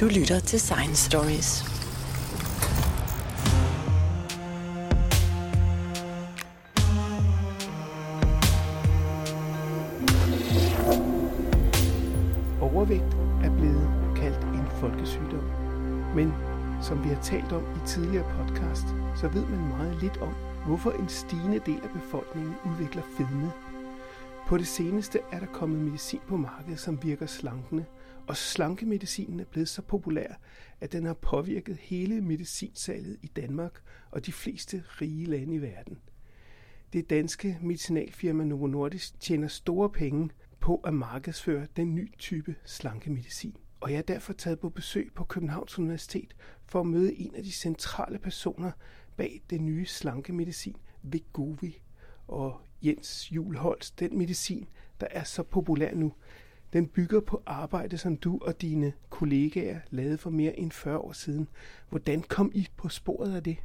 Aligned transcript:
Du 0.00 0.06
lytter 0.06 0.40
til 0.40 0.60
Science 0.60 1.10
Stories. 1.10 1.64
Overvægt 12.60 13.14
er 13.44 13.56
blevet 13.56 13.88
kaldt 14.16 14.44
en 14.44 14.66
folkesygdom. 14.80 15.44
Men 16.14 16.32
som 16.82 17.04
vi 17.04 17.08
har 17.08 17.22
talt 17.22 17.52
om 17.52 17.62
i 17.62 17.86
tidligere 17.86 18.30
podcast, 18.36 18.86
så 19.16 19.28
ved 19.28 19.46
man 19.46 19.68
meget 19.68 20.02
lidt 20.02 20.16
om, 20.16 20.34
hvorfor 20.66 20.90
en 20.90 21.08
stigende 21.08 21.58
del 21.66 21.80
af 21.82 21.90
befolkningen 21.90 22.54
udvikler 22.70 23.02
fedme. 23.16 23.52
På 24.48 24.58
det 24.58 24.66
seneste 24.66 25.18
er 25.32 25.38
der 25.38 25.46
kommet 25.46 25.78
medicin 25.78 26.20
på 26.28 26.36
markedet, 26.36 26.80
som 26.80 27.02
virker 27.02 27.26
slankende, 27.26 27.84
og 28.28 28.36
slankemedicinen 28.36 29.40
er 29.40 29.44
blevet 29.44 29.68
så 29.68 29.82
populær, 29.82 30.34
at 30.80 30.92
den 30.92 31.04
har 31.04 31.14
påvirket 31.14 31.76
hele 31.76 32.20
medicinsalget 32.20 33.18
i 33.22 33.26
Danmark 33.26 33.82
og 34.10 34.26
de 34.26 34.32
fleste 34.32 34.84
rige 35.00 35.26
lande 35.26 35.54
i 35.54 35.62
verden. 35.62 35.98
Det 36.92 37.10
danske 37.10 37.58
medicinalfirma 37.62 38.44
Novo 38.44 38.66
Nordisk 38.66 39.20
tjener 39.20 39.48
store 39.48 39.90
penge 39.90 40.30
på 40.60 40.76
at 40.84 40.94
markedsføre 40.94 41.66
den 41.76 41.94
nye 41.94 42.08
type 42.18 42.54
slankemedicin. 42.64 43.56
Og 43.80 43.90
jeg 43.90 43.98
er 43.98 44.02
derfor 44.02 44.32
taget 44.32 44.60
på 44.60 44.68
besøg 44.68 45.10
på 45.14 45.24
Københavns 45.24 45.78
Universitet 45.78 46.36
for 46.66 46.80
at 46.80 46.86
møde 46.86 47.14
en 47.14 47.34
af 47.34 47.42
de 47.42 47.52
centrale 47.52 48.18
personer 48.18 48.70
bag 49.16 49.42
den 49.50 49.66
nye 49.66 49.86
slankemedicin, 49.86 50.76
Vigovi. 51.02 51.80
Og 52.26 52.60
Jens 52.82 53.32
Julholst, 53.32 54.00
den 54.00 54.18
medicin, 54.18 54.68
der 55.00 55.06
er 55.10 55.24
så 55.24 55.42
populær 55.42 55.94
nu, 55.94 56.12
den 56.72 56.86
bygger 56.86 57.20
på 57.20 57.42
arbejde, 57.46 57.98
som 57.98 58.16
du 58.16 58.38
og 58.42 58.62
dine 58.62 58.92
kollegaer 59.10 59.78
lavede 59.90 60.18
for 60.18 60.30
mere 60.30 60.58
end 60.58 60.72
40 60.72 60.98
år 60.98 61.12
siden. 61.12 61.48
Hvordan 61.88 62.20
kom 62.20 62.52
I 62.54 62.66
på 62.76 62.88
sporet 62.88 63.36
af 63.36 63.42
det? 63.42 63.56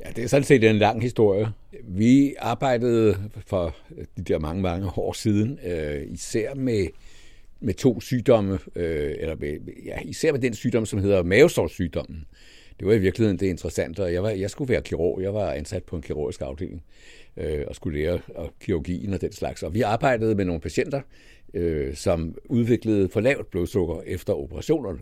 Ja, 0.00 0.10
det 0.16 0.24
er 0.24 0.28
sådan 0.28 0.44
set 0.44 0.64
en 0.64 0.78
lang 0.78 1.02
historie. 1.02 1.48
Vi 1.82 2.34
arbejdede 2.38 3.30
for 3.46 3.76
de 4.16 4.22
der 4.22 4.38
mange, 4.38 4.62
mange 4.62 4.90
år 4.96 5.12
siden, 5.12 5.58
øh, 5.66 6.02
især 6.12 6.54
med, 6.54 6.86
med 7.60 7.74
to 7.74 8.00
sygdomme, 8.00 8.58
øh, 8.76 9.14
eller 9.18 9.36
med, 9.36 9.58
ja, 9.84 9.98
især 10.04 10.32
med 10.32 10.40
den 10.40 10.54
sygdom, 10.54 10.86
som 10.86 10.98
hedder 10.98 11.22
mavesårssygdommen. 11.22 12.24
Det 12.80 12.86
var 12.88 12.94
i 12.94 12.98
virkeligheden 12.98 13.38
det 13.38 13.46
interessante, 13.46 14.02
og 14.02 14.12
jeg, 14.12 14.22
var, 14.22 14.30
jeg 14.30 14.50
skulle 14.50 14.72
være 14.72 14.82
kirurg. 14.82 15.22
Jeg 15.22 15.34
var 15.34 15.52
ansat 15.52 15.84
på 15.84 15.96
en 15.96 16.02
kirurgisk 16.02 16.40
afdeling 16.40 16.82
øh, 17.36 17.64
og 17.66 17.74
skulle 17.74 17.98
lære 18.00 18.20
og 18.34 18.52
kirurgien 18.60 19.14
og 19.14 19.20
den 19.20 19.32
slags. 19.32 19.62
Og 19.62 19.74
vi 19.74 19.80
arbejdede 19.80 20.34
med 20.34 20.44
nogle 20.44 20.60
patienter, 20.60 21.00
øh, 21.54 21.94
som 21.94 22.34
udviklede 22.44 23.08
for 23.08 23.20
lavt 23.20 23.50
blodsukker 23.50 24.00
efter 24.06 24.32
operationerne. 24.32 24.98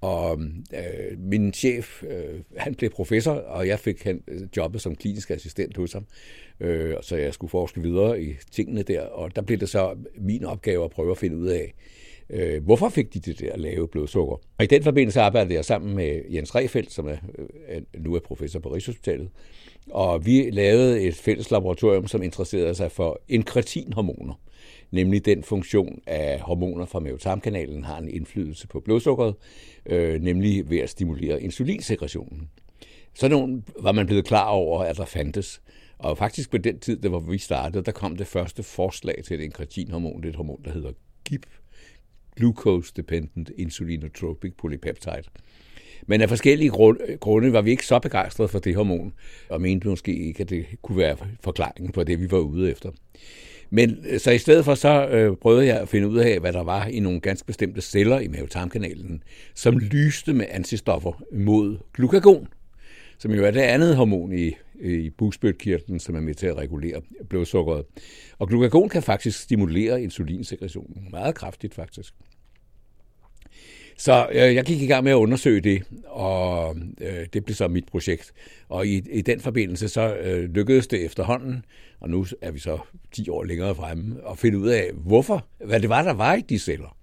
Og 0.00 0.40
øh, 0.74 1.18
min 1.18 1.52
chef, 1.52 2.02
øh, 2.02 2.40
han 2.56 2.74
blev 2.74 2.90
professor, 2.90 3.32
og 3.32 3.66
jeg 3.68 3.78
fik 3.78 4.02
han, 4.02 4.22
øh, 4.28 4.40
jobbet 4.56 4.80
som 4.80 4.96
klinisk 4.96 5.30
assistent 5.30 5.76
hos 5.76 5.92
ham. 5.92 6.06
Øh, 6.60 6.94
så 7.02 7.16
jeg 7.16 7.34
skulle 7.34 7.50
forske 7.50 7.82
videre 7.82 8.22
i 8.22 8.34
tingene 8.50 8.82
der, 8.82 9.02
og 9.02 9.36
der 9.36 9.42
blev 9.42 9.58
det 9.58 9.68
så 9.68 9.96
min 10.18 10.44
opgave 10.44 10.84
at 10.84 10.90
prøve 10.90 11.10
at 11.10 11.18
finde 11.18 11.36
ud 11.36 11.48
af, 11.48 11.74
øh, 11.78 11.99
Øh, 12.32 12.64
hvorfor 12.64 12.88
fik 12.88 13.14
de 13.14 13.20
det 13.20 13.38
der 13.38 13.56
lave 13.56 13.88
blodsukker. 13.88 14.36
Og 14.58 14.64
i 14.64 14.66
den 14.66 14.82
forbindelse 14.82 15.20
arbejdede 15.20 15.54
jeg 15.54 15.64
sammen 15.64 15.96
med 15.96 16.22
Jens 16.28 16.54
Refeldt, 16.54 16.92
som 16.92 17.08
er, 17.08 17.16
øh, 17.68 17.82
nu 17.98 18.14
er 18.14 18.20
professor 18.20 18.60
på 18.60 18.74
Rigshospitalet, 18.74 19.28
og 19.90 20.26
vi 20.26 20.50
lavede 20.50 21.00
et 21.00 21.14
fælles 21.14 21.50
laboratorium, 21.50 22.06
som 22.06 22.22
interesserede 22.22 22.74
sig 22.74 22.92
for 22.92 23.20
inkretinhormoner 23.28 24.34
nemlig 24.90 25.24
den 25.24 25.42
funktion 25.42 26.00
af 26.06 26.40
hormoner 26.40 26.86
fra 26.86 27.00
mavetarmkanalen 27.00 27.84
har 27.84 27.98
en 27.98 28.08
indflydelse 28.08 28.68
på 28.68 28.80
blodsukkeret, 28.80 29.34
øh, 29.86 30.22
nemlig 30.22 30.70
ved 30.70 30.78
at 30.78 30.90
stimulere 30.90 31.42
insulinsekretionen. 31.42 32.50
Sådan 33.14 33.38
nogle 33.38 33.62
var 33.80 33.92
man 33.92 34.06
blevet 34.06 34.24
klar 34.24 34.48
over, 34.48 34.80
at 34.80 34.96
der 34.96 35.04
fandtes. 35.04 35.62
Og 35.98 36.18
faktisk 36.18 36.50
på 36.50 36.58
den 36.58 36.78
tid, 36.78 36.96
der 36.96 37.08
hvor 37.08 37.20
vi 37.20 37.38
startede, 37.38 37.84
der 37.84 37.92
kom 37.92 38.16
det 38.16 38.26
første 38.26 38.62
forslag 38.62 39.22
til 39.24 39.40
et 39.40 39.44
inkretinhormon. 39.44 40.16
Det 40.16 40.24
er 40.24 40.30
et 40.30 40.36
hormon, 40.36 40.62
der 40.64 40.72
hedder 40.72 40.92
GIP, 41.24 41.46
Glucose 42.36 42.92
Dependent 42.96 43.50
Insulinotropic 43.56 44.52
Polypeptide. 44.58 45.22
Men 46.06 46.20
af 46.20 46.28
forskellige 46.28 46.70
grunde 47.20 47.52
var 47.52 47.62
vi 47.62 47.70
ikke 47.70 47.86
så 47.86 47.98
begejstrede 47.98 48.48
for 48.48 48.58
det 48.58 48.76
hormon, 48.76 49.12
og 49.48 49.60
mente 49.60 49.88
måske 49.88 50.16
ikke, 50.16 50.40
at 50.40 50.50
det 50.50 50.66
kunne 50.82 50.98
være 50.98 51.16
forklaringen 51.40 51.92
på 51.92 52.04
det, 52.04 52.20
vi 52.20 52.30
var 52.30 52.38
ude 52.38 52.70
efter. 52.70 52.90
Men 53.70 54.04
øh, 54.08 54.20
så 54.20 54.30
i 54.30 54.38
stedet 54.38 54.64
for, 54.64 54.74
så 54.74 55.08
øh, 55.08 55.36
prøvede 55.36 55.66
jeg 55.66 55.80
at 55.80 55.88
finde 55.88 56.08
ud 56.08 56.18
af, 56.18 56.40
hvad 56.40 56.52
der 56.52 56.62
var 56.62 56.86
i 56.86 57.00
nogle 57.00 57.20
ganske 57.20 57.46
bestemte 57.46 57.80
celler 57.80 58.20
i 58.20 58.28
mavetarmkanalen, 58.28 59.22
som 59.54 59.78
lyste 59.78 60.32
med 60.32 60.46
antistoffer 60.50 61.22
mod 61.32 61.78
glukagon, 61.94 62.48
som 63.18 63.30
jo 63.30 63.44
er 63.44 63.50
det 63.50 63.60
andet 63.60 63.96
hormon 63.96 64.32
i, 64.32 64.52
Øh, 64.80 65.00
i 65.00 65.10
bugspytkirtlen, 65.10 65.98
som 65.98 66.14
er 66.14 66.20
med 66.20 66.34
til 66.34 66.46
at 66.46 66.56
regulere 66.56 67.02
blodsukkeret. 67.28 67.84
Og 68.38 68.48
glukagon 68.48 68.88
kan 68.88 69.02
faktisk 69.02 69.40
stimulere 69.40 70.02
insulinsekretionen 70.02 71.08
meget 71.10 71.34
kraftigt 71.34 71.74
faktisk. 71.74 72.14
Så 74.00 74.26
øh, 74.30 74.54
jeg 74.54 74.64
gik 74.64 74.82
i 74.82 74.86
gang 74.86 75.04
med 75.04 75.12
at 75.12 75.16
undersøge 75.16 75.60
det, 75.60 75.82
og 76.04 76.76
øh, 77.00 77.26
det 77.32 77.44
blev 77.44 77.54
så 77.54 77.68
mit 77.68 77.86
projekt. 77.86 78.32
Og 78.68 78.86
i, 78.86 79.02
i 79.10 79.22
den 79.22 79.40
forbindelse 79.40 79.88
så 79.88 80.16
øh, 80.16 80.50
lykkedes 80.54 80.86
det 80.86 81.04
efterhånden, 81.04 81.64
og 82.00 82.10
nu 82.10 82.26
er 82.40 82.50
vi 82.50 82.58
så 82.58 82.78
10 83.12 83.28
år 83.28 83.44
længere 83.44 83.74
fremme, 83.74 84.16
at 84.30 84.38
finde 84.38 84.58
ud 84.58 84.68
af, 84.68 84.90
hvorfor, 84.94 85.46
hvad 85.64 85.80
det 85.80 85.88
var, 85.88 86.02
der 86.02 86.12
var 86.12 86.34
i 86.34 86.40
de 86.40 86.58
celler, 86.58 86.96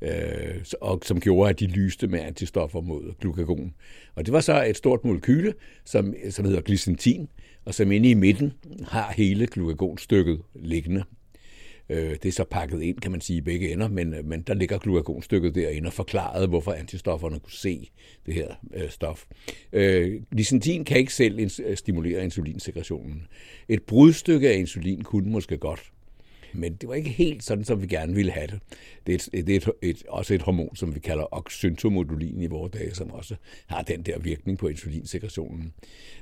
øh, 0.00 0.64
og 0.80 1.00
som 1.04 1.20
gjorde, 1.20 1.50
at 1.50 1.60
de 1.60 1.66
lyste 1.66 2.06
med 2.06 2.20
antistoffer 2.20 2.80
mod 2.80 3.14
glukagon. 3.20 3.74
Og 4.16 4.26
det 4.26 4.32
var 4.32 4.40
så 4.40 4.64
et 4.64 4.76
stort 4.76 5.04
molekyle, 5.04 5.54
som, 5.84 6.14
som 6.30 6.44
hedder 6.44 6.60
glycentin, 6.60 7.28
og 7.64 7.74
som 7.74 7.92
inde 7.92 8.10
i 8.10 8.14
midten 8.14 8.52
har 8.88 9.12
hele 9.12 9.46
glukagonstykket 9.46 10.42
liggende. 10.54 11.04
Øh, 11.88 12.10
det 12.10 12.24
er 12.24 12.32
så 12.32 12.44
pakket 12.44 12.82
ind, 12.82 13.00
kan 13.00 13.10
man 13.10 13.20
sige, 13.20 13.36
i 13.36 13.40
begge 13.40 13.72
ender, 13.72 13.88
men, 13.88 14.14
øh, 14.14 14.24
men 14.24 14.42
der 14.42 14.54
ligger 14.54 14.78
glukagonstykket 14.78 15.54
derinde 15.54 15.86
og 15.86 15.92
forklaret, 15.92 16.48
hvorfor 16.48 16.72
antistofferne 16.72 17.40
kunne 17.40 17.52
se 17.52 17.90
det 18.26 18.34
her 18.34 18.54
øh, 18.74 18.90
stof. 18.90 19.24
Øh, 19.72 20.20
lysentin 20.32 20.84
kan 20.84 20.98
ikke 20.98 21.14
selv 21.14 21.50
stimulere 21.74 22.24
insulinsekretionen. 22.24 23.26
Et 23.68 23.82
brudstykke 23.82 24.50
af 24.50 24.58
insulin 24.58 25.02
kunne 25.02 25.30
måske 25.30 25.56
godt, 25.58 25.92
men 26.58 26.74
det 26.74 26.88
var 26.88 26.94
ikke 26.94 27.10
helt 27.10 27.44
sådan, 27.44 27.64
som 27.64 27.82
vi 27.82 27.86
gerne 27.86 28.14
ville 28.14 28.32
have 28.32 28.46
det. 28.46 28.60
Det 29.06 29.12
er, 29.12 29.28
et, 29.38 29.46
det 29.46 29.56
er 29.56 29.70
et, 29.82 29.90
et, 29.90 30.02
også 30.08 30.34
et 30.34 30.42
hormon, 30.42 30.76
som 30.76 30.94
vi 30.94 31.00
kalder 31.00 31.34
oxyntomodulin 31.34 32.42
i 32.42 32.46
vores 32.46 32.72
dage, 32.72 32.94
som 32.94 33.10
også 33.10 33.34
har 33.66 33.82
den 33.82 34.02
der 34.02 34.18
virkning 34.18 34.58
på 34.58 34.68
insulinsekretionen. 34.68 35.72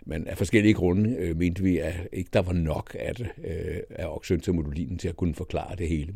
Men 0.06 0.26
af 0.28 0.38
forskellige 0.38 0.74
grunde 0.74 1.16
øh, 1.18 1.36
mente 1.36 1.62
vi, 1.62 1.78
at 1.78 1.94
ikke 2.12 2.30
der 2.32 2.42
var 2.42 2.52
nok 2.52 2.96
af, 2.98 3.14
det, 3.14 3.28
øh, 3.44 3.76
af 3.90 4.06
oxyntomodulinen 4.06 4.98
til 4.98 5.08
at 5.08 5.16
kunne 5.16 5.34
forklare 5.34 5.76
det 5.76 5.88
hele. 5.88 6.14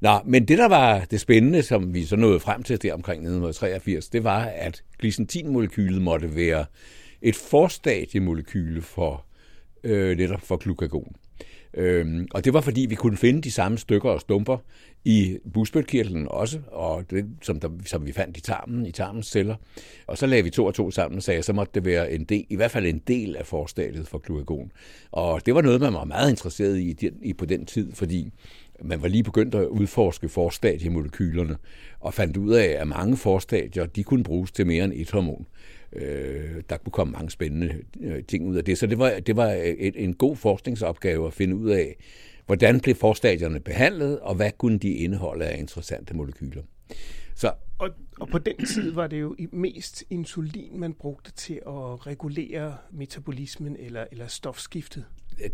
Nå, 0.00 0.20
men 0.24 0.48
det, 0.48 0.58
der 0.58 0.68
var 0.68 1.04
det 1.04 1.20
spændende, 1.20 1.62
som 1.62 1.94
vi 1.94 2.04
så 2.04 2.16
nåede 2.16 2.40
frem 2.40 2.62
til 2.62 2.82
der 2.82 2.94
omkring 2.94 3.18
1983, 3.18 4.08
det 4.08 4.24
var, 4.24 4.44
at 4.44 4.82
glycentinmolekylet 4.98 6.02
måtte 6.02 6.36
være 6.36 6.64
et 7.22 7.36
forstadiemolekyle 7.36 8.82
for 8.82 9.24
øh, 9.84 10.16
netop 10.16 10.40
for 10.40 10.56
glukagon. 10.56 11.16
Øhm, 11.76 12.26
og 12.34 12.44
det 12.44 12.54
var 12.54 12.60
fordi, 12.60 12.86
vi 12.88 12.94
kunne 12.94 13.16
finde 13.16 13.42
de 13.42 13.50
samme 13.50 13.78
stykker 13.78 14.10
og 14.10 14.20
stumper 14.20 14.58
i 15.04 15.38
busbødkirtlen 15.52 16.26
også, 16.30 16.58
og 16.66 17.10
det, 17.10 17.26
som, 17.42 17.60
der, 17.60 17.68
som 17.86 18.06
vi 18.06 18.12
fandt 18.12 18.36
i 18.36 18.40
tarmen, 18.40 18.86
i 18.86 18.90
tarmens 18.90 19.26
celler. 19.26 19.56
Og 20.06 20.18
så 20.18 20.26
lagde 20.26 20.44
vi 20.44 20.50
to 20.50 20.64
og 20.64 20.74
to 20.74 20.90
sammen 20.90 21.16
og 21.16 21.22
sagde, 21.22 21.42
så 21.42 21.52
måtte 21.52 21.72
det 21.74 21.84
være 21.84 22.12
en 22.12 22.24
del, 22.24 22.46
i 22.50 22.56
hvert 22.56 22.70
fald 22.70 22.86
en 22.86 23.02
del 23.06 23.36
af 23.36 23.46
forstadiet 23.46 24.08
for 24.08 24.18
glukagon. 24.18 24.72
Og 25.12 25.46
det 25.46 25.54
var 25.54 25.62
noget, 25.62 25.80
man 25.80 25.92
var 25.92 26.04
meget 26.04 26.30
interesseret 26.30 26.78
i, 26.78 27.10
i 27.22 27.32
på 27.32 27.44
den 27.44 27.66
tid, 27.66 27.92
fordi 27.92 28.32
man 28.82 29.02
var 29.02 29.08
lige 29.08 29.22
begyndt 29.22 29.54
at 29.54 29.66
udforske 29.66 30.28
forstadiemolekylerne, 30.28 31.56
og 32.00 32.14
fandt 32.14 32.36
ud 32.36 32.52
af, 32.52 32.76
at 32.80 32.88
mange 32.88 33.16
forstadier, 33.16 33.86
de 33.86 34.02
kunne 34.02 34.24
bruges 34.24 34.52
til 34.52 34.66
mere 34.66 34.84
end 34.84 34.92
et 34.96 35.10
hormon. 35.10 35.46
Øh, 35.94 36.62
der 36.70 36.76
kunne 36.76 36.92
komme 36.92 37.12
mange 37.12 37.30
spændende 37.30 37.74
øh, 38.00 38.24
ting 38.24 38.46
ud 38.46 38.56
af 38.56 38.64
det. 38.64 38.78
Så 38.78 38.86
det 38.86 38.98
var, 38.98 39.20
det 39.26 39.36
var 39.36 39.50
øh, 39.50 39.58
et, 39.58 40.04
en 40.04 40.14
god 40.14 40.36
forskningsopgave 40.36 41.26
at 41.26 41.32
finde 41.32 41.56
ud 41.56 41.70
af, 41.70 41.96
hvordan 42.46 42.80
blev 42.80 42.94
forstadierne 42.94 43.60
behandlet, 43.60 44.20
og 44.20 44.34
hvad 44.34 44.50
kunne 44.58 44.78
de 44.78 44.90
indeholde 44.90 45.44
af 45.44 45.58
interessante 45.58 46.14
molekyler. 46.14 46.62
Så, 47.34 47.52
og, 47.78 47.90
og 48.20 48.28
på 48.28 48.38
den 48.38 48.66
tid 48.66 48.92
var 48.92 49.06
det 49.06 49.20
jo 49.20 49.36
mest 49.52 50.04
insulin, 50.10 50.80
man 50.80 50.94
brugte 50.94 51.32
til 51.32 51.54
at 51.66 52.06
regulere 52.06 52.76
metabolismen 52.92 53.76
eller, 53.76 54.04
eller 54.12 54.26
stofskiftet 54.26 55.04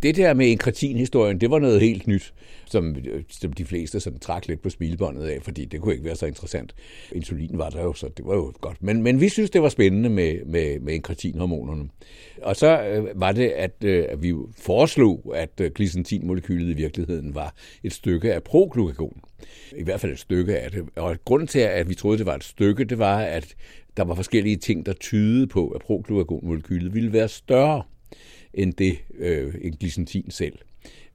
det 0.03 0.17
der 0.17 0.35
med 0.35 0.47
inkretin-historien, 0.47 1.41
det 1.41 1.51
var 1.51 1.59
noget 1.59 1.81
helt 1.81 2.07
nyt, 2.07 2.35
som, 2.67 2.97
som 3.29 3.53
de 3.53 3.65
fleste 3.65 4.01
sådan 4.01 4.19
trak 4.19 4.49
lidt 4.49 4.63
på 4.63 4.71
smilbåndet 4.71 5.27
af, 5.27 5.43
fordi 5.43 5.65
det 5.65 5.81
kunne 5.81 5.95
ikke 5.95 6.05
være 6.05 6.17
så 6.17 6.27
interessant. 6.27 6.75
Insulin 7.13 7.59
var 7.59 7.71
der 7.71 7.83
jo, 7.83 7.93
så 7.93 8.09
det 8.17 8.27
var 8.27 8.35
jo 8.35 8.53
godt. 8.61 8.83
Men, 8.83 9.03
men 9.03 9.21
vi 9.21 9.29
synes, 9.29 9.51
det 9.51 9.63
var 9.63 9.69
spændende 9.69 10.09
med, 10.09 10.45
med, 10.45 10.81
med 10.81 10.95
inkretin-hormonerne. 10.95 11.89
Og 12.43 12.57
så 12.57 12.83
øh, 12.83 13.21
var 13.21 13.33
det, 13.33 13.49
at, 13.49 13.85
øh, 13.85 14.05
at 14.09 14.23
vi 14.23 14.35
foreslog, 14.59 15.33
at 15.35 15.61
øh, 15.61 15.71
glicentin-molekylet 15.75 16.71
i 16.71 16.75
virkeligheden 16.75 17.35
var 17.35 17.55
et 17.85 17.93
stykke 17.93 18.35
af 18.35 18.43
proglukagon. 18.43 19.21
I 19.77 19.83
hvert 19.83 20.01
fald 20.01 20.13
et 20.13 20.19
stykke 20.19 20.59
af 20.59 20.71
det. 20.71 20.85
Og 20.97 21.17
grunden 21.25 21.49
til, 21.49 21.59
at 21.59 21.89
vi 21.89 21.95
troede, 21.95 22.19
det 22.19 22.27
var 22.27 22.35
et 22.35 22.45
stykke, 22.45 22.85
det 22.85 22.99
var, 22.99 23.19
at 23.21 23.55
der 23.97 24.05
var 24.05 24.15
forskellige 24.15 24.57
ting, 24.57 24.87
der 24.87 24.93
tydede 24.93 25.47
på, 25.47 25.69
at 25.69 25.81
proglukagonmolekylet 25.81 26.95
ville 26.95 27.13
være 27.13 27.29
større 27.29 27.83
end 28.55 28.73
det 28.73 28.99
øh, 29.19 29.55
en 29.61 29.73
glicentin 29.73 30.31
selv. 30.31 30.59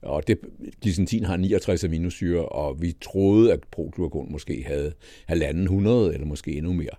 Og 0.02 0.28
det, 0.28 0.38
glicentin 0.82 1.24
har 1.24 1.36
69 1.36 1.84
aminosyre, 1.84 2.48
og 2.48 2.82
vi 2.82 2.92
troede, 3.00 3.52
at 3.52 3.60
proglucagon 3.70 4.32
måske 4.32 4.64
havde 4.66 4.92
halvanden 5.26 5.62
100 5.62 6.14
eller 6.14 6.26
måske 6.26 6.52
endnu 6.52 6.72
mere. 6.72 6.96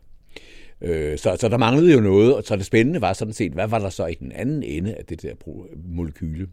Øh, 0.81 1.17
så, 1.17 1.37
så 1.39 1.49
der 1.49 1.57
manglede 1.57 1.93
jo 1.93 1.99
noget, 1.99 2.35
og 2.35 2.43
så 2.43 2.55
det 2.55 2.65
spændende 2.65 3.01
var 3.01 3.13
sådan 3.13 3.33
set, 3.33 3.51
hvad 3.51 3.67
var 3.67 3.79
der 3.79 3.89
så 3.89 4.05
i 4.05 4.13
den 4.13 4.31
anden 4.31 4.63
ende 4.63 4.95
af 4.95 5.05
det 5.05 5.21
der 5.21 5.33
molekyle? 5.85 6.47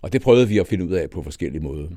Og 0.00 0.12
det 0.12 0.22
prøvede 0.22 0.48
vi 0.48 0.58
at 0.58 0.66
finde 0.66 0.84
ud 0.84 0.92
af 0.92 1.10
på 1.10 1.22
forskellige 1.22 1.62
måder. 1.62 1.88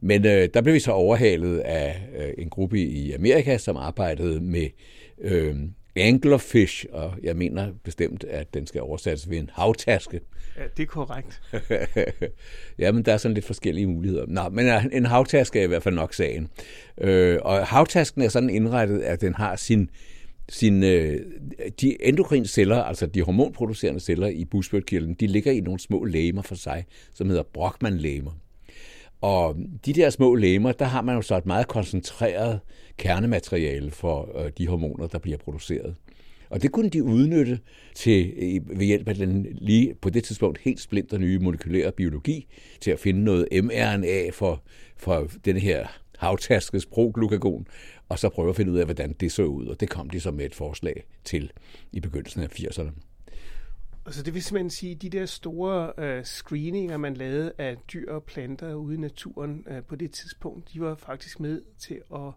Men 0.00 0.26
øh, 0.26 0.48
der 0.54 0.60
blev 0.60 0.74
vi 0.74 0.80
så 0.80 0.92
overhalet 0.92 1.58
af 1.58 2.08
øh, 2.18 2.34
en 2.38 2.50
gruppe 2.50 2.80
i 2.80 3.12
Amerika, 3.12 3.58
som 3.58 3.76
arbejdede 3.76 4.40
med 4.40 4.68
øh, 5.20 5.56
anglerfish, 5.96 6.86
og 6.92 7.14
jeg 7.22 7.36
mener 7.36 7.72
bestemt, 7.84 8.24
at 8.24 8.54
den 8.54 8.66
skal 8.66 8.80
oversættes 8.80 9.30
ved 9.30 9.38
en 9.38 9.50
havtaske. 9.52 10.20
Ja, 10.56 10.62
det 10.76 10.82
er 10.82 10.86
korrekt. 10.86 11.42
ja, 12.78 12.92
men 12.92 13.04
der 13.04 13.12
er 13.12 13.16
sådan 13.16 13.34
lidt 13.34 13.44
forskellige 13.44 13.86
muligheder. 13.86 14.26
Nå, 14.28 14.48
men 14.48 14.92
en 14.92 15.06
havtaske 15.06 15.60
er 15.60 15.64
i 15.64 15.66
hvert 15.66 15.82
fald 15.82 15.94
nok 15.94 16.14
sagen. 16.14 16.48
Øh, 17.00 17.38
og 17.42 17.66
havtasken 17.66 18.22
er 18.22 18.28
sådan 18.28 18.50
indrettet, 18.50 19.00
at 19.00 19.20
den 19.20 19.34
har 19.34 19.56
sin, 19.56 19.90
sin 20.48 20.84
øh, 20.84 21.20
de 21.80 22.02
endokrine 22.02 22.46
celler, 22.46 22.82
altså 22.82 23.06
de 23.06 23.22
hormonproducerende 23.22 24.00
celler 24.00 24.26
i 24.26 24.44
busbødkirtlen, 24.44 25.14
de 25.14 25.26
ligger 25.26 25.52
i 25.52 25.60
nogle 25.60 25.80
små 25.80 26.04
lægemer 26.04 26.42
for 26.42 26.54
sig, 26.54 26.84
som 27.14 27.28
hedder 27.28 27.42
Brockmann-lægemer. 27.42 28.32
Og 29.24 29.56
de 29.86 29.92
der 29.92 30.10
små 30.10 30.34
lemmer, 30.34 30.72
der 30.72 30.84
har 30.84 31.02
man 31.02 31.14
jo 31.14 31.22
så 31.22 31.36
et 31.36 31.46
meget 31.46 31.68
koncentreret 31.68 32.60
kernemateriale 32.96 33.90
for 33.90 34.38
øh, 34.38 34.50
de 34.58 34.68
hormoner, 34.68 35.06
der 35.06 35.18
bliver 35.18 35.38
produceret. 35.38 35.94
Og 36.50 36.62
det 36.62 36.72
kunne 36.72 36.88
de 36.88 37.04
udnytte 37.04 37.58
til, 37.94 38.32
ved 38.66 38.86
hjælp 38.86 39.08
af 39.08 39.14
den 39.14 39.46
lige 39.50 39.94
på 39.94 40.10
det 40.10 40.24
tidspunkt 40.24 40.58
helt 40.58 40.80
splinter 40.80 41.18
nye 41.18 41.38
molekylære 41.38 41.92
biologi, 41.92 42.46
til 42.80 42.90
at 42.90 42.98
finde 42.98 43.24
noget 43.24 43.48
mRNA 43.64 44.30
for, 44.30 44.62
for 44.96 45.28
den 45.44 45.56
her 45.56 45.86
havtaskes 46.18 46.86
proglukagon, 46.86 47.66
og 48.08 48.18
så 48.18 48.28
prøve 48.28 48.50
at 48.50 48.56
finde 48.56 48.72
ud 48.72 48.78
af, 48.78 48.84
hvordan 48.84 49.12
det 49.12 49.32
så 49.32 49.42
ud. 49.44 49.66
Og 49.66 49.80
det 49.80 49.90
kom 49.90 50.10
de 50.10 50.20
så 50.20 50.30
med 50.30 50.44
et 50.44 50.54
forslag 50.54 51.04
til 51.24 51.50
i 51.92 52.00
begyndelsen 52.00 52.42
af 52.42 52.48
80'erne. 52.48 53.13
Altså 54.06 54.22
det 54.22 54.34
vil 54.34 54.42
simpelthen 54.42 54.70
sige, 54.70 54.94
at 54.94 55.02
de 55.02 55.10
der 55.10 55.26
store 55.26 55.92
øh, 55.98 56.24
screeninger, 56.24 56.96
man 56.96 57.14
lavede 57.14 57.52
af 57.58 57.76
dyr 57.92 58.12
og 58.12 58.24
planter 58.24 58.74
ude 58.74 58.94
i 58.94 58.98
naturen 58.98 59.66
øh, 59.68 59.82
på 59.82 59.96
det 59.96 60.10
tidspunkt, 60.10 60.72
de 60.72 60.80
var 60.80 60.94
faktisk 60.94 61.40
med 61.40 61.62
til 61.78 62.00
at 62.14 62.32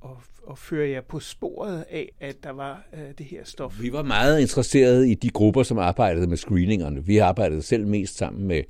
og, 0.00 0.16
og 0.42 0.58
føre 0.58 0.88
jer 0.88 1.00
på 1.00 1.20
sporet 1.20 1.84
af, 1.90 2.12
at 2.20 2.44
der 2.44 2.50
var 2.50 2.86
øh, 2.94 3.00
det 3.18 3.26
her 3.26 3.44
stof? 3.44 3.82
Vi 3.82 3.92
var 3.92 4.02
meget 4.02 4.40
interesserede 4.40 5.10
i 5.10 5.14
de 5.14 5.30
grupper, 5.30 5.62
som 5.62 5.78
arbejdede 5.78 6.26
med 6.26 6.36
screeningerne. 6.36 7.06
Vi 7.06 7.18
arbejdede 7.18 7.62
selv 7.62 7.86
mest 7.86 8.16
sammen 8.16 8.48
med 8.48 8.62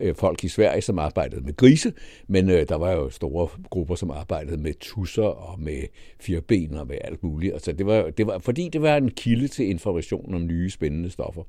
øh, 0.00 0.14
folk 0.14 0.44
i 0.44 0.48
Sverige, 0.48 0.82
som 0.82 0.98
arbejdede 0.98 1.40
med 1.40 1.56
grise, 1.56 1.92
men 2.28 2.50
øh, 2.50 2.68
der 2.68 2.74
var 2.74 2.92
jo 2.92 3.10
store 3.10 3.48
grupper, 3.70 3.94
som 3.94 4.10
arbejdede 4.10 4.56
med 4.56 4.74
tusser 4.80 5.22
og 5.22 5.60
med 5.60 5.82
fireben 6.20 6.74
og 6.74 6.86
med 6.86 6.96
alt 7.04 7.22
muligt. 7.22 7.52
Altså, 7.52 7.72
det 7.72 7.86
var, 7.86 8.10
det 8.10 8.26
var, 8.26 8.38
fordi 8.38 8.68
det 8.68 8.82
var 8.82 8.96
en 8.96 9.10
kilde 9.10 9.48
til 9.48 9.70
information 9.70 10.34
om 10.34 10.46
nye 10.46 10.70
spændende 10.70 11.10
stoffer. 11.10 11.42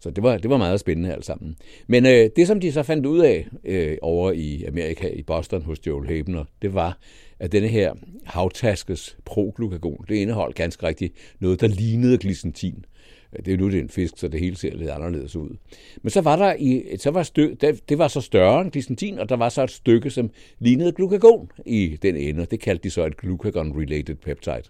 Så 0.00 0.10
det 0.10 0.22
var, 0.22 0.38
det 0.38 0.50
var 0.50 0.56
meget 0.56 0.80
spændende 0.80 1.12
alt 1.12 1.24
sammen. 1.24 1.56
Men 1.86 2.06
øh, 2.06 2.30
det, 2.36 2.46
som 2.46 2.60
de 2.60 2.72
så 2.72 2.82
fandt 2.82 3.06
ud 3.06 3.20
af 3.20 3.48
øh, 3.64 3.96
over 4.02 4.32
i 4.32 4.64
Amerika, 4.64 5.08
i 5.08 5.22
Boston 5.22 5.62
hos 5.62 5.86
Joel 5.86 6.08
Hebner, 6.08 6.44
det 6.62 6.74
var, 6.74 6.98
at 7.42 7.52
denne 7.52 7.68
her 7.68 7.92
havtaskes 8.24 9.16
proglukagon, 9.24 10.04
det 10.08 10.14
indeholdt 10.14 10.56
ganske 10.56 10.86
rigtigt 10.86 11.14
noget, 11.40 11.60
der 11.60 11.66
lignede 11.68 12.18
glycentin. 12.18 12.84
Det 13.44 13.54
er 13.54 13.58
nu 13.58 13.70
det 13.70 13.78
er 13.78 13.82
en 13.82 13.88
fisk, 13.88 14.14
så 14.16 14.28
det 14.28 14.40
hele 14.40 14.56
ser 14.56 14.76
lidt 14.76 14.90
anderledes 14.90 15.36
ud. 15.36 15.56
Men 16.02 16.10
så 16.10 16.20
var 16.20 16.36
der 16.36 16.54
i, 16.58 16.96
så 16.98 17.10
var 17.10 17.22
stø, 17.22 17.54
det 17.88 17.98
var 17.98 18.08
så 18.08 18.20
større 18.20 18.60
end 18.60 18.70
glycentin, 18.70 19.18
og 19.18 19.28
der 19.28 19.36
var 19.36 19.48
så 19.48 19.62
et 19.62 19.70
stykke, 19.70 20.10
som 20.10 20.30
lignede 20.58 20.92
glukagon 20.92 21.50
i 21.66 21.98
den 22.02 22.16
ende, 22.16 22.44
det 22.44 22.60
kaldte 22.60 22.84
de 22.84 22.90
så 22.90 23.06
et 23.06 23.16
glucagon-related 23.16 24.14
peptide. 24.14 24.62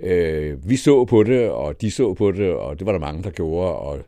Øh, 0.00 0.68
vi 0.68 0.76
så 0.76 1.04
på 1.04 1.22
det, 1.22 1.50
og 1.50 1.80
de 1.80 1.90
så 1.90 2.14
på 2.14 2.32
det, 2.32 2.50
og 2.50 2.78
det 2.78 2.86
var 2.86 2.92
der 2.92 2.98
mange, 2.98 3.22
der 3.22 3.30
gjorde, 3.30 3.76
og 3.76 3.98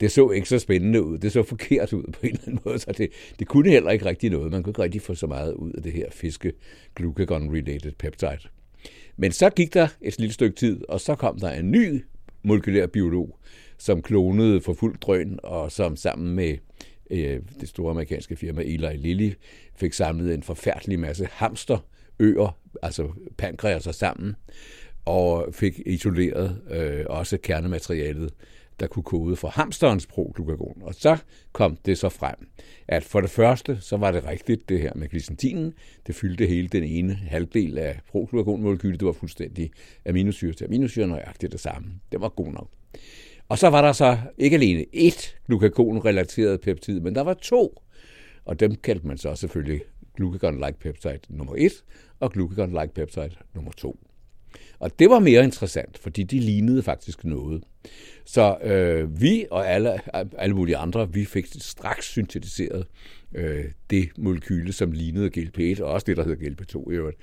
det 0.00 0.10
så 0.10 0.30
ikke 0.30 0.48
så 0.48 0.58
spændende 0.58 1.02
ud. 1.02 1.18
Det 1.18 1.32
så 1.32 1.42
forkert 1.42 1.92
ud 1.92 2.12
på 2.12 2.18
en 2.22 2.28
eller 2.28 2.42
anden 2.46 2.60
måde, 2.64 2.78
så 2.78 2.92
det, 2.98 3.10
det 3.38 3.48
kunne 3.48 3.70
heller 3.70 3.90
ikke 3.90 4.04
rigtig 4.04 4.30
noget. 4.30 4.52
Man 4.52 4.62
kunne 4.62 4.70
ikke 4.70 4.82
rigtig 4.82 5.02
få 5.02 5.14
så 5.14 5.26
meget 5.26 5.54
ud 5.54 5.72
af 5.72 5.82
det 5.82 5.92
her 5.92 6.10
fiske 6.10 6.52
glucagon-related 7.00 7.92
peptide. 7.98 8.38
Men 9.16 9.32
så 9.32 9.50
gik 9.50 9.74
der 9.74 9.88
et 10.00 10.18
lille 10.18 10.32
stykke 10.32 10.56
tid, 10.56 10.80
og 10.88 11.00
så 11.00 11.14
kom 11.14 11.40
der 11.40 11.50
en 11.50 11.70
ny 11.70 12.04
molekylær 12.42 12.86
biolog, 12.86 13.38
som 13.78 14.02
klonede 14.02 14.60
for 14.60 14.72
fuld 14.72 14.98
drøn, 14.98 15.38
og 15.42 15.72
som 15.72 15.96
sammen 15.96 16.34
med 16.34 16.56
øh, 17.10 17.40
det 17.60 17.68
store 17.68 17.90
amerikanske 17.90 18.36
firma 18.36 18.62
Eli 18.62 18.96
Lilly 18.96 19.32
fik 19.76 19.92
samlet 19.92 20.34
en 20.34 20.42
forfærdelig 20.42 21.00
masse 21.00 21.28
hamsterøer, 21.30 22.58
altså 22.82 23.08
pankreaser 23.36 23.92
sammen, 23.92 24.36
og 25.04 25.48
fik 25.52 25.80
isoleret 25.86 26.60
øh, 26.70 27.04
også 27.06 27.38
kernematerialet 27.38 28.30
der 28.80 28.86
kunne 28.86 29.02
kode 29.02 29.36
for 29.36 29.48
hamsterens 29.48 30.06
proglukagon. 30.06 30.82
Og 30.82 30.94
så 30.94 31.16
kom 31.52 31.76
det 31.76 31.98
så 31.98 32.08
frem, 32.08 32.48
at 32.88 33.04
for 33.04 33.20
det 33.20 33.30
første, 33.30 33.78
så 33.80 33.96
var 33.96 34.10
det 34.10 34.24
rigtigt 34.24 34.68
det 34.68 34.80
her 34.80 34.92
med 34.94 35.08
glicentinen. 35.08 35.74
Det 36.06 36.14
fyldte 36.14 36.46
hele 36.46 36.68
den 36.68 36.82
ene 36.82 37.14
halvdel 37.14 37.78
af 37.78 38.00
proglukagonmolekylet. 38.10 39.00
Det 39.00 39.06
var 39.06 39.12
fuldstændig 39.12 39.70
aminosyre 40.06 40.52
til 40.52 40.64
aminosyre, 40.64 41.06
nøjagtigt 41.06 41.52
det 41.52 41.60
samme. 41.60 41.88
Det 42.12 42.20
var 42.20 42.28
god 42.28 42.52
nok. 42.52 42.68
Og 43.48 43.58
så 43.58 43.68
var 43.68 43.82
der 43.82 43.92
så 43.92 44.18
ikke 44.38 44.56
alene 44.56 44.84
ét 44.94 45.36
glukagon-relateret 45.46 46.60
peptid, 46.60 47.00
men 47.00 47.14
der 47.14 47.20
var 47.20 47.34
to. 47.34 47.82
Og 48.44 48.60
dem 48.60 48.74
kaldte 48.74 49.06
man 49.06 49.18
så 49.18 49.34
selvfølgelig 49.34 49.80
glucagon-like 50.14 50.78
peptide 50.80 51.18
nummer 51.28 51.54
1 51.58 51.72
og 52.20 52.32
glucagon-like 52.32 52.92
peptide 52.94 53.30
nummer 53.54 53.72
2. 53.72 53.98
Og 54.78 54.98
det 54.98 55.10
var 55.10 55.18
mere 55.18 55.44
interessant, 55.44 55.98
fordi 55.98 56.22
de 56.22 56.38
lignede 56.38 56.82
faktisk 56.82 57.24
noget. 57.24 57.64
Så 58.24 58.56
øh, 58.62 59.20
vi 59.20 59.46
og 59.50 59.70
alle, 59.70 60.00
alle 60.38 60.56
mulige 60.56 60.76
andre, 60.76 61.12
vi 61.12 61.24
fik 61.24 61.46
straks 61.58 62.06
syntetiseret 62.06 62.86
øh, 63.34 63.64
det 63.90 64.08
molekyle, 64.18 64.72
som 64.72 64.92
lignede 64.92 65.30
GLP-1, 65.38 65.82
og 65.82 65.92
også 65.92 66.04
det, 66.04 66.16
der 66.16 66.24
hedder 66.24 66.48
GLP-2 66.48 66.90
i 66.90 66.94
øvrigt. 66.94 67.18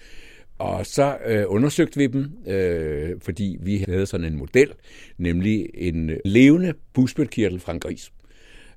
Og 0.57 0.85
så 0.85 1.17
øh, 1.25 1.43
undersøgte 1.47 1.97
vi 1.97 2.07
dem, 2.07 2.31
øh, 2.47 3.19
fordi 3.21 3.57
vi 3.61 3.77
havde 3.77 4.05
sådan 4.05 4.27
en 4.27 4.37
model, 4.37 4.73
nemlig 5.17 5.69
en 5.73 6.11
levende 6.25 6.73
busbødkirtel 6.93 7.59
fra 7.59 7.73
en 7.73 7.79
gris. 7.79 8.11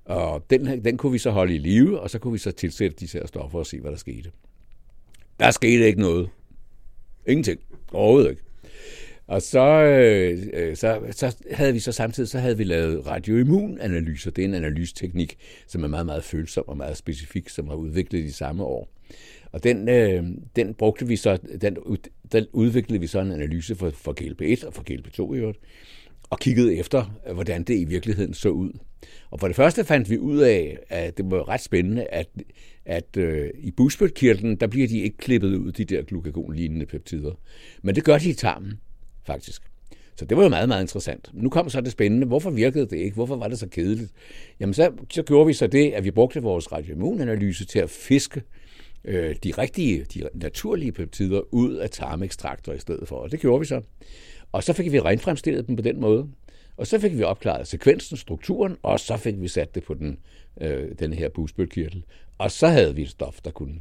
Og 0.04 0.46
den, 0.50 0.84
den 0.84 0.96
kunne 0.96 1.12
vi 1.12 1.18
så 1.18 1.30
holde 1.30 1.54
i 1.54 1.58
live, 1.58 2.00
og 2.00 2.10
så 2.10 2.18
kunne 2.18 2.32
vi 2.32 2.38
så 2.38 2.52
tilsætte 2.52 2.96
de 2.96 3.08
her 3.12 3.26
stoffer 3.26 3.58
og 3.58 3.66
se, 3.66 3.80
hvad 3.80 3.90
der 3.90 3.96
skete. 3.96 4.30
Der 5.40 5.50
skete 5.50 5.86
ikke 5.86 6.00
noget. 6.00 6.30
Ingenting. 7.26 7.60
Overhovedet 7.92 8.30
ikke. 8.30 8.42
Og 9.26 9.42
så, 9.42 9.66
øh, 9.68 10.38
øh, 10.52 10.76
så, 10.76 11.00
så 11.10 11.36
havde 11.50 11.72
vi 11.72 11.78
så 11.78 11.92
samtidig 11.92 12.28
så 12.28 12.38
havde 12.38 12.58
vi 12.58 12.64
lavet 12.64 13.06
radioimmunanalyser. 13.06 14.30
Det 14.30 14.44
er 14.44 14.48
en 14.48 14.54
analysteknik, 14.54 15.36
som 15.66 15.84
er 15.84 15.88
meget, 15.88 16.06
meget 16.06 16.24
følsom 16.24 16.64
og 16.68 16.76
meget 16.76 16.96
specifik, 16.96 17.48
som 17.48 17.68
har 17.68 17.74
udviklet 17.74 18.24
de 18.24 18.32
samme 18.32 18.64
år. 18.64 18.88
Og 19.52 19.64
den, 19.64 19.88
øh, 19.88 20.24
den 20.56 20.74
brugte 20.74 21.06
vi 21.06 21.16
så, 21.16 21.38
den, 21.60 21.76
den 22.32 22.46
udviklede 22.52 23.00
vi 23.00 23.06
så 23.06 23.20
en 23.20 23.32
analyse 23.32 23.74
for, 23.74 23.90
for 23.90 24.14
GLP1 24.20 24.66
og 24.66 24.74
for 24.74 24.82
GLP2 24.90 25.34
i 25.34 25.38
øvrigt, 25.38 25.58
og 26.30 26.38
kiggede 26.38 26.76
efter, 26.76 27.32
hvordan 27.34 27.62
det 27.62 27.78
i 27.78 27.84
virkeligheden 27.84 28.34
så 28.34 28.48
ud. 28.48 28.72
Og 29.30 29.40
for 29.40 29.46
det 29.46 29.56
første 29.56 29.84
fandt 29.84 30.10
vi 30.10 30.18
ud 30.18 30.38
af, 30.38 30.78
at 30.88 31.16
det 31.16 31.30
var 31.30 31.48
ret 31.48 31.60
spændende, 31.60 32.04
at, 32.04 32.28
at 32.84 33.16
øh, 33.16 33.50
i 33.58 33.70
busbødkirtlen, 33.70 34.56
der 34.56 34.66
bliver 34.66 34.88
de 34.88 35.00
ikke 35.00 35.16
klippet 35.16 35.54
ud, 35.54 35.72
de 35.72 35.84
der 35.84 36.02
glukagon-lignende 36.02 36.86
peptider. 36.86 37.32
Men 37.82 37.94
det 37.94 38.04
gør 38.04 38.18
de 38.18 38.30
i 38.30 38.34
tarmen 38.34 38.80
faktisk. 39.26 39.62
Så 40.16 40.24
det 40.24 40.36
var 40.36 40.42
jo 40.42 40.48
meget, 40.48 40.68
meget 40.68 40.82
interessant. 40.82 41.30
Nu 41.32 41.50
kom 41.50 41.68
så 41.68 41.80
det 41.80 41.92
spændende. 41.92 42.26
Hvorfor 42.26 42.50
virkede 42.50 42.86
det 42.86 42.96
ikke? 42.96 43.14
Hvorfor 43.14 43.36
var 43.36 43.48
det 43.48 43.58
så 43.58 43.68
kedeligt? 43.68 44.12
Jamen, 44.60 44.74
så, 44.74 44.92
så 45.10 45.22
gjorde 45.22 45.46
vi 45.46 45.52
så 45.52 45.66
det, 45.66 45.92
at 45.92 46.04
vi 46.04 46.10
brugte 46.10 46.42
vores 46.42 46.72
radioimmunanalyse 46.72 47.64
til 47.64 47.78
at 47.78 47.90
fiske 47.90 48.42
øh, 49.04 49.36
de 49.44 49.52
rigtige, 49.58 50.04
de 50.04 50.28
naturlige 50.34 50.92
peptider 50.92 51.40
ud 51.54 51.74
af 51.74 51.90
tarmekstrakter 51.90 52.72
i 52.72 52.78
stedet 52.78 53.08
for. 53.08 53.16
Og 53.16 53.32
det 53.32 53.40
gjorde 53.40 53.60
vi 53.60 53.66
så. 53.66 53.82
Og 54.52 54.64
så 54.64 54.72
fik 54.72 54.92
vi 54.92 55.00
renfremstillet 55.00 55.68
dem 55.68 55.76
på 55.76 55.82
den 55.82 56.00
måde. 56.00 56.28
Og 56.76 56.86
så 56.86 56.98
fik 56.98 57.18
vi 57.18 57.22
opklaret 57.22 57.68
sekvensen, 57.68 58.16
strukturen, 58.16 58.76
og 58.82 59.00
så 59.00 59.16
fik 59.16 59.40
vi 59.40 59.48
sat 59.48 59.74
det 59.74 59.84
på 59.84 59.94
den, 59.94 60.18
øh, 60.60 60.88
den 60.98 61.12
her 61.12 61.28
busbølkirtel. 61.28 62.04
Og 62.38 62.50
så 62.50 62.68
havde 62.68 62.94
vi 62.94 63.02
et 63.02 63.08
stof, 63.08 63.40
der 63.44 63.50
kunne 63.50 63.80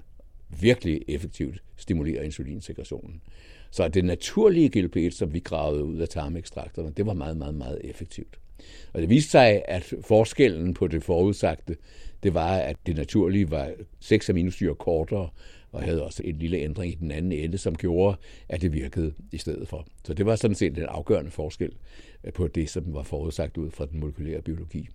virkelig 0.62 1.02
effektivt 1.08 1.64
stimulere 1.78 2.26
insulinsekretionen. 2.26 3.22
Så 3.74 3.88
det 3.88 4.06
naturlige 4.06 4.72
GLP-1, 4.78 5.10
som 5.10 5.34
vi 5.34 5.40
gravede 5.40 5.84
ud 5.84 5.98
af 5.98 6.10
tarmekstrakterne, 6.10 6.92
det 6.98 7.06
var 7.06 7.14
meget, 7.14 7.38
meget, 7.38 7.56
meget 7.56 7.82
effektivt. 7.84 8.40
Og 8.94 9.02
det 9.02 9.10
viste 9.10 9.32
sig, 9.32 9.64
at 9.68 9.94
forskellen 10.02 10.74
på 10.74 10.88
det 10.88 11.04
forudsagte, 11.04 11.76
det 12.24 12.34
var, 12.34 12.58
at 12.58 12.78
det 12.86 12.96
naturlige 12.96 13.52
var 13.52 13.72
6 14.00 14.30
aminosyre 14.30 14.76
kortere, 14.76 15.30
og 15.72 15.84
havde 15.84 16.04
også 16.04 16.24
en 16.26 16.36
lille 16.36 16.58
ændring 16.58 16.92
i 16.92 16.96
den 16.96 17.12
anden 17.12 17.32
ende, 17.32 17.58
som 17.58 17.76
gjorde, 17.76 18.18
at 18.50 18.62
det 18.62 18.74
virkede 18.74 19.14
i 19.32 19.38
stedet 19.38 19.68
for. 19.68 19.88
Så 20.06 20.14
det 20.14 20.26
var 20.26 20.36
sådan 20.36 20.56
set 20.56 20.76
den 20.76 20.86
afgørende 20.86 21.32
forskel 21.32 21.72
øh, 22.24 22.34
på 22.34 22.48
det, 22.48 22.70
som 22.70 22.94
var 22.94 23.04
forudsagt 23.04 23.58
ud 23.58 23.72
fra 23.72 23.86
den 23.86 24.00
molekylære 24.00 24.42
biologi. 24.42 24.90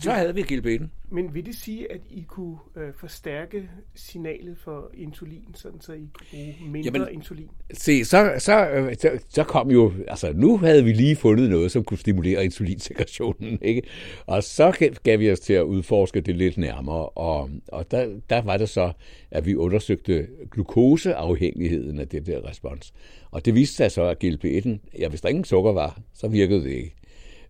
Så 0.00 0.12
havde 0.12 0.34
vi 0.34 0.42
gilbeten. 0.42 0.90
Men 1.10 1.34
vil 1.34 1.46
det 1.46 1.54
sige, 1.54 1.92
at 1.92 2.00
I 2.10 2.22
kunne 2.22 2.56
øh, 2.76 2.92
forstærke 2.96 3.70
signalet 3.94 4.58
for 4.58 4.90
insulin, 4.94 5.54
sådan 5.54 5.80
så 5.80 5.92
I 5.92 6.08
kunne 6.12 6.26
bruge 6.30 6.70
mindre 6.70 6.90
Jamen, 6.94 7.14
insulin? 7.14 7.48
Se, 7.72 8.04
så, 8.04 8.34
så, 8.38 8.68
øh, 8.68 8.94
så, 8.98 9.10
så 9.28 9.44
kom 9.44 9.70
jo, 9.70 9.92
altså 10.08 10.32
nu 10.32 10.58
havde 10.58 10.84
vi 10.84 10.92
lige 10.92 11.16
fundet 11.16 11.50
noget, 11.50 11.70
som 11.70 11.84
kunne 11.84 11.98
stimulere 11.98 12.44
insulinsekretionen, 12.44 13.58
ikke? 13.62 13.82
Og 14.26 14.42
så 14.42 14.90
gav 15.02 15.18
vi 15.18 15.32
os 15.32 15.40
til 15.40 15.52
at 15.52 15.62
udforske 15.62 16.20
det 16.20 16.36
lidt 16.36 16.58
nærmere, 16.58 17.08
og, 17.08 17.50
og 17.68 17.90
der, 17.90 18.20
der 18.30 18.42
var 18.42 18.56
det 18.56 18.68
så, 18.68 18.92
at 19.30 19.46
vi 19.46 19.54
undersøgte 19.54 20.26
glukoseafhængigheden 20.50 22.00
af 22.00 22.08
det 22.08 22.26
der 22.26 22.48
respons. 22.48 22.92
Og 23.30 23.44
det 23.44 23.54
viste 23.54 23.76
sig 23.76 23.92
så, 23.92 24.02
at 24.02 24.24
GLP-1, 24.24 24.78
ja, 24.98 25.08
hvis 25.08 25.20
der 25.20 25.28
ingen 25.28 25.44
sukker 25.44 25.72
var, 25.72 26.00
så 26.14 26.28
virkede 26.28 26.64
det 26.64 26.70
ikke. 26.70 26.94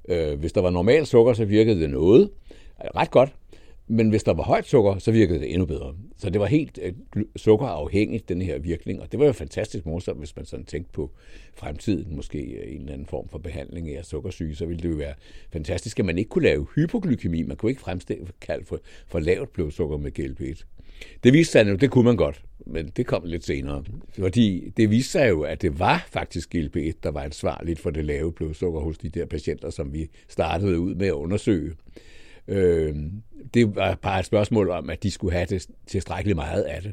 Øh, 0.09 0.39
hvis 0.39 0.53
der 0.53 0.61
var 0.61 0.71
normalt 0.71 1.09
sukker, 1.09 1.33
så 1.33 1.45
virkede 1.45 1.81
det 1.81 1.91
noget. 1.91 2.31
Ret 2.97 3.11
godt. 3.11 3.33
Men 3.91 4.09
hvis 4.09 4.23
der 4.23 4.35
var 4.35 4.43
højt 4.43 4.67
sukker, 4.67 4.99
så 4.99 5.13
virkede 5.13 5.39
det 5.39 5.51
endnu 5.51 5.67
bedre. 5.67 5.95
Så 6.17 6.31
det 6.31 6.41
var 6.41 6.47
helt 6.47 6.79
øh, 6.83 6.93
sukkerafhængigt, 7.37 8.29
den 8.29 8.43
her 8.43 8.59
virkning. 8.59 9.01
Og 9.01 9.13
det 9.13 9.21
var 9.21 9.27
jo 9.27 9.33
fantastisk 9.33 9.87
morsomt, 9.87 10.19
hvis 10.19 10.37
man 10.37 10.45
sådan 10.45 10.65
tænkte 10.65 10.93
på 10.93 11.11
fremtiden, 11.55 12.17
måske 12.17 12.39
øh, 12.39 12.75
en 12.75 12.81
eller 12.81 12.93
anden 12.93 13.07
form 13.07 13.29
for 13.29 13.39
behandling 13.39 13.97
af 13.97 14.05
sukkersyge, 14.05 14.55
så 14.55 14.67
ville 14.67 14.83
det 14.83 14.91
jo 14.91 14.97
være 14.97 15.15
fantastisk, 15.53 15.99
at 15.99 16.05
man 16.05 16.19
ikke 16.19 16.29
kunne 16.29 16.45
lave 16.45 16.67
hypoglykemi. 16.75 17.43
Man 17.43 17.57
kunne 17.57 17.71
ikke 17.71 17.81
fremstille 17.81 18.27
for, 18.65 18.81
for 19.07 19.19
lavt 19.19 19.53
blodsukker 19.53 19.97
med 19.97 20.19
GLP-1. 20.19 20.65
Det 21.25 21.33
viste 21.33 21.53
sig 21.53 21.69
jo, 21.69 21.77
det 21.77 21.91
kunne 21.91 22.05
man 22.05 22.17
godt, 22.17 22.43
men 22.67 22.93
det 22.97 23.07
kom 23.07 23.23
lidt 23.25 23.45
senere. 23.45 23.85
Fordi 24.19 24.73
det 24.77 24.91
viste 24.91 25.13
sig 25.13 25.29
jo, 25.29 25.43
at 25.43 25.63
det 25.63 25.79
var 25.79 26.07
faktisk 26.11 26.55
GLP-1, 26.55 26.93
der 27.03 27.11
var 27.11 27.23
ansvarligt 27.23 27.81
for 27.81 27.91
det 27.91 28.05
lave 28.05 28.33
blodsukker 28.33 28.81
hos 28.81 28.99
de 28.99 29.09
der 29.09 29.27
patienter, 29.27 29.71
som 29.71 29.93
vi 29.93 30.11
startede 30.29 30.81
ud 30.81 30.95
med 30.95 31.07
at 31.07 31.13
undersøge. 31.13 31.73
Øh, 32.49 32.97
det 33.55 33.77
var 33.77 33.99
bare 34.03 34.21
et 34.21 34.27
spørgsmål 34.27 34.71
om, 34.71 34.91
at 34.91 35.03
de 35.03 35.11
skulle 35.11 35.33
have 35.33 35.47
det 35.47 35.67
tilstrækkeligt 35.87 36.37
meget 36.37 36.63
af 36.63 36.83
det. 36.83 36.93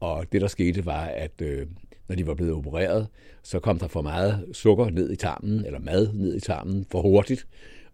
Og 0.00 0.32
det, 0.32 0.40
der 0.40 0.46
skete, 0.46 0.86
var, 0.86 1.04
at 1.04 1.42
øh, 1.42 1.66
når 2.08 2.16
de 2.16 2.26
var 2.26 2.34
blevet 2.34 2.52
opereret, 2.52 3.06
så 3.42 3.58
kom 3.58 3.78
der 3.78 3.86
for 3.86 4.02
meget 4.02 4.44
sukker 4.52 4.90
ned 4.90 5.12
i 5.12 5.16
tarmen, 5.16 5.66
eller 5.66 5.78
mad 5.78 6.12
ned 6.12 6.36
i 6.36 6.40
tarmen, 6.40 6.86
for 6.90 7.02
hurtigt 7.02 7.46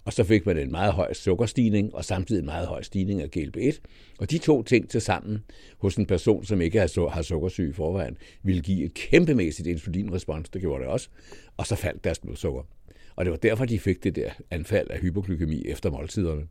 og 0.04 0.12
så 0.12 0.24
fik 0.24 0.46
man 0.46 0.58
en 0.58 0.70
meget 0.70 0.92
høj 0.92 1.12
sukkerstigning, 1.12 1.94
og 1.94 2.04
samtidig 2.04 2.40
en 2.40 2.46
meget 2.46 2.68
høj 2.68 2.82
stigning 2.82 3.22
af 3.22 3.28
GLP-1. 3.36 3.78
Og 4.18 4.30
de 4.30 4.38
to 4.38 4.62
ting 4.62 4.90
til 4.90 5.00
sammen 5.00 5.44
hos 5.78 5.96
en 5.96 6.06
person, 6.06 6.44
som 6.44 6.60
ikke 6.60 6.78
har 6.78 7.22
sukkersyge 7.22 7.70
i 7.70 7.72
forvejen, 7.72 8.16
ville 8.42 8.62
give 8.62 8.84
et 8.84 8.94
kæmpemæssigt 8.94 9.68
insulinrespons, 9.68 10.48
det 10.48 10.60
gjorde 10.60 10.82
det 10.82 10.90
også, 10.90 11.08
og 11.56 11.66
så 11.66 11.76
faldt 11.76 12.04
deres 12.04 12.18
blodsukker. 12.18 12.62
Og 13.16 13.24
det 13.24 13.30
var 13.30 13.36
derfor, 13.36 13.64
de 13.64 13.78
fik 13.78 14.04
det 14.04 14.16
der 14.16 14.30
anfald 14.50 14.90
af 14.90 14.98
hypoglykemi 14.98 15.62
efter 15.66 15.90
måltiderne 15.90 16.42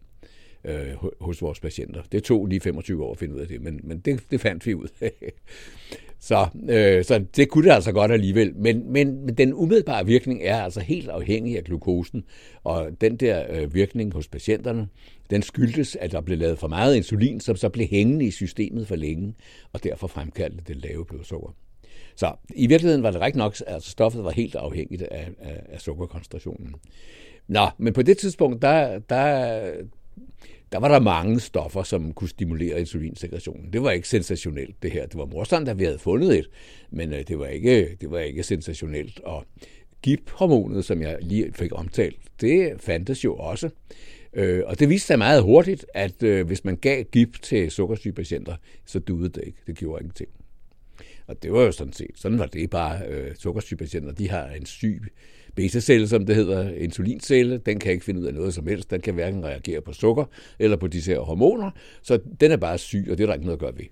øh, 0.64 0.94
hos 1.22 1.42
vores 1.42 1.60
patienter. 1.60 2.02
Det 2.12 2.24
tog 2.24 2.46
lige 2.46 2.60
25 2.60 3.04
år 3.04 3.12
at 3.12 3.18
finde 3.18 3.36
ud 3.36 3.40
af 3.40 3.48
det, 3.48 3.62
men, 3.62 3.80
men 3.84 4.00
det, 4.00 4.24
det 4.32 4.42
fandt 4.42 4.66
vi 4.66 4.76
ud 4.76 4.88
af. 5.02 5.12
Så, 6.20 6.48
øh, 6.70 7.04
så 7.04 7.26
det 7.36 7.50
kunne 7.50 7.68
det 7.68 7.74
altså 7.74 7.92
godt 7.92 8.12
alligevel. 8.12 8.56
Men, 8.56 8.92
men, 8.92 9.26
men 9.26 9.36
den 9.36 9.54
umiddelbare 9.54 10.06
virkning 10.06 10.42
er 10.44 10.62
altså 10.62 10.80
helt 10.80 11.10
afhængig 11.10 11.58
af 11.58 11.64
glukosen. 11.64 12.24
Og 12.64 12.90
den 13.02 13.18
der 13.18 13.46
øh, 13.50 13.74
virkning 13.74 14.14
hos 14.14 14.28
patienterne, 14.28 14.88
den 15.30 15.42
skyldtes, 15.42 15.96
at 15.96 16.12
der 16.12 16.22
blev 16.22 16.38
lavet 16.38 16.60
for 16.60 16.68
meget 16.68 16.96
insulin, 16.96 17.40
som 17.40 17.56
så 17.56 17.70
blev 17.70 17.88
hængende 17.88 18.26
i 18.26 18.32
systemet 18.32 18.88
for 18.88 18.96
længe, 18.96 19.34
og 19.74 19.84
derfor 19.84 20.08
fremkaldte 20.08 20.64
det 20.68 20.76
lave 20.76 21.06
blodsukker. 21.06 21.50
Så 22.16 22.36
i 22.56 22.68
virkeligheden 22.68 23.04
var 23.04 23.12
det 23.12 23.22
rigtigt 23.22 23.38
nok, 23.38 23.56
at 23.68 23.74
altså 23.74 23.90
stoffet 23.90 24.24
var 24.24 24.32
helt 24.32 24.56
afhængigt 24.56 25.02
af, 25.02 25.30
af, 25.40 25.62
af 25.70 25.82
sukkerkoncentrationen. 25.82 26.76
Nå, 27.48 27.68
men 27.78 27.94
på 27.94 28.02
det 28.02 28.18
tidspunkt, 28.18 28.62
der, 28.62 29.00
der, 29.00 29.72
der 30.72 30.80
var 30.80 30.88
der 30.88 31.00
mange 31.00 31.40
stoffer, 31.40 31.84
som 31.84 32.14
kunne 32.14 32.30
stimulere 32.30 32.80
insulinsekretionen. 32.80 33.74
Det 33.74 33.84
var 33.84 33.92
ikke 33.92 34.08
sensationelt, 34.08 34.84
det 34.84 34.92
her. 34.92 35.06
Det 35.06 35.18
var 35.18 35.26
morsomt, 35.26 35.70
at 35.70 35.80
vi 35.80 35.84
havde 35.84 36.00
fundet 36.00 36.40
et, 36.40 36.50
men 36.92 37.14
øh, 37.14 37.24
det 37.28 37.40
var 37.40 37.48
ikke, 37.48 37.98
det 38.02 38.12
var 38.12 38.20
ikke 38.20 38.44
sensationelt. 38.44 39.20
Og 39.20 39.46
GIP-hormonet, 40.02 40.86
som 40.86 41.02
jeg 41.02 41.18
lige 41.22 41.54
fik 41.54 41.72
omtalt, 41.72 42.20
det 42.42 42.74
fandtes 42.80 43.24
jo 43.24 43.36
også. 43.36 43.70
Øh, 44.34 44.64
og 44.66 44.80
det 44.80 44.90
viste 44.90 45.08
sig 45.08 45.18
meget 45.18 45.44
hurtigt, 45.44 45.86
at 45.94 46.24
øh, 46.24 46.48
hvis 46.48 46.66
man 46.66 46.76
gav 46.76 47.04
GIP 47.04 47.42
til 47.42 47.72
sukkersyge 47.72 48.14
patienter, 48.14 48.56
så 48.86 49.00
duede 49.00 49.30
det 49.30 49.44
ikke. 49.46 49.60
Det 49.68 49.76
gjorde 49.76 50.02
ingenting. 50.02 50.30
Og 51.28 51.44
det 51.44 51.54
var 51.54 51.62
jo 51.62 51.72
sådan 51.72 51.94
set, 51.94 52.12
sådan 52.16 52.40
var 52.40 52.46
det 52.46 52.70
bare. 52.70 53.08
Øh, 53.08 53.36
sukkersyge 53.36 53.78
patienter, 53.78 54.12
de 54.12 54.30
har 54.30 54.48
en 54.48 54.66
syg 54.66 55.02
beta-celle, 55.58 56.08
som 56.08 56.26
det 56.26 56.36
hedder, 56.36 56.70
insulincelle, 56.70 57.58
den 57.58 57.80
kan 57.80 57.92
ikke 57.92 58.06
finde 58.06 58.20
ud 58.20 58.26
af 58.26 58.34
noget 58.34 58.54
som 58.54 58.68
helst. 58.68 58.92
Den 58.92 59.02
kan 59.02 59.14
hverken 59.14 59.46
reagere 59.46 59.82
på 59.82 59.94
sukker 59.94 60.26
eller 60.60 60.78
på 60.78 60.88
disse 60.88 61.12
her 61.12 61.20
hormoner, 61.20 61.72
så 62.02 62.20
den 62.42 62.52
er 62.52 62.58
bare 62.58 62.78
syg, 62.78 63.08
og 63.12 63.18
det 63.18 63.24
er 63.24 63.28
der 63.28 63.34
ikke 63.34 63.46
noget 63.46 63.58
at 63.58 63.62
gøre 63.62 63.78
ved. 63.78 63.86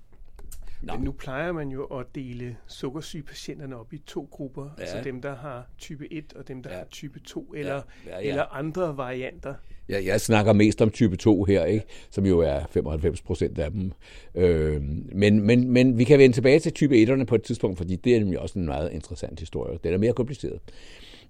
Nå. 0.81 0.93
Men 0.93 1.03
nu 1.03 1.11
plejer 1.11 1.51
man 1.51 1.69
jo 1.69 1.83
at 1.83 2.05
dele 2.15 2.55
sukkersyge 2.67 3.23
patienterne 3.23 3.77
op 3.77 3.93
i 3.93 3.97
to 3.97 4.27
grupper. 4.31 4.69
Ja. 4.77 4.81
Altså 4.81 4.97
dem, 5.03 5.21
der 5.21 5.35
har 5.35 5.67
type 5.77 6.13
1 6.13 6.33
og 6.35 6.47
dem, 6.47 6.63
der 6.63 6.69
ja. 6.71 6.77
har 6.77 6.85
type 6.91 7.19
2, 7.19 7.53
eller, 7.55 7.73
ja. 7.73 7.81
Ja, 8.11 8.19
ja. 8.19 8.29
eller 8.29 8.55
andre 8.55 8.97
varianter. 8.97 9.53
Ja, 9.89 10.01
jeg 10.05 10.21
snakker 10.21 10.53
mest 10.53 10.81
om 10.81 10.89
type 10.89 11.15
2 11.15 11.43
her, 11.43 11.65
ikke? 11.65 11.85
som 12.09 12.25
jo 12.25 12.39
er 12.39 12.59
95 12.71 13.21
procent 13.21 13.59
af 13.59 13.71
dem. 13.71 13.91
Øh, 14.35 14.81
men, 15.11 15.41
men, 15.41 15.71
men 15.71 15.97
vi 15.97 16.03
kan 16.03 16.19
vende 16.19 16.35
tilbage 16.35 16.59
til 16.59 16.73
type 16.73 17.03
1'erne 17.03 17.23
på 17.23 17.35
et 17.35 17.43
tidspunkt, 17.43 17.77
fordi 17.77 17.95
det 17.95 18.15
er 18.15 18.19
nemlig 18.19 18.39
også 18.39 18.59
en 18.59 18.65
meget 18.65 18.91
interessant 18.91 19.39
historie. 19.39 19.79
Den 19.83 19.93
er 19.93 19.97
mere 19.97 20.13
kompliceret. 20.13 20.59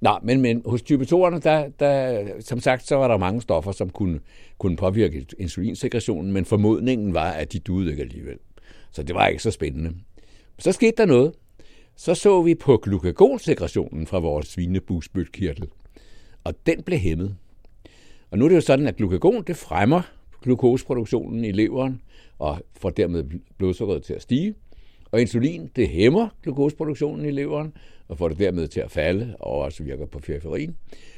Nå, 0.01 0.17
men, 0.23 0.41
men 0.41 0.61
hos 0.65 0.81
type 0.81 1.03
2'erne, 1.03 1.39
der, 1.39 1.69
der, 1.79 2.25
som 2.39 2.59
sagt, 2.59 2.87
så 2.87 2.95
var 2.95 3.07
der 3.07 3.17
mange 3.17 3.41
stoffer, 3.41 3.71
som 3.71 3.89
kunne, 3.89 4.19
kunne 4.57 4.77
påvirke 4.77 5.25
insulinsekretionen, 5.39 6.31
men 6.31 6.45
formodningen 6.45 7.13
var, 7.13 7.31
at 7.31 7.53
de 7.53 7.59
duede 7.59 7.91
ikke 7.91 8.03
alligevel. 8.03 8.37
Så 8.91 9.03
det 9.03 9.15
var 9.15 9.27
ikke 9.27 9.43
så 9.43 9.51
spændende. 9.51 9.93
Så 10.59 10.71
skete 10.71 10.93
der 10.97 11.05
noget. 11.05 11.33
Så 11.95 12.15
så 12.15 12.41
vi 12.41 12.55
på 12.55 12.77
glukagonsekretionen 12.77 14.07
fra 14.07 14.19
vores 14.19 14.47
svinebusbøtkirtel, 14.47 15.67
og 16.43 16.53
den 16.65 16.83
blev 16.83 16.99
hæmmet. 16.99 17.35
Og 18.31 18.37
nu 18.37 18.45
er 18.45 18.49
det 18.49 18.55
jo 18.55 18.61
sådan, 18.61 18.87
at 18.87 18.95
glukagon 18.95 19.43
det 19.43 19.55
fremmer 19.55 20.01
glukoseproduktionen 20.41 21.45
i 21.45 21.51
leveren 21.51 22.01
og 22.39 22.61
får 22.77 22.89
dermed 22.89 23.23
blodsukkeret 23.57 24.03
til 24.03 24.13
at 24.13 24.21
stige. 24.21 24.55
Og 25.11 25.21
insulin, 25.21 25.69
det 25.75 25.89
hæmmer 25.89 26.27
glukoseproduktionen 26.43 27.25
i 27.25 27.31
leveren 27.31 27.73
og 28.07 28.17
får 28.17 28.27
det 28.27 28.39
dermed 28.39 28.67
til 28.67 28.79
at 28.79 28.91
falde, 28.91 29.35
og 29.39 29.51
også 29.51 29.83
virker 29.83 30.05
på 30.05 30.19
periferien. 30.19 30.75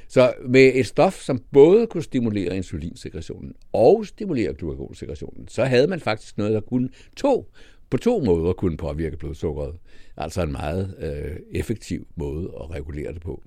Så 0.08 0.34
med 0.46 0.72
et 0.76 0.86
stof, 0.86 1.22
som 1.22 1.44
både 1.52 1.88
kunne 1.88 2.04
stimulere 2.04 2.56
insulinsekretionen 2.56 3.54
og 3.74 4.06
stimulere 4.06 4.54
glukagonsekretionen, 4.54 5.48
så 5.48 5.66
havde 5.66 5.88
man 5.88 6.00
faktisk 6.00 6.38
noget, 6.38 6.54
der 6.54 6.60
kunne 6.60 6.90
to, 7.16 7.52
på 7.90 7.98
to 7.98 8.20
måder 8.20 8.54
kunne 8.54 8.78
påvirke 8.78 9.18
blodsukkeret. 9.18 9.76
Altså 10.18 10.42
en 10.42 10.52
meget 10.52 10.96
øh, 11.00 11.60
effektiv 11.60 12.08
måde 12.16 12.52
at 12.62 12.72
regulere 12.72 13.14
det 13.14 13.22
på. 13.22 13.44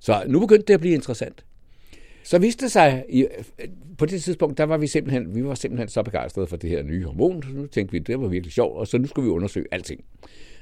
Så 0.00 0.24
nu 0.28 0.40
begyndte 0.40 0.66
det 0.66 0.74
at 0.74 0.80
blive 0.80 0.94
interessant. 0.94 1.44
Så 2.24 2.38
viste 2.38 2.64
det 2.64 2.72
sig, 2.72 3.04
på 3.98 4.06
det 4.06 4.22
tidspunkt, 4.22 4.58
der 4.58 4.64
var 4.64 4.76
vi 4.76 4.86
simpelthen, 4.86 5.34
vi 5.34 5.44
var 5.44 5.54
simpelthen 5.54 5.88
så 5.88 6.02
begejstrede 6.02 6.46
for 6.46 6.56
det 6.56 6.70
her 6.70 6.82
nye 6.82 7.04
hormon, 7.04 7.42
så 7.42 7.48
nu 7.48 7.66
tænkte 7.66 7.92
vi, 7.92 7.98
det 7.98 8.20
var 8.20 8.28
virkelig 8.28 8.52
sjovt, 8.52 8.78
og 8.78 8.88
så 8.88 8.98
nu 8.98 9.06
skulle 9.06 9.24
vi 9.24 9.30
undersøge 9.30 9.66
alting. 9.70 10.04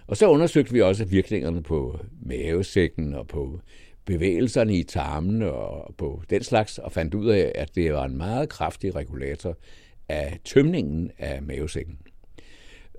Og 0.06 0.16
så 0.16 0.28
undersøgte 0.28 0.72
vi 0.72 0.82
også 0.82 1.04
virkningerne 1.04 1.62
på 1.62 2.00
mavesækken 2.22 3.14
og 3.14 3.26
på 3.26 3.60
bevægelserne 4.04 4.76
i 4.76 4.82
tarmen 4.82 5.42
og 5.42 5.94
på 5.98 6.22
den 6.30 6.42
slags, 6.42 6.78
og 6.78 6.92
fandt 6.92 7.14
ud 7.14 7.28
af, 7.28 7.52
at 7.54 7.74
det 7.74 7.92
var 7.92 8.04
en 8.04 8.16
meget 8.16 8.48
kraftig 8.48 8.94
regulator 8.94 9.58
af 10.08 10.38
tømningen 10.44 11.10
af 11.18 11.42
mavesækken. 11.42 11.98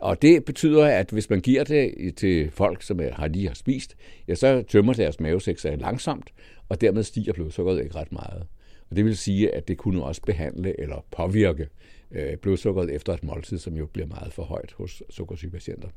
Og 0.02 0.22
det 0.22 0.46
betyder, 0.46 0.86
at 0.86 1.10
hvis 1.10 1.30
man 1.30 1.42
giver 1.42 1.64
det 1.64 2.16
til 2.16 2.52
folk, 2.52 2.82
som 2.82 3.00
har 3.12 3.28
lige 3.28 3.48
har 3.48 3.56
spist, 3.56 3.96
ja, 4.28 4.36
så 4.36 4.64
tømmer 4.68 4.94
deres 4.94 5.20
mavesæk 5.20 5.58
sig 5.58 5.78
langsomt, 5.78 6.34
og 6.70 6.82
dermed 6.82 7.04
stiger 7.04 7.34
blodsukkeret 7.34 7.84
ikke 7.84 7.96
ret 7.96 8.12
meget. 8.12 8.48
Og 8.90 8.96
det 8.96 9.06
vil 9.06 9.18
sige, 9.18 9.56
at 9.56 9.68
det 9.68 9.78
kunne 9.78 10.04
også 10.04 10.22
behandle 10.22 10.80
eller 10.80 11.06
påvirke 11.12 11.68
øh, 12.12 12.38
blodsukkeret 12.38 12.90
efter 12.90 13.14
et 13.14 13.24
måltid, 13.24 13.58
som 13.58 13.74
jo 13.74 13.86
bliver 13.86 14.08
meget 14.08 14.34
for 14.34 14.44
højt 14.44 14.72
hos 14.72 15.04
sukkersyge 15.10 15.52
patienter. 15.52 15.90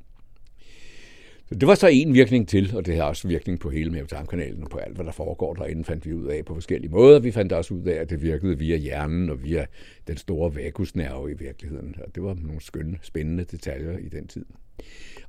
Så 1.53 1.59
det 1.59 1.69
var 1.69 1.75
så 1.75 1.87
en 1.87 2.15
virkning 2.15 2.49
til, 2.49 2.77
og 2.77 2.87
det 2.87 2.97
har 2.97 3.03
også 3.03 3.29
virkning 3.29 3.61
på 3.61 3.71
hele 3.71 3.91
mavetarmkanalen 3.91 4.65
og 4.65 4.71
på 4.71 4.79
alt, 4.79 4.95
hvad 4.95 5.05
der 5.05 5.13
foregår 5.13 5.55
derinde, 5.55 5.85
fandt 5.85 6.07
vi 6.07 6.13
ud 6.13 6.27
af 6.27 6.45
på 6.45 6.55
forskellige 6.55 6.91
måder. 6.91 7.19
Vi 7.19 7.31
fandt 7.31 7.53
også 7.53 7.75
ud 7.75 7.85
af, 7.85 7.95
at 7.95 8.11
det 8.11 8.23
virkede 8.23 8.59
via 8.59 8.77
hjernen 8.77 9.31
og 9.31 9.45
via 9.45 9.67
den 10.09 10.17
store 10.17 10.55
vagusnerve 10.55 11.31
i 11.31 11.35
virkeligheden. 11.35 11.95
Og 12.07 12.15
det 12.15 12.23
var 12.23 12.37
nogle 12.43 12.61
skønne, 12.61 12.99
spændende 13.03 13.45
detaljer 13.45 13.99
i 13.99 14.09
den 14.09 14.27
tid. 14.27 14.45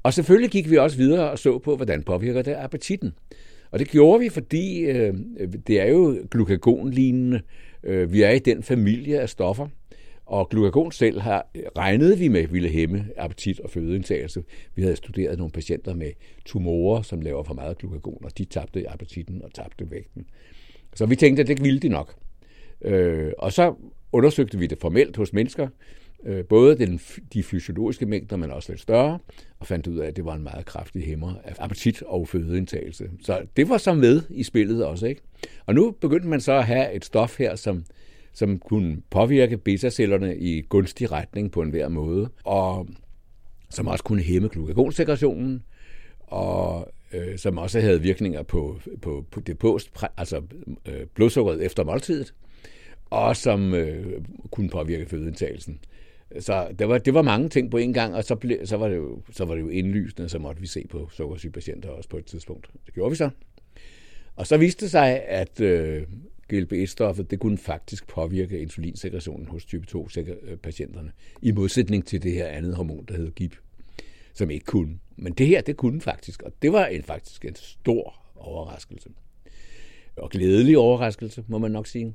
Og 0.04 0.14
selvfølgelig 0.14 0.50
gik 0.50 0.70
vi 0.70 0.78
også 0.78 0.98
videre 0.98 1.32
og 1.32 1.40
så 1.40 1.60
på, 1.60 1.76
hvordan 1.76 2.04
påvirker 2.04 2.42
det 2.42 2.54
appetitten. 2.54 3.14
Og 3.72 3.80
det 3.80 3.88
gjorde 3.88 4.20
vi, 4.20 4.30
fordi 4.30 4.80
øh, 4.80 5.14
det 5.68 5.82
er 5.82 5.88
jo 5.88 6.18
glukagonlignende. 6.32 7.42
Øh, 7.84 8.14
vi 8.14 8.22
er 8.22 8.32
i 8.32 8.40
den 8.40 8.64
familie 8.64 9.20
af 9.20 9.30
stoffer, 9.30 9.68
og 10.32 10.50
glukagon 10.50 10.92
selv 10.92 11.20
har 11.20 11.48
øh, 11.56 11.64
regnede 11.78 12.18
vi 12.18 12.28
med 12.28 12.48
ville 12.48 12.70
hæmme 12.70 13.06
appetit 13.18 13.60
og 13.60 13.70
fødeindtagelse. 13.70 14.44
Vi 14.76 14.82
havde 14.82 14.96
studeret 14.96 15.38
nogle 15.38 15.52
patienter 15.52 15.96
med 15.96 16.12
tumorer, 16.46 17.02
som 17.02 17.22
laver 17.22 17.44
for 17.44 17.54
meget 17.54 17.78
glukagon, 17.78 18.26
og 18.26 18.38
de 18.38 18.46
tabte 18.46 18.90
appetitten 18.90 19.42
og 19.42 19.54
tabte 19.54 19.92
vægten. 19.92 20.26
Så 20.96 21.06
vi 21.06 21.16
tænkte, 21.16 21.42
at 21.42 21.48
det 21.48 21.64
ville 21.64 21.80
de 21.80 21.90
nok. 21.90 22.16
Øh, 22.82 23.32
og 23.38 23.54
så 23.54 23.76
undersøgte 24.12 24.58
vi 24.58 24.68
det 24.68 24.78
formelt 24.78 25.18
hos 25.18 25.34
mennesker, 25.34 25.68
øh, 26.26 26.46
både 26.46 26.78
den, 26.78 27.00
de 27.34 27.44
fysiologiske 27.44 28.06
mængder, 28.06 28.36
men 28.36 28.52
også 28.52 28.72
lidt 28.72 28.82
større, 28.82 29.20
og 29.60 29.68
fandt 29.68 29.88
ud 29.88 29.98
af, 29.98 30.08
at 30.08 30.16
det 30.16 30.26
var 30.26 30.36
en 30.36 30.44
meget 30.44 30.66
kraftig 30.66 31.04
hæmmer 31.04 31.34
af 31.44 31.54
appetit 31.60 32.02
og 32.02 32.28
fødeindtagelse. 32.28 33.10
Så 33.24 33.42
det 33.58 33.70
var 33.70 33.78
så 33.78 33.94
med 33.94 34.22
i 34.30 34.44
spillet 34.44 34.86
også. 34.86 35.06
Ikke? 35.06 35.22
Og 35.66 35.76
nu 35.76 35.92
begyndte 35.92 36.28
man 36.28 36.42
så 36.42 36.54
at 36.54 36.66
have 36.66 36.94
et 36.94 37.06
stof 37.06 37.38
her, 37.40 37.56
som 37.56 37.84
som 38.34 38.60
kunne 38.60 39.02
påvirke 39.10 39.58
beta-cellerne 39.58 40.38
i 40.38 40.62
gunstig 40.62 41.12
retning 41.12 41.52
på 41.52 41.62
enhver 41.62 41.90
måde, 41.90 42.30
og 42.44 42.88
som 43.70 43.88
også 43.88 44.04
kunne 44.04 44.22
hæmme 44.22 44.48
glukagonsekretionen, 44.48 45.64
og 46.20 46.94
øh, 47.14 47.38
som 47.38 47.58
også 47.58 47.80
havde 47.80 48.02
virkninger 48.02 48.44
på, 48.44 48.80
på, 49.02 49.26
på 49.32 49.40
det 49.40 49.58
post, 49.58 49.92
altså 50.18 50.42
øh, 50.86 51.06
blodsukkeret 51.16 51.66
efter 51.66 51.84
måltidet, 51.84 52.34
og 53.10 53.38
som 53.38 53.74
øh, 53.74 54.22
kunne 54.52 54.70
påvirke 54.70 55.06
fødeindtagelsen. 55.06 55.80
Så 56.40 56.68
det 56.80 56.90
var, 56.90 56.98
det 56.98 57.14
var 57.14 57.22
mange 57.22 57.50
ting 57.50 57.72
på 57.72 57.78
en 57.78 57.94
gang, 57.94 58.16
og 58.16 58.24
så, 58.24 58.36
ble, 58.36 58.68
så, 58.68 58.78
var 58.78 58.88
det 58.88 58.96
jo, 58.96 59.22
så 59.32 59.46
var 59.46 59.56
det 59.56 59.62
jo 59.62 59.70
indlysende, 59.70 60.30
så 60.30 60.40
måtte 60.40 60.62
vi 60.62 60.68
se 60.68 60.86
på 60.90 61.10
sukkersyge 61.12 61.52
patienter 61.52 61.90
også 61.90 62.10
på 62.10 62.18
et 62.18 62.26
tidspunkt. 62.26 62.70
Det 62.86 62.94
gjorde 62.94 63.10
vi 63.10 63.16
så. 63.16 63.30
Og 64.36 64.48
så 64.48 64.58
viste 64.58 64.86
det 64.86 64.92
sig, 64.92 65.24
at 65.24 65.62
øh, 65.62 66.04
GLP-1-stoffet, 66.54 67.32
det 67.32 67.40
kunne 67.40 67.58
faktisk 67.58 68.08
påvirke 68.08 68.60
insulinsekretionen 68.60 69.48
hos 69.48 69.66
type 69.66 69.86
2-patienterne, 69.92 71.08
øh, 71.08 71.48
i 71.50 71.52
modsætning 71.52 72.06
til 72.06 72.24
det 72.24 72.32
her 72.32 72.48
andet 72.48 72.76
hormon, 72.76 73.06
der 73.08 73.18
hedder 73.18 73.32
GIP, 73.32 73.56
som 74.34 74.50
ikke 74.50 74.66
kunne. 74.66 75.00
Men 75.16 75.34
det 75.34 75.48
her, 75.48 75.62
det 75.62 75.78
kunne 75.78 76.02
faktisk, 76.02 76.42
og 76.42 76.52
det 76.62 76.74
var 76.74 76.86
en, 76.86 77.04
faktisk 77.04 77.46
en 77.46 77.56
stor 77.56 78.22
overraskelse. 78.36 79.10
Og 80.18 80.30
glædelig 80.30 80.78
overraskelse, 80.78 81.44
må 81.48 81.58
man 81.58 81.72
nok 81.72 81.88
sige. 81.88 82.14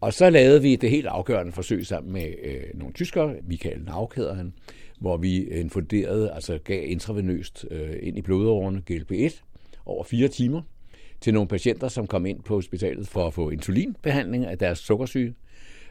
Og 0.00 0.12
så 0.12 0.30
lavede 0.30 0.62
vi 0.62 0.76
det 0.76 0.90
helt 0.90 1.06
afgørende 1.06 1.52
forsøg 1.52 1.86
sammen 1.86 2.12
med 2.12 2.34
øh, 2.42 2.62
nogle 2.74 2.94
tyskere, 2.94 3.34
Michael 3.48 3.84
Nauk 3.84 4.16
hedder 4.16 4.34
han, 4.34 4.52
hvor 5.00 5.16
vi 5.16 5.44
infunderede, 5.44 6.32
altså 6.32 6.58
gav 6.58 6.90
intravenøst 6.90 7.66
øh, 7.70 7.96
ind 8.02 8.18
i 8.18 8.22
blodårene 8.22 8.82
GLP-1 8.90 9.42
over 9.86 10.04
fire 10.04 10.28
timer, 10.28 10.62
til 11.24 11.34
nogle 11.34 11.48
patienter, 11.48 11.88
som 11.88 12.06
kom 12.06 12.26
ind 12.26 12.42
på 12.42 12.54
hospitalet 12.54 13.08
for 13.08 13.26
at 13.26 13.34
få 13.34 13.50
insulinbehandling 13.50 14.46
af 14.46 14.58
deres 14.58 14.78
sukkersyge, 14.78 15.34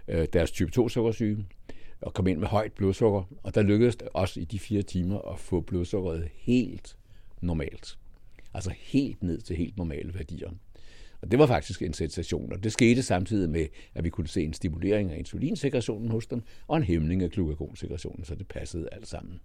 øh, 0.07 0.27
deres 0.33 0.51
type 0.51 0.71
2 0.71 0.89
sukkersyge, 0.89 1.45
og 2.01 2.13
kom 2.13 2.27
ind 2.27 2.39
med 2.39 2.47
højt 2.47 2.73
blodsukker. 2.73 3.23
Og 3.43 3.55
der 3.55 3.61
lykkedes 3.61 3.95
det 3.95 4.07
også 4.13 4.39
i 4.39 4.43
de 4.43 4.59
fire 4.59 4.81
timer 4.81 5.31
at 5.33 5.39
få 5.39 5.61
blodsukkeret 5.61 6.29
helt 6.35 6.97
normalt. 7.41 7.97
Altså 8.53 8.73
helt 8.77 9.23
ned 9.23 9.41
til 9.41 9.55
helt 9.55 9.77
normale 9.77 10.13
værdier. 10.13 10.49
Og 11.21 11.31
det 11.31 11.39
var 11.39 11.47
faktisk 11.47 11.81
en 11.81 11.93
sensation, 11.93 12.53
og 12.53 12.63
det 12.63 12.71
skete 12.71 13.03
samtidig 13.03 13.49
med, 13.49 13.65
at 13.95 14.03
vi 14.03 14.09
kunne 14.09 14.27
se 14.27 14.43
en 14.43 14.53
stimulering 14.53 15.11
af 15.11 15.17
insulinsekretionen 15.17 16.11
hos 16.11 16.27
dem, 16.27 16.41
og 16.67 16.77
en 16.77 16.83
hæmning 16.83 17.23
af 17.23 17.29
glukagonsekretionen, 17.29 18.25
så 18.25 18.35
det 18.35 18.47
passede 18.47 18.89
alt 18.91 19.07
sammen. 19.07 19.39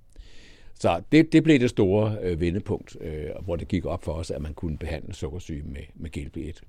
Så 0.81 1.03
det, 1.13 1.33
det 1.33 1.43
blev 1.43 1.61
det 1.61 1.71
store 1.71 2.17
øh, 2.23 2.41
vendepunkt, 2.41 2.97
øh, 3.01 3.25
hvor 3.45 3.57
det 3.57 3.69
gik 3.69 3.87
op 3.87 4.05
for 4.05 4.13
os, 4.13 4.31
at 4.31 4.43
man 4.43 4.55
kunne 4.55 4.79
behandle 4.79 5.15
sukkersyge 5.15 5.63
med, 5.63 5.83
med 5.95 6.11
GLP-1. 6.17 6.61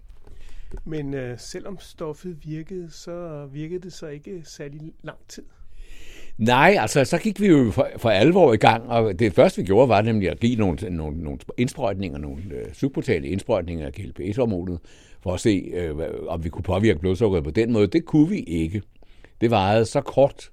Men 0.85 1.13
øh, 1.13 1.39
selvom 1.39 1.77
stoffet 1.79 2.37
virkede, 2.45 2.91
så 2.91 3.45
virkede 3.51 3.79
det 3.79 3.93
så 3.93 4.07
ikke 4.07 4.41
særlig 4.43 4.81
lang 5.03 5.17
tid. 5.27 5.43
Nej, 6.37 6.75
altså 6.79 7.05
så 7.05 7.17
gik 7.17 7.41
vi 7.41 7.47
jo 7.47 7.71
for, 7.71 7.89
for 7.97 8.09
alvor 8.09 8.53
i 8.53 8.57
gang, 8.57 8.89
og 8.89 9.19
det 9.19 9.33
første 9.33 9.61
vi 9.61 9.65
gjorde 9.65 9.89
var 9.89 10.01
nemlig 10.01 10.29
at 10.29 10.39
give 10.39 10.55
nogle, 10.55 10.89
nogle, 10.89 11.23
nogle 11.23 11.39
indsprøjtninger, 11.57 12.17
nogle 12.17 12.43
øh, 12.51 12.73
subkutale 12.73 13.27
indsprøjtninger 13.27 13.85
af 13.85 13.91
GLP-1-hormonet, 13.91 14.79
for 15.21 15.33
at 15.33 15.39
se, 15.39 15.71
øh, 15.73 15.95
om 16.27 16.43
vi 16.43 16.49
kunne 16.49 16.63
påvirke 16.63 16.99
blodsukkeret 16.99 17.43
på 17.43 17.51
den 17.51 17.71
måde. 17.71 17.87
Det 17.87 18.05
kunne 18.05 18.29
vi 18.29 18.39
ikke. 18.39 18.81
Det 19.41 19.51
varede 19.51 19.85
så 19.85 20.01
kort 20.01 20.51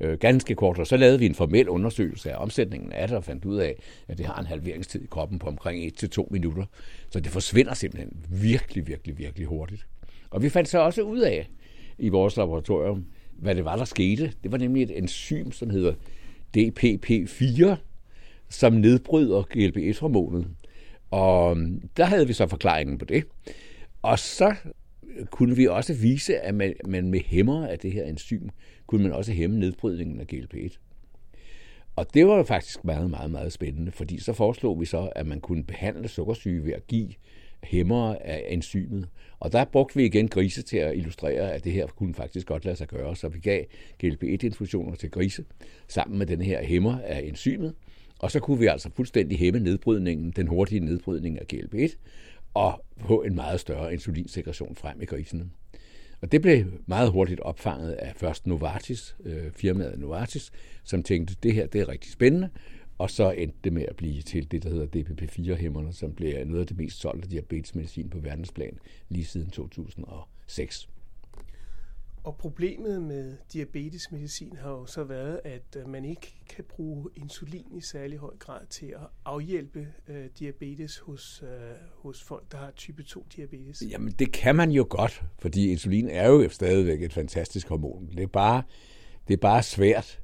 øh, 0.00 0.18
ganske 0.18 0.54
kort, 0.54 0.78
og 0.78 0.86
så 0.86 0.96
lavede 0.96 1.18
vi 1.18 1.26
en 1.26 1.34
formel 1.34 1.68
undersøgelse 1.68 2.32
af 2.32 2.42
omsætningen 2.42 2.92
af 2.92 3.08
det, 3.08 3.16
og 3.16 3.24
fandt 3.24 3.44
ud 3.44 3.56
af, 3.56 3.76
at 4.08 4.18
det 4.18 4.26
har 4.26 4.40
en 4.40 4.46
halveringstid 4.46 5.02
i 5.02 5.06
kroppen 5.10 5.38
på 5.38 5.46
omkring 5.46 5.92
1-2 6.04 6.26
minutter. 6.30 6.64
Så 7.10 7.20
det 7.20 7.32
forsvinder 7.32 7.74
simpelthen 7.74 8.26
virkelig, 8.28 8.86
virkelig, 8.86 9.18
virkelig 9.18 9.46
hurtigt. 9.46 9.86
Og 10.30 10.42
vi 10.42 10.48
fandt 10.48 10.68
så 10.68 10.78
også 10.78 11.02
ud 11.02 11.18
af 11.18 11.50
i 11.98 12.08
vores 12.08 12.36
laboratorium, 12.36 13.06
hvad 13.32 13.54
det 13.54 13.64
var, 13.64 13.76
der 13.76 13.84
skete. 13.84 14.32
Det 14.42 14.52
var 14.52 14.58
nemlig 14.58 14.82
et 14.82 14.98
enzym, 14.98 15.50
som 15.50 15.70
hedder 15.70 15.94
DPP4, 16.56 17.74
som 18.48 18.72
nedbryder 18.72 19.42
GLP-1-hormonet. 19.42 20.46
Og 21.10 21.56
øhm, 21.56 21.88
der 21.96 22.04
havde 22.04 22.26
vi 22.26 22.32
så 22.32 22.46
forklaringen 22.46 22.98
på 22.98 23.04
det. 23.04 23.24
Og 24.02 24.18
så 24.18 24.54
kunne 25.30 25.56
vi 25.56 25.66
også 25.66 25.94
vise, 25.94 26.38
at 26.38 26.54
man, 26.54 26.74
man 26.86 27.08
med 27.08 27.20
hæmmer 27.26 27.66
af 27.66 27.78
det 27.78 27.92
her 27.92 28.04
enzym, 28.04 28.48
kunne 28.86 29.02
man 29.02 29.12
også 29.12 29.32
hæmme 29.32 29.58
nedbrydningen 29.58 30.20
af 30.20 30.26
GLP-1. 30.32 30.78
Og 31.96 32.14
det 32.14 32.26
var 32.26 32.36
jo 32.36 32.42
faktisk 32.42 32.84
meget, 32.84 33.10
meget, 33.10 33.30
meget 33.30 33.52
spændende, 33.52 33.92
fordi 33.92 34.20
så 34.20 34.32
foreslog 34.32 34.80
vi 34.80 34.86
så, 34.86 35.12
at 35.16 35.26
man 35.26 35.40
kunne 35.40 35.64
behandle 35.64 36.08
sukkersyge 36.08 36.64
ved 36.64 36.72
at 36.72 36.86
give 36.86 37.08
hæmmer 37.62 38.16
af 38.20 38.46
enzymet. 38.48 39.08
Og 39.40 39.52
der 39.52 39.64
brugte 39.64 39.96
vi 39.96 40.04
igen 40.04 40.28
grise 40.28 40.62
til 40.62 40.76
at 40.76 40.96
illustrere, 40.96 41.52
at 41.52 41.64
det 41.64 41.72
her 41.72 41.86
kunne 41.86 42.14
faktisk 42.14 42.46
godt 42.46 42.64
lade 42.64 42.76
sig 42.76 42.88
gøre. 42.88 43.16
Så 43.16 43.28
vi 43.28 43.38
gav 43.38 43.64
GLP-1-infusioner 44.04 44.94
til 44.96 45.10
grise 45.10 45.44
sammen 45.88 46.18
med 46.18 46.26
den 46.26 46.40
her 46.40 46.64
hæmmer 46.64 46.98
af 47.04 47.20
enzymet. 47.20 47.74
Og 48.18 48.30
så 48.30 48.40
kunne 48.40 48.58
vi 48.58 48.66
altså 48.66 48.90
fuldstændig 48.96 49.38
hæmme 49.38 49.60
nedbrydningen, 49.60 50.30
den 50.30 50.46
hurtige 50.46 50.80
nedbrydning 50.80 51.40
af 51.40 51.44
GLP-1, 51.54 51.96
og 52.54 52.84
få 52.98 53.22
en 53.22 53.34
meget 53.34 53.60
større 53.60 53.92
insulinsekretion 53.92 54.76
frem 54.76 55.02
i 55.02 55.04
grisene. 55.04 55.50
Og 56.20 56.32
det 56.32 56.42
blev 56.42 56.66
meget 56.86 57.10
hurtigt 57.10 57.40
opfanget 57.40 57.92
af 57.92 58.12
først 58.16 58.46
Novartis, 58.46 59.16
øh, 59.24 59.52
firmaet 59.52 59.98
Novartis, 59.98 60.50
som 60.84 61.02
tænkte, 61.02 61.36
det 61.42 61.54
her 61.54 61.66
det 61.66 61.80
er 61.80 61.88
rigtig 61.88 62.12
spændende, 62.12 62.50
og 62.98 63.10
så 63.10 63.30
endte 63.30 63.58
det 63.64 63.72
med 63.72 63.82
at 63.88 63.96
blive 63.96 64.22
til 64.22 64.50
det, 64.50 64.62
der 64.62 64.70
hedder 64.70 64.86
DPP-4-hæmmerne, 64.86 65.92
som 65.92 66.12
blev 66.12 66.44
noget 66.44 66.60
af 66.60 66.66
det 66.66 66.76
mest 66.76 67.00
solgte 67.00 67.28
diabetesmedicin 67.28 68.10
på 68.10 68.18
verdensplan 68.18 68.78
lige 69.08 69.24
siden 69.24 69.50
2006. 69.50 70.88
Og 72.24 72.36
problemet 72.36 73.02
med 73.02 73.36
diabetesmedicin 73.52 74.56
har 74.56 74.70
jo 74.70 74.86
så 74.86 75.04
været, 75.04 75.40
at 75.44 75.76
øh, 75.76 75.88
man 75.88 76.04
ikke 76.04 76.34
kan 76.48 76.64
bruge 76.64 77.10
insulin 77.16 77.66
i 77.76 77.80
særlig 77.80 78.18
høj 78.18 78.36
grad 78.38 78.66
til 78.70 78.86
at 78.86 79.06
afhjælpe 79.24 79.88
øh, 80.08 80.26
diabetes 80.38 80.98
hos, 80.98 81.42
øh, 81.42 81.48
hos 81.94 82.22
folk, 82.22 82.52
der 82.52 82.58
har 82.58 82.70
type 82.76 83.02
2 83.02 83.26
diabetes. 83.36 83.82
Jamen 83.90 84.12
det 84.12 84.32
kan 84.32 84.56
man 84.56 84.70
jo 84.70 84.86
godt, 84.90 85.22
fordi 85.38 85.70
insulin 85.70 86.08
er 86.08 86.28
jo 86.28 86.48
stadigvæk 86.48 87.02
et 87.02 87.12
fantastisk 87.12 87.68
hormon. 87.68 88.08
Det 88.16 88.22
er 88.22 88.26
bare, 88.26 88.62
det 89.28 89.34
er 89.34 89.38
bare 89.40 89.62
svært. 89.62 90.20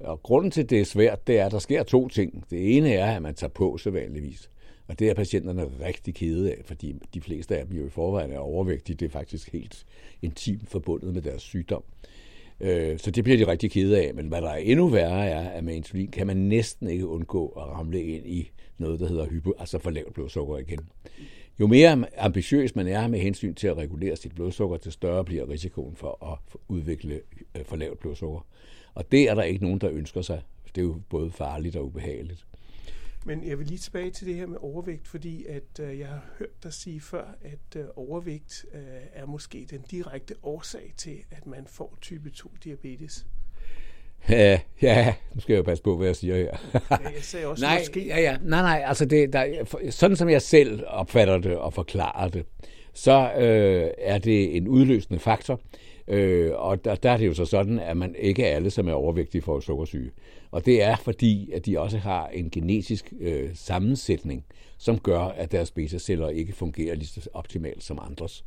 Og 0.00 0.22
grunden 0.22 0.50
til, 0.50 0.62
at 0.62 0.70
det 0.70 0.80
er 0.80 0.84
svært, 0.84 1.26
det 1.26 1.38
er, 1.38 1.46
at 1.46 1.52
der 1.52 1.58
sker 1.58 1.82
to 1.82 2.08
ting. 2.08 2.44
Det 2.50 2.76
ene 2.76 2.92
er, 2.92 3.16
at 3.16 3.22
man 3.22 3.34
tager 3.34 3.50
på 3.50 3.78
sædvanligvis. 3.78 4.50
Og 4.88 4.98
det 4.98 5.10
er 5.10 5.14
patienterne 5.14 5.70
rigtig 5.80 6.14
kede 6.14 6.52
af, 6.52 6.62
fordi 6.64 6.94
de 7.14 7.20
fleste 7.20 7.58
af 7.58 7.66
dem 7.66 7.76
jo 7.76 7.86
i 7.86 7.90
forvejen 7.90 8.32
er 8.32 8.38
overvægtige. 8.38 8.96
Det 8.96 9.06
er 9.06 9.10
faktisk 9.10 9.52
helt 9.52 9.86
intimt 10.22 10.68
forbundet 10.68 11.14
med 11.14 11.22
deres 11.22 11.42
sygdom. 11.42 11.84
Øh, 12.60 12.98
så 12.98 13.10
det 13.10 13.24
bliver 13.24 13.36
de 13.38 13.46
rigtig 13.46 13.70
kede 13.70 14.06
af. 14.06 14.14
Men 14.14 14.28
hvad 14.28 14.42
der 14.42 14.48
er 14.48 14.56
endnu 14.56 14.88
værre 14.88 15.26
er, 15.26 15.48
at 15.48 15.64
med 15.64 15.74
insulin 15.74 16.10
kan 16.10 16.26
man 16.26 16.36
næsten 16.36 16.88
ikke 16.88 17.06
undgå 17.06 17.48
at 17.48 17.62
ramle 17.62 18.02
ind 18.02 18.26
i 18.26 18.50
noget, 18.78 19.00
der 19.00 19.08
hedder 19.08 19.26
hypo, 19.26 19.52
altså 19.58 19.78
for 19.78 19.90
lavt 19.90 20.14
blodsukker 20.14 20.58
igen. 20.58 20.80
Jo 21.60 21.66
mere 21.66 22.04
ambitiøs 22.18 22.76
man 22.76 22.86
er 22.86 23.08
med 23.08 23.18
hensyn 23.18 23.54
til 23.54 23.66
at 23.66 23.76
regulere 23.76 24.16
sit 24.16 24.34
blodsukker, 24.34 24.76
til 24.76 24.92
større 24.92 25.24
bliver 25.24 25.48
risikoen 25.48 25.96
for 25.96 26.32
at 26.32 26.58
udvikle 26.68 27.20
øh, 27.56 27.64
for 27.64 27.76
lavt 27.76 27.98
blodsukker. 27.98 28.46
Og 28.94 29.12
det 29.12 29.30
er 29.30 29.34
der 29.34 29.42
ikke 29.42 29.64
nogen, 29.64 29.78
der 29.78 29.90
ønsker 29.90 30.22
sig. 30.22 30.42
Det 30.74 30.80
er 30.80 30.84
jo 30.84 31.00
både 31.08 31.30
farligt 31.30 31.76
og 31.76 31.86
ubehageligt. 31.86 32.46
Men 33.26 33.48
jeg 33.48 33.58
vil 33.58 33.66
lige 33.66 33.78
tilbage 33.78 34.10
til 34.10 34.26
det 34.26 34.34
her 34.34 34.46
med 34.46 34.58
overvægt, 34.60 35.08
fordi 35.08 35.44
at 35.46 35.80
øh, 35.80 35.98
jeg 35.98 36.08
har 36.08 36.24
hørt 36.38 36.62
dig 36.62 36.72
sige 36.72 37.00
før, 37.00 37.24
at 37.42 37.80
øh, 37.80 37.84
overvægt 37.96 38.66
øh, 38.74 38.80
er 39.12 39.26
måske 39.26 39.66
den 39.70 39.80
direkte 39.90 40.34
årsag 40.42 40.92
til, 40.96 41.16
at 41.30 41.46
man 41.46 41.66
får 41.66 41.98
type 42.00 42.30
2 42.30 42.50
diabetes. 42.64 43.26
Ja, 44.28 44.60
ja, 44.82 45.14
nu 45.34 45.40
skal 45.40 45.52
jeg 45.52 45.58
jo 45.58 45.62
passe 45.62 45.84
på, 45.84 45.96
hvad 45.96 46.06
jeg 46.06 46.16
siger 46.16 46.36
her. 46.36 46.56
ja, 46.90 46.96
jeg 47.14 47.22
sagde 47.22 47.46
også 47.46 47.64
nej, 47.66 47.78
måske. 47.78 48.06
Ja, 48.06 48.20
ja, 48.20 48.36
nej, 48.42 48.62
nej, 48.62 48.82
altså 48.86 49.04
det, 49.04 49.32
der, 49.32 49.64
sådan 49.90 50.16
som 50.16 50.28
jeg 50.28 50.42
selv 50.42 50.84
opfatter 50.86 51.38
det 51.38 51.56
og 51.56 51.72
forklarer 51.72 52.28
det, 52.28 52.46
så 52.92 53.32
øh, 53.38 53.90
er 53.98 54.18
det 54.18 54.56
en 54.56 54.68
udløsende 54.68 55.20
faktor, 55.20 55.60
øh, 56.08 56.52
og 56.54 56.84
der, 56.84 56.94
der 56.94 57.10
er 57.10 57.16
det 57.16 57.26
jo 57.26 57.34
så 57.34 57.44
sådan, 57.44 57.78
at 57.78 57.96
man 57.96 58.14
ikke 58.18 58.44
er 58.44 58.56
alle, 58.56 58.70
som 58.70 58.88
er 58.88 58.92
overvægtige, 58.92 59.42
for 59.42 59.60
sukkersyge. 59.60 60.10
Og 60.50 60.66
det 60.66 60.82
er 60.82 60.96
fordi, 60.96 61.50
at 61.52 61.66
de 61.66 61.80
også 61.80 61.98
har 61.98 62.28
en 62.28 62.50
genetisk 62.50 63.12
øh, 63.20 63.50
sammensætning, 63.54 64.44
som 64.78 64.98
gør, 64.98 65.20
at 65.20 65.52
deres 65.52 65.70
beta-celler 65.70 66.28
ikke 66.28 66.52
fungerer 66.52 66.94
lige 66.94 67.06
så 67.06 67.28
optimalt 67.32 67.82
som 67.82 67.98
andres. 68.02 68.44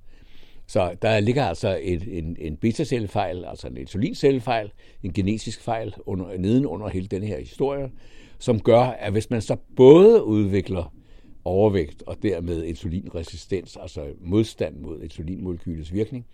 Så 0.68 0.96
der 1.02 1.20
ligger 1.20 1.46
altså 1.46 1.80
et, 1.82 2.18
en, 2.18 2.38
en 2.40 2.58
beta-cellefejl, 2.58 3.46
altså 3.46 3.68
en 3.68 3.78
insulincellefejl, 3.78 4.72
en 5.04 5.14
genetisk 5.14 5.62
fejl 5.62 5.94
under, 6.06 6.38
nedenunder 6.38 6.88
hele 6.88 7.08
den 7.08 7.24
her 7.24 7.40
historie, 7.40 7.92
som 8.40 8.60
gør, 8.60 8.80
at 8.80 9.12
hvis 9.12 9.30
man 9.30 9.42
så 9.42 9.56
både 9.76 10.24
udvikler 10.24 10.94
overvægt 11.46 12.04
og 12.08 12.18
dermed 12.24 12.64
insulinresistens, 12.64 13.78
altså 13.82 14.06
modstand 14.22 14.80
mod 14.80 15.02
insulinmolekylets 15.02 15.94
virkning, 15.94 16.26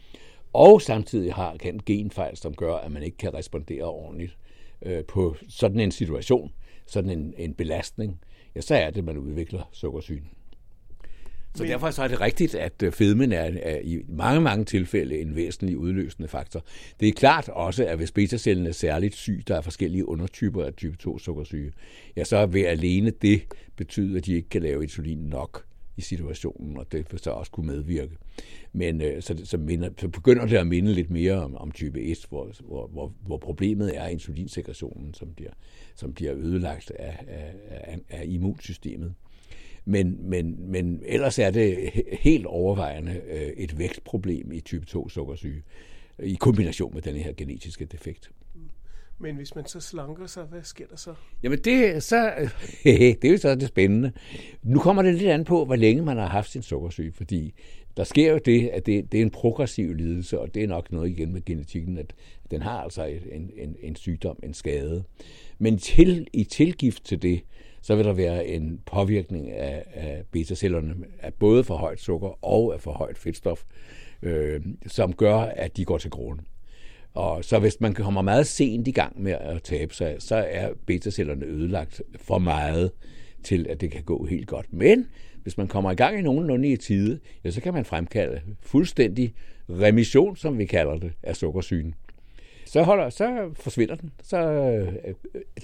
og 0.54 0.82
samtidig 0.82 1.34
har 1.34 1.58
en 1.64 1.82
genfejl, 1.86 2.38
som 2.38 2.56
gør, 2.56 2.76
at 2.76 2.92
man 2.92 3.04
ikke 3.04 3.18
kan 3.18 3.34
respondere 3.34 3.84
ordentligt 3.84 4.38
øh, 4.82 5.04
på 5.04 5.36
sådan 5.50 5.80
en 5.80 5.92
situation, 5.92 6.52
sådan 6.88 7.10
en, 7.10 7.34
en 7.38 7.54
belastning, 7.54 8.20
ja, 8.56 8.62
så 8.62 8.76
er 8.76 8.90
det, 8.90 8.98
at 8.98 9.04
man 9.04 9.18
udvikler 9.18 9.70
sukkersygen. 9.72 10.30
Så 11.56 11.64
derfor 11.64 11.92
så 11.92 12.04
er 12.04 12.08
det 12.08 12.22
rigtigt, 12.22 12.56
at 12.56 12.84
øh, 12.84 12.92
fedmen 12.92 13.32
er, 13.32 13.52
er 13.64 13.80
i 13.84 14.02
mange, 14.08 14.42
mange 14.42 14.66
tilfælde 14.66 15.20
en 15.20 15.36
væsentlig 15.36 15.78
udløsende 15.78 16.28
faktor. 16.28 16.64
Det 17.00 17.08
er 17.08 17.14
klart 17.14 17.50
også, 17.50 17.86
at 17.86 17.98
hvis 17.98 18.12
betacellen 18.12 18.68
er 18.68 18.72
særligt 18.72 19.16
syg, 19.16 19.44
der 19.48 19.56
er 19.58 19.62
forskellige 19.62 20.08
undertyper 20.08 20.66
af 20.66 20.74
type 20.74 20.98
2 20.98 21.20
sukkersyge, 21.20 21.72
ja, 22.16 22.24
så 22.24 22.46
vil 22.46 22.64
alene 22.64 23.12
det 23.22 23.42
betyde, 23.76 24.18
at 24.18 24.26
de 24.26 24.34
ikke 24.34 24.50
kan 24.50 24.62
lave 24.62 24.84
insulin 24.84 25.18
nok 25.18 25.66
i 25.98 26.02
situationen, 26.02 26.78
og 26.78 26.92
det 26.92 27.08
så 27.18 27.32
også 27.32 27.52
kunne 27.52 27.68
medvirke. 27.68 28.16
Men 28.74 29.02
øh, 29.02 29.22
så, 29.22 29.42
så, 29.44 29.58
minder, 29.58 29.90
så 29.98 30.08
begynder 30.08 30.46
det 30.46 30.58
at 30.58 30.68
minde 30.68 30.94
lidt 30.94 31.10
mere 31.10 31.34
om, 31.34 31.56
om 31.56 31.72
type 31.72 32.02
1, 32.02 32.26
hvor, 32.30 32.52
hvor, 32.62 32.88
hvor, 32.88 33.14
hvor 33.26 33.38
problemet 33.38 33.98
er 33.98 34.08
insulinsekretionen, 34.08 35.14
som 35.14 35.34
bliver, 35.36 35.52
som 35.96 36.14
bliver 36.14 36.36
ødelagt 36.36 36.92
af, 36.92 37.18
af, 37.28 37.54
af, 37.68 38.00
af 38.10 38.24
immunsystemet. 38.28 39.14
Men, 39.86 40.30
men, 40.30 40.72
men 40.72 41.02
ellers 41.06 41.40
er 41.40 41.52
det 41.52 41.92
helt 42.20 42.46
overvejende 42.46 43.22
øh, 43.28 43.48
et 43.58 43.78
vækstproblem 43.78 44.52
i 44.52 44.60
type 44.60 44.86
2 44.86 45.10
sukkersyge, 45.10 45.64
i 46.20 46.34
kombination 46.40 46.94
med 46.94 47.02
den 47.02 47.16
her 47.16 47.34
genetiske 47.34 47.86
defekt. 47.86 48.32
Men 49.20 49.36
hvis 49.36 49.56
man 49.56 49.66
så 49.66 49.80
slanker 49.80 50.28
sig, 50.28 50.44
hvad 50.44 50.64
sker 50.64 50.88
der 50.88 50.96
så? 50.96 51.14
Jamen 51.44 51.60
det, 51.60 52.04
så, 52.04 52.32
det 52.84 53.26
er 53.26 53.32
jo 53.32 53.38
så 53.38 53.56
det 53.56 53.68
spændende. 53.68 54.12
Nu 54.64 54.80
kommer 54.80 55.02
det 55.02 55.16
lidt 55.16 55.30
an 55.30 55.46
på, 55.46 55.66
hvor 55.66 55.76
længe 55.76 56.04
man 56.04 56.18
har 56.18 56.28
haft 56.28 56.52
sin 56.52 56.62
sukkersyge, 56.62 57.12
fordi 57.12 57.54
der 57.98 58.04
sker 58.04 58.32
jo 58.32 58.40
det, 58.46 58.68
at 58.68 58.86
det, 58.86 59.12
det 59.12 59.18
er 59.18 59.22
en 59.22 59.30
progressiv 59.30 59.94
lidelse, 59.94 60.40
og 60.40 60.54
det 60.54 60.64
er 60.64 60.68
nok 60.68 60.92
noget 60.92 61.10
igen 61.10 61.34
med 61.34 61.46
genetikken, 61.46 61.98
at 61.98 62.14
den 62.52 62.62
har 62.62 62.82
altså 62.82 63.06
en, 63.06 63.52
en, 63.58 63.76
en 63.80 63.96
sygdom, 63.96 64.40
en 64.44 64.54
skade. 64.54 65.04
Men 65.60 65.78
til, 65.78 66.28
i 66.34 66.44
tilgift 66.44 67.06
til 67.06 67.22
det, 67.22 67.44
så 67.82 67.96
vil 67.96 68.06
der 68.06 68.14
være 68.14 68.48
en 68.48 68.80
påvirkning 68.86 69.52
af, 69.52 69.84
af 69.94 70.24
beta-cellerne 70.32 70.96
af 71.20 71.34
både 71.34 71.64
for 71.64 71.76
højt 71.76 72.00
sukker 72.00 72.46
og 72.46 72.74
af 72.74 72.82
for 72.82 72.92
højt 72.92 73.18
fedtstof, 73.18 73.64
øh, 74.22 74.62
som 74.88 75.14
gør, 75.14 75.38
at 75.38 75.78
de 75.78 75.86
går 75.86 75.98
til 75.98 76.12
grunden. 76.12 76.46
Og 77.14 77.46
så 77.46 77.60
hvis 77.60 77.82
man 77.82 77.94
kommer 77.94 78.22
meget 78.22 78.48
sent 78.48 78.88
i 78.88 78.92
gang 78.92 79.22
med 79.22 79.32
at 79.32 79.64
tabe 79.64 79.96
sig, 79.96 80.16
så 80.20 80.36
er 80.36 80.70
betacellerne 80.86 81.46
ødelagt 81.46 82.02
for 82.16 82.38
meget 82.38 82.92
til, 83.44 83.68
at 83.70 83.82
det 83.82 83.92
kan 83.92 84.04
gå 84.04 84.26
helt 84.26 84.48
godt. 84.48 84.74
Men 84.74 85.08
hvis 85.44 85.58
man 85.58 85.68
kommer 85.68 85.92
i 85.92 85.96
gang 85.96 86.20
i 86.20 86.22
nogenlunde 86.22 86.70
i 86.70 86.78
tide, 86.78 87.20
ja, 87.44 87.52
så 87.52 87.62
kan 87.62 87.74
man 87.74 87.86
fremkalde 87.86 88.42
fuldstændig 88.62 89.34
remission, 89.70 90.36
som 90.36 90.58
vi 90.58 90.66
kalder 90.66 90.98
det, 90.98 91.14
af 91.24 91.36
sukkersygen 91.36 91.96
så, 92.74 92.84
holder, 92.84 93.10
så 93.10 93.52
forsvinder 93.54 93.96
den. 93.96 94.12
Så 94.24 94.38
øh, 94.38 95.14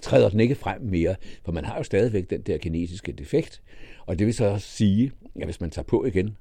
træder 0.01 0.29
den 0.29 0.39
ikke 0.39 0.55
frem 0.55 0.81
mere, 0.81 1.15
for 1.43 1.51
man 1.51 1.65
har 1.65 1.77
jo 1.77 1.83
stadigvæk 1.83 2.29
den 2.29 2.41
der 2.41 2.57
kinesiske 2.57 3.11
defekt. 3.11 3.61
Og 4.05 4.19
det 4.19 4.27
vil 4.27 4.33
så 4.33 4.57
sige, 4.59 5.11
at 5.35 5.45
hvis 5.45 5.61
man 5.61 5.69
tager 5.69 5.83
på 5.83 6.05
igen, 6.05 6.37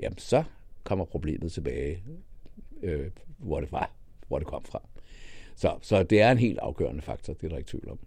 jamen 0.00 0.18
så 0.18 0.42
kommer 0.84 1.04
problemet 1.04 1.52
tilbage, 1.52 2.02
øh, 2.82 3.06
hvor 3.38 3.60
det 3.60 3.72
var, 3.72 3.90
hvor 4.28 4.38
det 4.38 4.48
kom 4.48 4.64
fra. 4.64 4.82
Så, 5.56 5.78
så 5.82 6.02
det 6.02 6.20
er 6.20 6.30
en 6.30 6.38
helt 6.38 6.58
afgørende 6.58 7.02
faktor, 7.02 7.32
det 7.32 7.44
er 7.44 7.48
der 7.48 7.56
ikke 7.56 7.70
tvivl 7.70 7.88
om. 7.90 7.98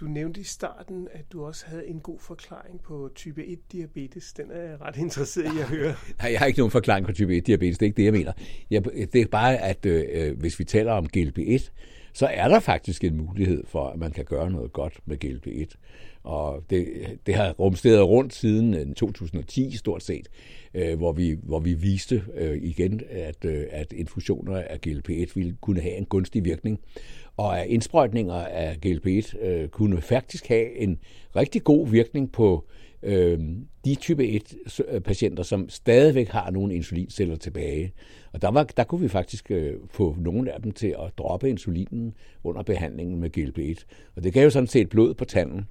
Du 0.00 0.04
nævnte 0.04 0.40
i 0.40 0.44
starten, 0.44 1.08
at 1.12 1.32
du 1.32 1.44
også 1.44 1.66
havde 1.66 1.86
en 1.86 2.00
god 2.00 2.18
forklaring 2.20 2.80
på 2.82 3.10
type 3.14 3.42
1-diabetes. 3.42 4.34
Den 4.36 4.50
er 4.50 4.62
jeg 4.62 4.80
ret 4.80 4.96
interesseret 4.96 5.56
i 5.56 5.60
at 5.60 5.68
høre. 5.76 5.94
Nej, 6.18 6.30
jeg 6.32 6.38
har 6.38 6.46
ikke 6.46 6.58
nogen 6.58 6.70
forklaring 6.70 7.06
på 7.06 7.12
type 7.12 7.36
1-diabetes. 7.36 7.78
Det 7.78 7.82
er 7.82 7.86
ikke 7.86 7.96
det, 7.96 8.04
jeg 8.04 8.12
mener. 8.12 8.32
Jeg, 8.70 8.84
det 8.84 9.14
er 9.14 9.26
bare, 9.26 9.58
at 9.58 9.86
øh, 9.86 10.38
hvis 10.38 10.58
vi 10.58 10.64
taler 10.64 10.92
om 10.92 11.06
GLP-1, 11.16 11.70
så 12.18 12.26
er 12.26 12.48
der 12.48 12.60
faktisk 12.60 13.04
en 13.04 13.16
mulighed 13.16 13.64
for, 13.66 13.88
at 13.88 13.98
man 13.98 14.10
kan 14.10 14.24
gøre 14.24 14.50
noget 14.50 14.72
godt 14.72 14.98
med 15.06 15.24
GLP-1. 15.24 15.74
Og 16.22 16.64
det, 16.70 16.86
det 17.26 17.34
har 17.34 17.52
rumsteret 17.52 18.08
rundt 18.08 18.34
siden 18.34 18.74
øh, 18.74 18.94
2010 18.94 19.76
stort 19.76 20.02
set, 20.02 20.28
øh, 20.74 20.96
hvor, 20.96 21.12
vi, 21.12 21.36
hvor 21.42 21.60
vi 21.60 21.74
viste 21.74 22.22
øh, 22.34 22.56
igen, 22.62 23.00
at, 23.10 23.44
øh, 23.44 23.64
at 23.70 23.92
infusioner 23.92 24.56
af 24.56 24.78
GLP-1 24.86 25.32
ville 25.34 25.56
kunne 25.60 25.80
have 25.80 25.96
en 25.96 26.04
gunstig 26.04 26.44
virkning 26.44 26.80
og 27.38 27.60
at 27.60 27.66
indsprøjtninger 27.66 28.34
af 28.34 28.76
GLP-1 28.86 29.46
øh, 29.46 29.68
kunne 29.68 30.00
faktisk 30.00 30.48
have 30.48 30.76
en 30.76 30.98
rigtig 31.36 31.64
god 31.64 31.88
virkning 31.88 32.32
på 32.32 32.64
øh, 33.02 33.38
de 33.84 33.94
type 33.94 34.24
1-patienter, 34.24 35.40
øh, 35.40 35.44
som 35.44 35.68
stadigvæk 35.68 36.28
har 36.28 36.50
nogle 36.50 36.74
insulinceller 36.74 37.36
tilbage. 37.36 37.92
Og 38.32 38.42
der, 38.42 38.50
var, 38.50 38.64
der 38.64 38.84
kunne 38.84 39.00
vi 39.00 39.08
faktisk 39.08 39.50
øh, 39.50 39.74
få 39.90 40.16
nogle 40.18 40.52
af 40.52 40.62
dem 40.62 40.72
til 40.72 40.86
at 40.88 41.18
droppe 41.18 41.50
insulinen 41.50 42.14
under 42.44 42.62
behandlingen 42.62 43.20
med 43.20 43.38
GLP-1. 43.38 43.84
Og 44.16 44.24
det 44.24 44.32
gav 44.32 44.44
jo 44.44 44.50
sådan 44.50 44.66
set 44.66 44.88
blod 44.88 45.14
på 45.14 45.24
tanden. 45.24 45.68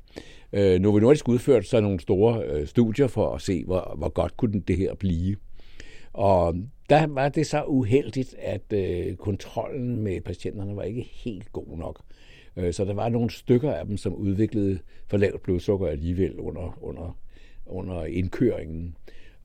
Øh, 0.54 0.80
Novo 0.80 1.00
Nordisk 1.00 1.30
udførte 1.30 1.68
så 1.68 1.82
nogle 1.82 2.00
store 2.00 2.44
øh, 2.44 2.68
studier 2.68 3.08
for 3.08 3.36
at 3.36 3.42
se, 3.42 3.64
hvor, 3.66 3.96
hvor 3.98 4.10
godt 4.10 4.38
kunne 4.38 4.62
det 4.68 4.78
her 4.78 4.96
blive. 4.96 5.36
Og 6.14 6.56
der 6.90 7.08
var 7.08 7.30
det 7.30 7.48
så 7.48 7.64
uheldigt, 7.64 8.36
at 8.40 8.74
øh, 8.74 9.16
kontrollen 9.16 10.02
med 10.02 10.22
patienterne 10.22 10.76
var 10.76 10.84
ikke 10.84 11.02
helt 11.02 11.52
god 11.52 11.78
nok. 11.78 12.02
Øh, 12.58 12.74
så 12.74 12.86
der 12.86 12.94
var 12.94 13.10
nogle 13.10 13.30
stykker 13.30 13.72
af 13.72 13.86
dem, 13.86 13.98
som 13.98 14.16
udviklede 14.16 14.80
for 15.08 15.18
lavt 15.18 15.44
blodsukker 15.44 15.88
alligevel 15.88 16.40
under, 16.40 16.78
under, 16.82 17.18
under 17.66 18.06
indkøringen. 18.06 18.96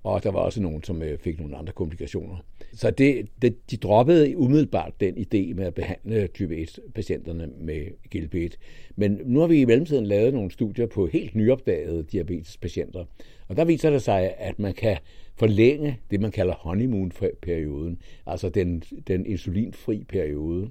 Og 0.04 0.22
der 0.22 0.30
var 0.30 0.40
også 0.40 0.62
nogen, 0.62 0.82
som 0.82 1.02
øh, 1.02 1.18
fik 1.18 1.40
nogle 1.40 1.56
andre 1.56 1.72
komplikationer. 1.72 2.36
Så 2.74 2.90
det, 2.90 3.28
det, 3.42 3.70
de 3.70 3.76
droppede 3.76 4.36
umiddelbart 4.36 5.00
den 5.00 5.14
idé 5.14 5.54
med 5.54 5.64
at 5.64 5.74
behandle 5.74 6.26
type 6.26 6.56
1-patienterne 6.56 7.50
med 7.60 7.86
GLP-1. 8.14 8.56
Men 8.96 9.20
nu 9.24 9.40
har 9.40 9.46
vi 9.46 9.60
i 9.60 9.64
mellemtiden 9.64 10.06
lavet 10.06 10.34
nogle 10.34 10.50
studier 10.50 10.86
på 10.86 11.06
helt 11.06 11.34
nyopdagede 11.34 12.02
diabetespatienter. 12.02 13.04
Og 13.48 13.56
der 13.56 13.64
viser 13.64 13.90
det 13.90 14.02
sig, 14.02 14.34
at 14.38 14.58
man 14.58 14.74
kan 14.74 14.96
forlænge 15.36 16.00
det, 16.10 16.20
man 16.20 16.30
kalder 16.30 16.54
honeymoon-perioden, 16.54 17.98
altså 18.26 18.48
den, 18.48 18.82
den 19.06 19.26
insulinfri 19.26 20.04
periode, 20.08 20.70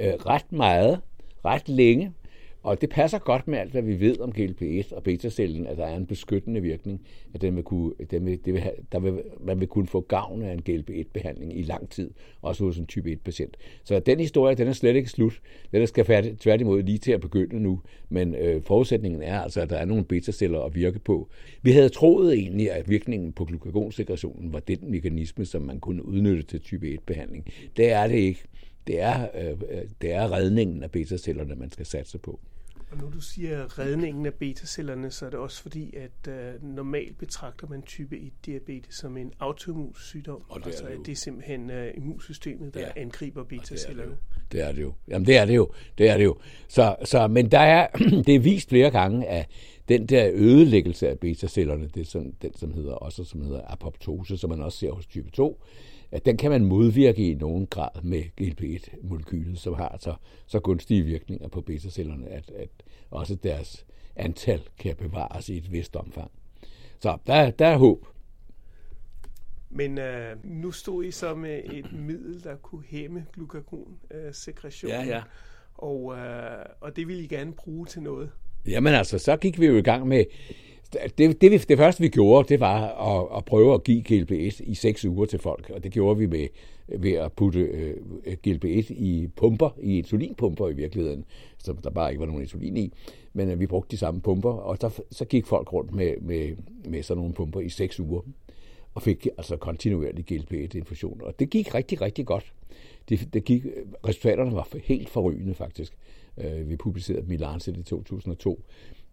øh, 0.00 0.12
ret 0.12 0.52
meget, 0.52 1.00
ret 1.44 1.68
længe, 1.68 2.12
og 2.62 2.80
det 2.80 2.90
passer 2.90 3.18
godt 3.18 3.48
med 3.48 3.58
alt, 3.58 3.70
hvad 3.70 3.82
vi 3.82 4.00
ved 4.00 4.20
om 4.20 4.32
GLP-1 4.38 4.94
og 4.96 5.02
beta-cellen, 5.02 5.66
at 5.66 5.76
der 5.76 5.86
er 5.86 5.96
en 5.96 6.06
beskyttende 6.06 6.62
virkning, 6.62 7.06
at 7.34 7.40
den 7.40 7.56
vil 7.56 7.64
kunne, 7.64 7.92
den 8.10 8.26
vil, 8.26 8.44
det 8.44 8.52
vil 8.52 8.62
have, 8.62 8.74
der 8.92 9.00
vil, 9.00 9.22
man 9.40 9.60
vil 9.60 9.68
kunne 9.68 9.86
få 9.86 10.00
gavn 10.00 10.42
af 10.42 10.52
en 10.52 10.62
GLP-1-behandling 10.70 11.58
i 11.58 11.62
lang 11.62 11.90
tid, 11.90 12.10
også 12.42 12.64
hos 12.64 12.78
en 12.78 12.86
type 12.86 13.12
1-patient. 13.12 13.56
Så 13.84 13.98
den 13.98 14.20
historie, 14.20 14.54
den 14.54 14.68
er 14.68 14.72
slet 14.72 14.96
ikke 14.96 15.10
slut. 15.10 15.40
Den 15.72 15.86
skal 15.86 16.04
færdig, 16.04 16.38
tværtimod 16.38 16.82
lige 16.82 16.98
til 16.98 17.12
at 17.12 17.20
begynde 17.20 17.60
nu, 17.60 17.80
men 18.08 18.34
øh, 18.34 18.62
forudsætningen 18.62 19.22
er 19.22 19.40
altså, 19.40 19.60
at 19.60 19.70
der 19.70 19.76
er 19.76 19.84
nogle 19.84 20.04
beta-celler 20.04 20.60
at 20.60 20.74
virke 20.74 20.98
på. 20.98 21.28
Vi 21.62 21.72
havde 21.72 21.88
troet 21.88 22.34
egentlig, 22.34 22.72
at 22.72 22.88
virkningen 22.88 23.32
på 23.32 23.44
glukagonsekretionen 23.44 24.52
var 24.52 24.60
den 24.60 24.78
mekanisme, 24.90 25.44
som 25.44 25.62
man 25.62 25.80
kunne 25.80 26.04
udnytte 26.04 26.42
til 26.42 26.60
type 26.60 26.86
1-behandling. 26.86 27.44
Det 27.76 27.92
er 27.92 28.06
det 28.06 28.16
ikke. 28.16 28.42
Det 28.86 29.00
er, 29.00 29.28
øh, 29.40 29.50
øh 29.50 29.82
det 30.02 30.12
er 30.12 30.32
redningen 30.32 30.82
af 30.82 30.90
beta-cellerne, 30.90 31.54
man 31.54 31.70
skal 31.70 31.86
satse 31.86 32.18
på. 32.18 32.40
Og 32.92 32.98
når 32.98 33.10
du 33.10 33.20
siger 33.20 33.78
redningen 33.78 34.26
af 34.26 34.34
betacellerne, 34.34 35.10
så 35.10 35.26
er 35.26 35.30
det 35.30 35.38
også 35.38 35.62
fordi, 35.62 35.96
at 35.96 36.28
uh, 36.28 36.74
normalt 36.76 37.18
betragter 37.18 37.66
man 37.66 37.82
type 37.82 38.16
1-diabetes 38.16 38.94
som 38.96 39.16
en 39.16 39.32
autoimmun 39.40 39.94
sygdom. 40.00 40.42
Og 40.48 40.60
det 40.60 40.66
altså, 40.66 40.84
er 40.84 40.88
det, 40.88 40.98
at 40.98 41.06
det 41.06 41.12
er 41.12 41.16
simpelthen 41.16 41.70
uh, 41.70 41.86
immunsystemet, 41.96 42.74
der 42.74 42.80
ja. 42.80 42.90
angriber 42.96 43.44
betacellerne. 43.44 44.16
Det 44.52 44.60
er 44.60 44.72
det 44.72 44.82
jo. 44.82 44.92
Jamen, 45.08 45.26
det 45.26 45.36
er 45.36 45.44
det 45.44 45.56
jo. 45.56 45.70
Det 45.98 46.08
er 46.08 46.16
det 46.16 46.24
jo. 46.24 46.36
Så, 46.68 46.96
så, 47.04 47.28
men 47.28 47.50
der 47.50 47.60
er, 47.60 47.86
det 48.26 48.34
er 48.34 48.40
vist 48.40 48.68
flere 48.68 48.90
gange, 48.90 49.26
at 49.26 49.48
den 49.88 50.06
der 50.06 50.30
ødelæggelse 50.34 51.08
af 51.08 51.18
betacellerne, 51.18 51.88
det 51.94 52.00
er 52.00 52.04
sådan, 52.04 52.34
den, 52.42 52.56
som 52.56 52.72
hedder, 52.72 52.92
også 52.92 53.24
som 53.24 53.42
hedder 53.42 53.60
apoptose, 53.66 54.38
som 54.38 54.50
man 54.50 54.62
også 54.62 54.78
ser 54.78 54.90
hos 54.90 55.06
type 55.06 55.30
2, 55.30 55.62
at 56.12 56.24
den 56.24 56.36
kan 56.36 56.50
man 56.50 56.64
modvirke 56.64 57.30
i 57.30 57.34
nogen 57.34 57.66
grad 57.66 58.02
med 58.02 58.22
GLP-1-molekylet, 58.40 59.58
som 59.58 59.74
har 59.74 59.96
så, 60.00 60.14
så 60.46 60.60
gunstige 60.60 61.02
virkninger 61.02 61.48
på 61.48 61.60
beta-cellerne, 61.60 62.28
at, 62.28 62.50
at 62.50 62.68
også 63.10 63.34
deres 63.34 63.86
antal 64.16 64.60
kan 64.78 64.96
bevares 64.96 65.48
i 65.48 65.56
et 65.56 65.72
vist 65.72 65.96
omfang. 65.96 66.30
Så 67.00 67.18
der, 67.26 67.50
der 67.50 67.66
er 67.66 67.76
håb. 67.76 68.06
Men 69.70 69.98
øh, 69.98 70.36
nu 70.44 70.70
stod 70.70 71.04
I 71.04 71.10
så 71.10 71.34
med 71.34 71.60
et 71.72 71.92
middel, 71.92 72.44
der 72.44 72.56
kunne 72.56 72.82
hæmme 72.86 73.26
glukagon-sekretionen. 73.32 74.96
ja, 74.96 75.14
ja. 75.16 75.22
Og, 75.74 76.16
øh, 76.18 76.64
og 76.80 76.96
det 76.96 77.08
ville 77.08 77.22
I 77.22 77.26
gerne 77.26 77.52
bruge 77.52 77.86
til 77.86 78.02
noget. 78.02 78.30
Jamen 78.66 78.94
altså, 78.94 79.18
så 79.18 79.36
gik 79.36 79.60
vi 79.60 79.66
jo 79.66 79.76
i 79.76 79.82
gang 79.82 80.08
med... 80.08 80.24
Det, 81.18 81.40
det, 81.40 81.68
det 81.68 81.78
første, 81.78 82.00
vi 82.00 82.08
gjorde, 82.08 82.48
det 82.48 82.60
var 82.60 82.88
at, 82.88 83.38
at 83.38 83.44
prøve 83.44 83.74
at 83.74 83.84
give 83.84 84.02
GLP-1 84.08 84.70
i 84.70 84.74
seks 84.74 85.04
uger 85.04 85.26
til 85.26 85.38
folk. 85.38 85.70
Og 85.74 85.84
det 85.84 85.92
gjorde 85.92 86.18
vi 86.18 86.26
med, 86.26 86.48
ved 86.98 87.12
at 87.12 87.32
putte 87.32 87.60
øh, 87.60 87.96
GLP-1 88.46 88.92
i 88.92 89.28
pumper, 89.36 89.70
i 89.82 89.98
insulinpumper 89.98 90.68
i 90.68 90.72
virkeligheden, 90.72 91.24
som 91.58 91.76
der 91.76 91.90
bare 91.90 92.10
ikke 92.10 92.20
var 92.20 92.26
nogen 92.26 92.42
insulin 92.42 92.76
i. 92.76 92.92
Men 93.32 93.50
øh, 93.50 93.60
vi 93.60 93.66
brugte 93.66 93.90
de 93.90 93.96
samme 93.96 94.20
pumper, 94.20 94.52
og 94.52 94.80
der, 94.80 94.90
så 95.10 95.24
gik 95.24 95.46
folk 95.46 95.72
rundt 95.72 95.94
med, 95.94 96.14
med, 96.20 96.56
med 96.88 97.02
sådan 97.02 97.18
nogle 97.18 97.34
pumper 97.34 97.60
i 97.60 97.68
seks 97.68 98.00
uger 98.00 98.20
og 98.94 99.02
fik 99.02 99.28
altså 99.38 99.56
kontinuerlig 99.56 100.24
GLP-1-infusion. 100.32 101.20
Og 101.22 101.38
det 101.38 101.50
gik 101.50 101.74
rigtig, 101.74 102.00
rigtig 102.00 102.26
godt. 102.26 102.52
Det, 103.08 103.28
det 103.32 103.44
gik, 103.44 103.66
resultaterne 104.06 104.54
var 104.54 104.68
helt 104.84 105.08
forrygende 105.08 105.54
faktisk. 105.54 105.92
Øh, 106.38 106.68
vi 106.68 106.76
publicerede 106.76 107.22
dem 107.22 107.32
i 107.32 107.36
Lancet 107.36 107.76
i 107.76 107.82
2002. 107.82 108.64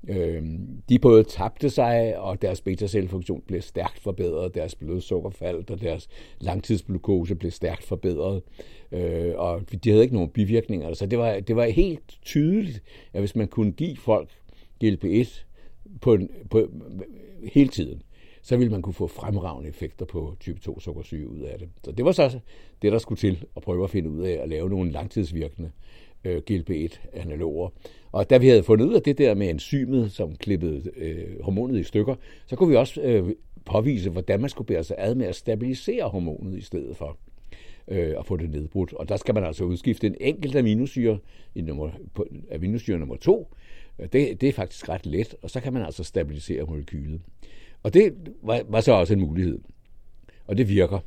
Øh, 0.08 0.44
de 0.90 1.00
både 1.00 1.24
tabte 1.24 1.70
sig, 1.70 2.20
og 2.20 2.42
deres 2.42 2.62
beta-cellefunktion 2.62 3.44
blev 3.48 3.62
stærkt 3.62 4.00
forbedret, 4.00 4.56
deres 4.56 4.76
blodsukker 4.76 5.30
faldt, 5.30 5.72
og 5.72 5.82
deres 5.82 6.08
langtidsglukose 6.40 7.36
blev 7.36 7.52
stærkt 7.52 7.84
forbedret, 7.84 8.42
øh, 8.92 9.34
og 9.36 9.62
de 9.84 9.90
havde 9.90 10.04
ikke 10.04 10.16
nogen 10.16 10.30
bivirkninger. 10.30 10.94
Så 10.94 11.06
det 11.06 11.20
var, 11.20 11.40
det 11.40 11.56
var 11.56 11.66
helt 11.66 12.18
tydeligt, 12.26 12.84
at 13.14 13.22
hvis 13.22 13.36
man 13.36 13.48
kunne 13.48 13.72
give 13.72 13.98
folk 13.98 14.30
GLP-1 14.84 15.46
på, 16.02 16.18
på, 16.50 16.70
hele 17.54 17.70
tiden, 17.70 18.02
så 18.42 18.58
ville 18.58 18.72
man 18.72 18.82
kunne 18.82 18.94
få 18.94 19.08
fremragende 19.08 19.70
effekter 19.70 20.06
på 20.06 20.36
type 20.40 20.60
2 20.60 20.80
sukkersyge 20.80 21.28
ud 21.28 21.40
af 21.40 21.60
det. 21.60 21.70
Så 21.86 21.92
det 21.92 22.06
var 22.06 22.12
så 22.12 22.40
det, 22.82 22.92
der 22.92 22.98
skulle 22.98 23.20
til 23.20 23.46
at 23.56 23.62
prøve 23.62 23.84
at 23.84 23.90
finde 23.90 24.10
ud 24.10 24.22
af 24.22 24.40
at 24.44 24.50
lave 24.50 24.70
nogle 24.70 24.92
langtidsvirkende 24.92 25.72
øh, 26.24 26.42
GLP-1-analoger. 26.52 27.70
Og 28.12 28.30
da 28.30 28.38
vi 28.38 28.48
havde 28.48 28.64
fundet 28.64 28.86
ud 28.86 28.94
af 28.94 29.02
det 29.02 29.18
der 29.18 29.36
med 29.36 29.50
enzymet, 29.50 30.12
som 30.12 30.36
klippede 30.36 30.92
øh, 30.96 31.42
hormonet 31.44 31.80
i 31.80 31.84
stykker, 31.84 32.16
så 32.48 32.56
kunne 32.56 32.70
vi 32.70 32.76
også 32.76 33.02
øh, 33.02 33.30
påvise, 33.66 34.10
hvordan 34.10 34.42
man 34.42 34.50
skulle 34.50 34.68
bære 34.68 34.84
sig 34.84 34.96
ad 35.00 35.16
med 35.16 35.26
at 35.26 35.36
stabilisere 35.36 36.10
hormonet 36.10 36.58
i 36.58 36.62
stedet 36.62 36.98
for 36.98 37.18
øh, 37.88 38.14
at 38.20 38.26
få 38.26 38.38
det 38.38 38.50
nedbrudt. 38.50 38.94
Og 38.94 39.10
der 39.10 39.18
skal 39.18 39.34
man 39.34 39.44
altså 39.44 39.64
udskifte 39.64 40.08
en 40.08 40.16
enkelt 40.20 40.56
aminosyre, 40.56 41.18
i 41.56 41.62
nummer, 41.62 41.90
på, 42.14 42.28
aminosyre 42.56 43.00
nummer 43.00 43.16
to. 43.16 43.56
Det, 44.00 44.42
det 44.42 44.44
er 44.44 44.54
faktisk 44.54 44.90
ret 44.90 45.06
let, 45.06 45.36
og 45.42 45.50
så 45.50 45.60
kan 45.60 45.74
man 45.74 45.84
altså 45.84 46.04
stabilisere 46.04 46.66
molekylet. 46.66 47.22
Og 47.84 47.94
det 47.94 48.14
var, 48.42 48.62
var 48.68 48.82
så 48.82 48.92
også 48.92 49.14
en 49.14 49.20
mulighed. 49.20 49.60
Og 50.48 50.58
det 50.58 50.70
virker. 50.70 51.00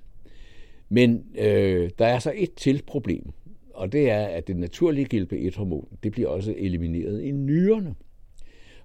Men 0.88 1.25
øh, 1.38 1.90
der 1.98 2.07
er 2.07 2.18
så 2.18 2.33
et 2.37 2.55
til 2.55 2.83
problem, 2.87 3.33
og 3.75 3.93
det 3.93 4.11
er, 4.11 4.27
at 4.27 4.47
det 4.47 4.57
naturlige 4.57 5.07
GLP-1-hormon, 5.15 5.89
det 6.03 6.13
bliver 6.13 6.29
også 6.29 6.55
elimineret 6.57 7.23
i 7.23 7.31
nyrerne. 7.31 7.95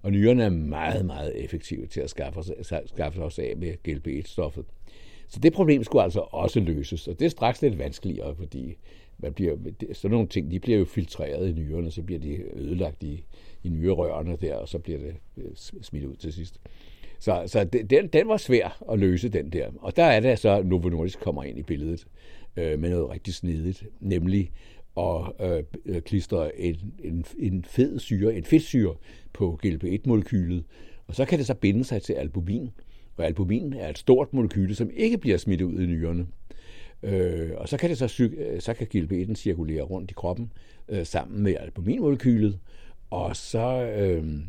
Og 0.02 0.12
nyrerne 0.12 0.43
er 0.43 0.50
meget, 0.50 1.06
meget 1.06 1.43
effektive 1.43 1.86
til 1.88 2.02
at 2.02 2.10
skaffe 2.10 2.39
os, 2.39 2.52
skaffe 2.86 3.21
os 3.21 3.39
af 3.39 3.54
med 3.58 3.73
GLP-1-stoffet. 3.88 4.63
Så 5.28 5.39
det 5.39 5.54
problem 5.54 5.84
skulle 5.84 6.04
altså 6.04 6.19
også 6.19 6.60
løses, 6.60 7.08
og 7.08 7.19
det 7.19 7.26
er 7.26 7.30
straks 7.30 7.62
lidt 7.62 7.80
vanskeligere, 7.80 8.36
fordi 8.36 8.78
man 9.17 9.34
bliver, 9.34 9.56
sådan 9.93 10.12
nogle 10.12 10.28
ting, 10.28 10.52
de 10.52 10.60
bliver 10.60 10.78
jo 10.78 10.86
filtreret 10.86 11.50
i 11.50 11.52
nyrerne, 11.52 11.91
så 11.91 12.02
bliver 12.02 12.19
de 12.19 12.43
ødelagt 12.54 13.04
i, 13.04 13.23
i 13.63 13.69
nyrerørene 13.69 14.38
der, 14.41 14.56
og 14.56 14.67
så 14.67 14.80
bliver 14.80 15.00
det 15.00 15.15
øh, 15.38 15.52
smidt 15.82 16.06
ud 16.06 16.15
til 16.15 16.34
sidst. 16.34 16.60
Så, 17.19 17.43
så 17.47 17.63
den, 17.63 18.08
den 18.08 18.28
var 18.28 18.38
svær 18.38 18.84
at 18.91 19.00
løse, 19.00 19.30
den 19.30 19.50
der. 19.50 19.69
Og 19.80 19.95
der 19.95 20.04
er 20.04 20.19
det 20.19 20.39
så, 20.39 20.50
at 20.50 20.65
Novo 20.65 20.89
Nordisk 20.89 21.19
kommer 21.19 21.43
ind 21.43 21.60
i 21.60 21.63
billedet 21.63 22.08
øh, 22.58 22.80
med 22.80 22.89
noget 22.89 23.10
rigtig 23.10 23.34
snedigt, 23.34 23.86
nemlig 24.00 24.52
og 24.97 25.36
øh, 25.39 25.63
øh 25.86 26.01
klister 26.01 26.49
en, 26.55 26.93
en, 27.03 27.25
en 27.39 27.63
fed 27.63 27.99
syre, 27.99 28.36
en 28.36 28.43
fedtsyre 28.43 28.95
på 29.33 29.60
GLP-1-molekylet, 29.65 30.63
og 31.07 31.15
så 31.15 31.25
kan 31.25 31.38
det 31.38 31.47
så 31.47 31.53
binde 31.53 31.83
sig 31.83 32.01
til 32.01 32.13
albumin. 32.13 32.69
Og 33.17 33.25
albumin 33.25 33.73
er 33.73 33.89
et 33.89 33.97
stort 33.97 34.33
molekyle, 34.33 34.75
som 34.75 34.89
ikke 34.93 35.17
bliver 35.17 35.38
smittet 35.38 35.65
ud 35.65 35.79
i 35.79 35.86
nyrerne. 35.86 36.27
Øh, 37.03 37.51
og 37.57 37.69
så 37.69 37.77
kan, 37.77 37.89
det 37.89 37.97
så, 37.97 38.29
øh, 38.38 38.62
så 38.62 38.73
kan 38.73 38.88
GLP-1 38.95 39.33
cirkulere 39.33 39.81
rundt 39.81 40.12
i 40.12 40.13
kroppen 40.13 40.51
øh, 40.89 41.05
sammen 41.05 41.43
med 41.43 41.55
albuminmolekylet, 41.60 42.60
og 43.10 43.36
så, 43.36 43.91
øh, 43.97 44.39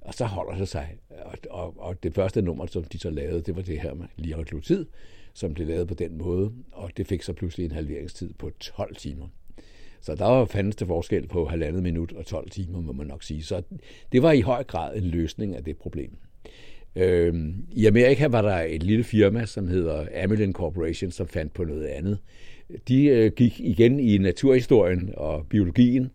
og 0.00 0.14
så 0.14 0.24
holder 0.24 0.58
det 0.58 0.68
sig. 0.68 0.96
Og, 1.10 1.34
og, 1.50 1.74
og 1.78 2.02
det 2.02 2.14
første 2.14 2.42
nummer, 2.42 2.66
som 2.66 2.84
de 2.84 2.98
så 2.98 3.10
lavede, 3.10 3.42
det 3.42 3.56
var 3.56 3.62
det 3.62 3.80
her 3.80 3.94
med 3.94 4.06
liraglutid, 4.16 4.86
som 5.34 5.54
blev 5.54 5.66
lavet 5.66 5.88
på 5.88 5.94
den 5.94 6.18
måde, 6.18 6.52
og 6.72 6.90
det 6.96 7.06
fik 7.06 7.22
så 7.22 7.32
pludselig 7.32 7.64
en 7.64 7.72
halveringstid 7.72 8.32
på 8.38 8.50
12 8.60 8.96
timer. 8.96 9.28
Så 10.00 10.14
der 10.14 10.24
var 10.24 10.44
fandens 10.44 10.76
til 10.76 10.86
forskel 10.86 11.26
på 11.26 11.44
halvandet 11.44 11.82
minut 11.82 12.12
og 12.12 12.26
12 12.26 12.50
timer, 12.50 12.80
må 12.80 12.92
man 12.92 13.06
nok 13.06 13.22
sige. 13.22 13.42
Så 13.42 13.62
det 14.12 14.22
var 14.22 14.32
i 14.32 14.40
høj 14.40 14.64
grad 14.64 14.96
en 14.96 15.04
løsning 15.04 15.56
af 15.56 15.64
det 15.64 15.76
problem. 15.76 16.10
Øh, 16.96 17.34
I 17.72 17.86
Amerika 17.86 18.26
var 18.26 18.42
der 18.42 18.56
et 18.56 18.82
lille 18.82 19.04
firma, 19.04 19.46
som 19.46 19.68
hedder 19.68 20.06
Amylin 20.24 20.52
Corporation, 20.52 21.10
som 21.10 21.28
fandt 21.28 21.54
på 21.54 21.64
noget 21.64 21.86
andet. 21.86 22.18
De 22.88 23.04
øh, 23.04 23.32
gik 23.32 23.60
igen 23.60 24.00
i 24.00 24.18
naturhistorien 24.18 25.10
og 25.16 25.46
biologien, 25.46 26.10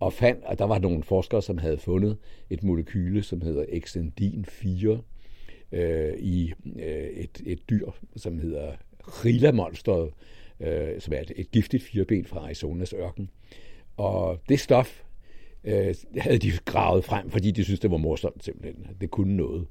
og 0.00 0.12
fandt, 0.12 0.44
at 0.46 0.58
der 0.58 0.64
var 0.64 0.78
nogle 0.78 1.02
forskere, 1.02 1.42
som 1.42 1.58
havde 1.58 1.78
fundet 1.78 2.16
et 2.50 2.62
molekyle, 2.62 3.22
som 3.22 3.40
hedder 3.40 3.64
exendin 3.68 4.44
4, 4.48 5.00
øh, 5.72 6.12
i 6.18 6.52
øh, 6.76 7.06
et, 7.06 7.42
et 7.46 7.70
dyr, 7.70 7.90
som 8.16 8.38
hedder 8.38 8.72
Rilla-monsteret, 9.00 10.10
øh, 10.60 11.00
som 11.00 11.14
er 11.14 11.20
et, 11.20 11.32
et 11.36 11.50
giftigt 11.50 11.82
fireben 11.82 12.24
fra 12.24 12.40
Arizonas 12.40 12.92
ørken. 12.92 13.30
Og 13.96 14.40
det 14.48 14.60
stof 14.60 15.02
øh, 15.64 15.94
havde 16.18 16.38
de 16.38 16.52
gravet 16.64 17.04
frem, 17.04 17.30
fordi 17.30 17.50
de 17.50 17.64
syntes, 17.64 17.80
det 17.80 17.90
var 17.90 17.96
morsomt 17.96 18.44
simpelthen. 18.44 18.86
Det 19.00 19.10
kunne 19.10 19.36
noget 19.36 19.66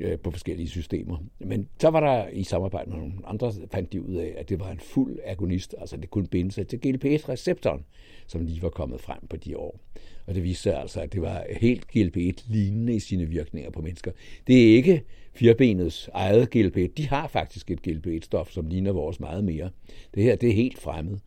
øh, 0.00 0.18
på 0.18 0.30
forskellige 0.30 0.68
systemer. 0.68 1.18
Men 1.38 1.68
så 1.78 1.88
var 1.88 2.00
der 2.00 2.28
i 2.28 2.42
samarbejde 2.42 2.90
med 2.90 2.98
nogle 2.98 3.12
andre, 3.24 3.52
fandt 3.72 3.92
de 3.92 4.02
ud 4.02 4.14
af, 4.14 4.34
at 4.36 4.48
det 4.48 4.60
var 4.60 4.70
en 4.70 4.80
fuld 4.80 5.18
agonist, 5.24 5.74
altså 5.78 5.96
det 5.96 6.10
kunne 6.10 6.26
binde 6.26 6.52
sig 6.52 6.68
til 6.68 6.80
GLP-1-receptoren, 6.86 7.84
som 8.26 8.44
lige 8.44 8.62
var 8.62 8.68
kommet 8.68 9.00
frem 9.00 9.26
på 9.30 9.36
de 9.36 9.58
år. 9.58 9.80
Og 10.26 10.34
det 10.34 10.42
viste 10.42 10.62
sig 10.62 10.80
altså, 10.80 11.00
at 11.00 11.12
det 11.12 11.22
var 11.22 11.44
helt 11.50 11.86
GLP-1-lignende 11.96 12.94
i 12.94 13.00
sine 13.00 13.24
virkninger 13.24 13.70
på 13.70 13.82
mennesker. 13.82 14.12
Det 14.46 14.70
er 14.70 14.76
ikke 14.76 15.02
firbenets 15.34 16.10
eget 16.12 16.56
GLP-1. 16.56 16.86
De 16.96 17.08
har 17.08 17.28
faktisk 17.28 17.70
et 17.70 17.80
GLP-1-stof, 17.88 18.52
som 18.52 18.66
ligner 18.66 18.92
vores 18.92 19.20
meget 19.20 19.44
mere. 19.44 19.70
Det 20.14 20.22
her 20.22 20.36
det 20.36 20.48
er 20.48 20.54
helt 20.54 20.78
fremmed. 20.78 21.18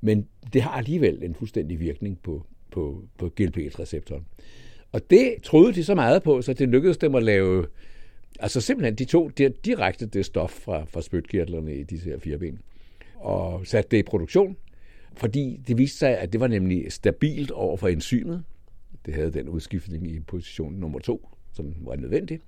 Men 0.00 0.26
det 0.52 0.62
har 0.62 0.70
alligevel 0.70 1.22
en 1.22 1.34
fuldstændig 1.34 1.80
virkning 1.80 2.18
på, 2.22 2.46
på, 2.70 3.04
på 3.18 3.30
GLP-1-receptoren. 3.40 4.26
Og 4.92 5.10
det 5.10 5.34
troede 5.42 5.72
de 5.72 5.84
så 5.84 5.94
meget 5.94 6.22
på, 6.22 6.42
så 6.42 6.52
det 6.52 6.68
lykkedes 6.68 6.96
dem 6.96 7.14
at 7.14 7.22
lave 7.22 7.66
Altså 8.38 8.60
simpelthen, 8.60 8.94
de 8.94 9.04
tog 9.04 9.32
direkte 9.64 10.06
det 10.06 10.26
stof 10.26 10.50
fra, 10.50 10.84
fra 10.84 11.02
spytkirtlerne 11.02 11.76
i 11.76 11.82
disse 11.82 12.10
her 12.10 12.18
fire 12.18 12.38
ben, 12.38 12.58
og 13.14 13.66
satte 13.66 13.90
det 13.90 13.96
i 13.96 14.02
produktion, 14.02 14.56
fordi 15.16 15.60
det 15.68 15.78
viste 15.78 15.98
sig, 15.98 16.18
at 16.18 16.32
det 16.32 16.40
var 16.40 16.46
nemlig 16.46 16.92
stabilt 16.92 17.50
over 17.50 17.76
for 17.76 17.88
enzymet. 17.88 18.44
Det 19.06 19.14
havde 19.14 19.30
den 19.30 19.48
udskiftning 19.48 20.10
i 20.10 20.20
position 20.20 20.72
nummer 20.72 20.98
to, 20.98 21.28
som 21.52 21.74
var 21.80 21.96
nødvendig. 21.96 22.40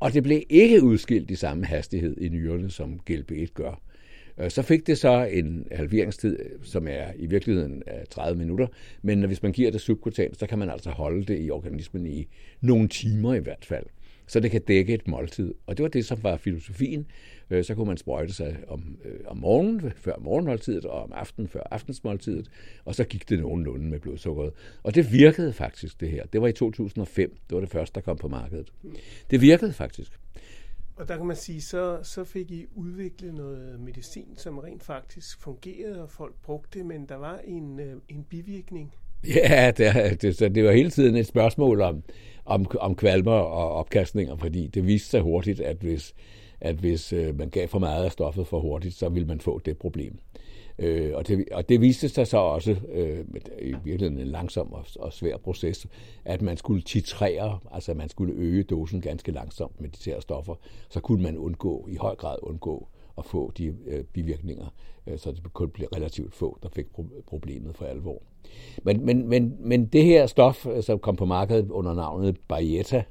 Og 0.00 0.12
det 0.12 0.22
blev 0.22 0.42
ikke 0.48 0.82
udskilt 0.82 1.30
i 1.30 1.36
samme 1.36 1.64
hastighed 1.64 2.16
i 2.20 2.28
nyrerne, 2.28 2.70
som 2.70 3.00
GLP-1 3.10 3.46
gør. 3.54 3.80
Øh, 4.38 4.50
så 4.50 4.62
fik 4.62 4.86
det 4.86 4.98
så 4.98 5.24
en 5.24 5.66
halveringstid, 5.72 6.38
som 6.62 6.88
er 6.88 7.06
i 7.16 7.26
virkeligheden 7.26 7.82
øh, 7.86 8.04
30 8.10 8.38
minutter, 8.38 8.66
men 9.02 9.22
hvis 9.22 9.42
man 9.42 9.52
giver 9.52 9.70
det 9.70 9.80
subkutant, 9.80 10.38
så 10.38 10.46
kan 10.46 10.58
man 10.58 10.70
altså 10.70 10.90
holde 10.90 11.24
det 11.24 11.40
i 11.40 11.50
organismen 11.50 12.06
i 12.06 12.28
nogle 12.60 12.88
timer 12.88 13.34
i 13.34 13.38
hvert 13.38 13.64
fald 13.64 13.86
så 14.26 14.40
det 14.40 14.50
kan 14.50 14.62
dække 14.62 14.94
et 14.94 15.08
måltid. 15.08 15.54
Og 15.66 15.76
det 15.76 15.82
var 15.82 15.88
det, 15.88 16.06
som 16.06 16.22
var 16.22 16.36
filosofien. 16.36 17.06
Øh, 17.50 17.64
så 17.64 17.74
kunne 17.74 17.86
man 17.86 17.96
sprøjte 17.96 18.32
sig 18.32 18.56
om, 18.68 18.98
øh, 19.04 19.20
om 19.26 19.36
morgenen 19.36 19.92
før 19.96 20.18
morgenmåltidet, 20.18 20.84
og 20.84 21.02
om 21.02 21.12
aftenen 21.12 21.48
før 21.48 21.62
aftensmåltidet, 21.70 22.50
og 22.84 22.94
så 22.94 23.04
gik 23.04 23.28
det 23.28 23.38
nogenlunde 23.38 23.86
med 23.86 24.00
blodsukkeret. 24.00 24.52
Og 24.82 24.94
det 24.94 25.12
virkede 25.12 25.52
faktisk, 25.52 26.00
det 26.00 26.10
her. 26.10 26.24
Det 26.26 26.40
var 26.40 26.48
i 26.48 26.52
2005. 26.52 27.36
Det 27.48 27.54
var 27.54 27.60
det 27.60 27.70
første, 27.70 27.94
der 27.94 28.00
kom 28.00 28.16
på 28.16 28.28
markedet. 28.28 28.72
Det 29.30 29.40
virkede 29.40 29.72
faktisk. 29.72 30.20
Og 30.96 31.08
der 31.08 31.16
kan 31.16 31.26
man 31.26 31.36
sige, 31.36 31.62
så, 31.62 31.98
så 32.02 32.24
fik 32.24 32.50
I 32.50 32.66
udviklet 32.74 33.34
noget 33.34 33.80
medicin, 33.80 34.28
som 34.36 34.58
rent 34.58 34.82
faktisk 34.82 35.40
fungerede, 35.40 36.02
og 36.02 36.10
folk 36.10 36.34
brugte 36.42 36.78
det, 36.78 36.86
men 36.86 37.06
der 37.06 37.16
var 37.16 37.38
en, 37.38 37.80
øh, 37.80 37.96
en 38.08 38.24
bivirkning 38.24 38.94
Ja, 39.26 39.70
det, 39.70 40.22
det, 40.22 40.36
så 40.36 40.48
det 40.48 40.64
var 40.64 40.72
hele 40.72 40.90
tiden 40.90 41.16
et 41.16 41.26
spørgsmål 41.26 41.80
om, 41.80 42.02
om, 42.44 42.66
om 42.80 42.94
kvalmer 42.96 43.32
og 43.32 43.72
opkastninger, 43.72 44.36
fordi 44.36 44.66
det 44.66 44.86
viste 44.86 45.08
sig 45.08 45.20
hurtigt, 45.20 45.60
at 45.60 45.76
hvis, 45.76 46.14
at 46.60 46.76
hvis 46.76 47.12
øh, 47.12 47.38
man 47.38 47.48
gav 47.48 47.68
for 47.68 47.78
meget 47.78 48.04
af 48.04 48.12
stoffet 48.12 48.46
for 48.46 48.60
hurtigt, 48.60 48.94
så 48.94 49.08
ville 49.08 49.28
man 49.28 49.40
få 49.40 49.60
det 49.64 49.78
problem. 49.78 50.18
Øh, 50.78 51.10
og, 51.14 51.28
det, 51.28 51.44
og 51.52 51.68
det 51.68 51.80
viste 51.80 52.08
sig 52.08 52.26
så 52.26 52.36
også, 52.36 52.76
øh, 52.92 53.24
i 53.62 53.74
virkeligheden 53.84 54.18
en 54.18 54.26
langsom 54.26 54.72
og, 54.72 54.84
og 54.98 55.12
svær 55.12 55.36
proces, 55.36 55.86
at 56.24 56.42
man 56.42 56.56
skulle 56.56 56.82
titrere, 56.82 57.58
altså 57.72 57.94
man 57.94 58.08
skulle 58.08 58.34
øge 58.34 58.62
dosen 58.62 59.00
ganske 59.00 59.32
langsomt 59.32 59.80
med 59.80 59.88
de 59.88 60.10
her 60.10 60.20
stoffer, 60.20 60.54
så 60.88 61.00
kunne 61.00 61.22
man 61.22 61.36
undgå, 61.36 61.88
i 61.90 61.96
høj 61.96 62.14
grad 62.14 62.36
undgå 62.42 62.88
at 63.18 63.24
få 63.24 63.52
de 63.58 63.74
øh, 63.86 64.04
bivirkninger, 64.04 64.66
øh, 65.06 65.18
så 65.18 65.32
det 65.32 65.52
kun 65.52 65.70
blev 65.70 65.88
relativt 65.88 66.34
få, 66.34 66.58
der 66.62 66.68
fik 66.68 66.86
pro- 66.98 67.22
problemet 67.26 67.76
for 67.76 67.84
alvor. 67.84 68.22
Men, 68.82 69.06
men, 69.06 69.28
men, 69.28 69.56
men 69.58 69.86
det 69.86 70.04
her 70.04 70.26
stof, 70.26 70.66
øh, 70.66 70.82
som 70.82 70.98
kom 70.98 71.16
på 71.16 71.24
markedet 71.24 71.70
under 71.70 71.94
navnet 71.94 72.36
Bayetta, 72.48 73.02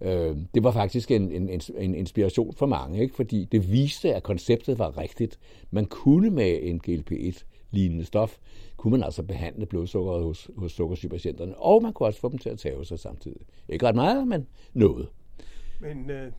øh, 0.00 0.36
det 0.54 0.64
var 0.64 0.70
faktisk 0.70 1.10
en, 1.10 1.32
en, 1.32 1.60
en 1.78 1.94
inspiration 1.94 2.54
for 2.54 2.66
mange, 2.66 3.02
ikke? 3.02 3.14
fordi 3.14 3.44
det 3.52 3.72
viste, 3.72 4.14
at 4.14 4.22
konceptet 4.22 4.78
var 4.78 4.98
rigtigt. 4.98 5.38
Man 5.70 5.86
kunne 5.86 6.30
med 6.30 6.58
en 6.62 6.80
GLP-1 6.88 7.44
lignende 7.70 8.04
stof, 8.04 8.36
kunne 8.76 8.90
man 8.90 9.02
altså 9.02 9.22
behandle 9.22 9.66
blodsukkeret 9.66 10.24
hos, 10.24 10.50
hos 10.56 10.72
sukkersygepatienterne, 10.72 11.56
og 11.56 11.82
man 11.82 11.92
kunne 11.92 12.06
også 12.06 12.20
få 12.20 12.28
dem 12.28 12.38
til 12.38 12.48
at 12.48 12.58
tage 12.58 12.84
sig 12.84 12.98
samtidig. 12.98 13.40
Ikke 13.68 13.86
ret 13.86 13.94
meget, 13.94 14.28
men 14.28 14.46
noget. 14.72 15.08
Men 15.80 16.10
øh, 16.10 16.32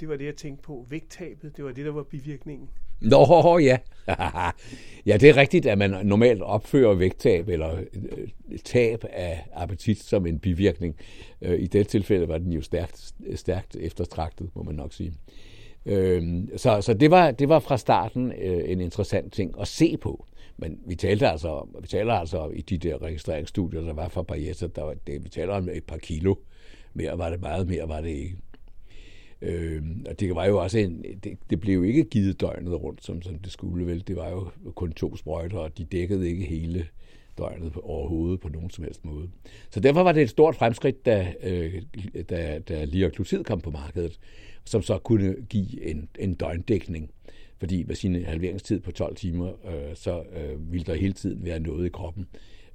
det 0.00 0.08
var 0.08 0.16
det, 0.16 0.24
jeg 0.24 0.36
tænkte 0.36 0.62
på. 0.62 0.86
Vægttabet, 0.88 1.56
det 1.56 1.64
var 1.64 1.72
det, 1.72 1.84
der 1.84 1.92
var 1.92 2.02
bivirkningen. 2.02 2.68
Nå, 3.12 3.58
ja. 3.58 3.78
ja, 5.06 5.16
det 5.16 5.28
er 5.28 5.36
rigtigt, 5.36 5.66
at 5.66 5.78
man 5.78 6.06
normalt 6.06 6.42
opfører 6.42 6.94
vægttab 6.94 7.48
eller 7.48 7.76
øh, 7.76 8.28
tab 8.64 9.04
af 9.12 9.44
appetit 9.52 9.98
som 9.98 10.26
en 10.26 10.38
bivirkning. 10.38 10.96
Øh, 11.42 11.60
I 11.60 11.66
det 11.66 11.88
tilfælde 11.88 12.28
var 12.28 12.38
den 12.38 12.52
jo 12.52 12.62
stærkt, 12.62 13.12
stærkt 13.34 13.76
eftertragtet, 13.76 14.50
må 14.54 14.62
man 14.62 14.74
nok 14.74 14.92
sige. 14.92 15.12
Øh, 15.86 16.22
så 16.56 16.80
så 16.80 16.94
det, 16.94 17.10
var, 17.10 17.30
det 17.30 17.48
var 17.48 17.58
fra 17.58 17.78
starten 17.78 18.32
en 18.42 18.80
interessant 18.80 19.32
ting 19.32 19.54
at 19.60 19.68
se 19.68 19.96
på. 19.96 20.24
Men 20.56 20.78
vi 20.86 20.94
talte 20.94 21.28
altså 21.28 21.48
om, 21.48 21.76
vi 21.80 21.86
taler 21.86 22.14
altså 22.14 22.48
i 22.48 22.60
de 22.60 22.78
der 22.78 23.02
registreringsstudier, 23.02 23.80
der 23.80 23.92
var 23.92 24.08
for 24.08 24.22
Parieta, 24.22 24.66
der 24.66 24.82
var 24.82 24.94
det, 25.06 25.24
vi 25.24 25.28
taler 25.28 25.54
om 25.54 25.68
et 25.68 25.84
par 25.84 25.96
kilo. 25.96 26.34
Mere 26.94 27.18
var 27.18 27.30
det 27.30 27.40
meget, 27.40 27.68
mere 27.68 27.88
var 27.88 28.00
det 28.00 28.10
ikke. 28.10 28.36
Øh, 29.42 29.82
og 30.08 30.20
det 30.20 30.34
var 30.34 30.46
jo 30.46 30.62
også 30.62 30.78
en, 30.78 31.04
det, 31.24 31.38
det 31.50 31.60
blev 31.60 31.74
jo 31.74 31.82
ikke 31.82 32.04
givet 32.04 32.40
døgnet 32.40 32.82
rundt, 32.82 33.04
som, 33.04 33.22
som 33.22 33.38
det 33.38 33.52
skulle 33.52 33.86
vel. 33.86 34.04
Det 34.08 34.16
var 34.16 34.30
jo 34.30 34.50
kun 34.74 34.92
to 34.92 35.16
sprøjter, 35.16 35.58
og 35.58 35.78
de 35.78 35.84
dækkede 35.84 36.30
ikke 36.30 36.44
hele 36.44 36.86
døgnet 37.38 37.72
på, 37.72 37.80
overhovedet 37.80 38.40
på 38.40 38.48
nogen 38.48 38.70
som 38.70 38.84
helst 38.84 39.04
måde. 39.04 39.28
Så 39.70 39.80
derfor 39.80 40.02
var 40.02 40.12
det 40.12 40.22
et 40.22 40.30
stort 40.30 40.56
fremskridt, 40.56 41.06
da, 41.06 41.32
øh, 41.42 41.82
da, 42.30 42.58
da 42.58 42.84
liraglutid 42.84 43.44
kom 43.44 43.60
på 43.60 43.70
markedet, 43.70 44.18
som 44.64 44.82
så 44.82 44.98
kunne 44.98 45.36
give 45.48 45.82
en, 45.82 46.08
en 46.18 46.34
døgndækning. 46.34 47.10
Fordi 47.58 47.82
med 47.82 47.94
sin 47.94 48.24
halveringstid 48.24 48.80
på 48.80 48.92
12 48.92 49.16
timer, 49.16 49.48
øh, 49.66 49.96
så 49.96 50.22
øh, 50.36 50.72
ville 50.72 50.86
der 50.86 50.94
hele 50.94 51.12
tiden 51.12 51.44
være 51.44 51.60
noget 51.60 51.86
i 51.86 51.88
kroppen, 51.88 52.26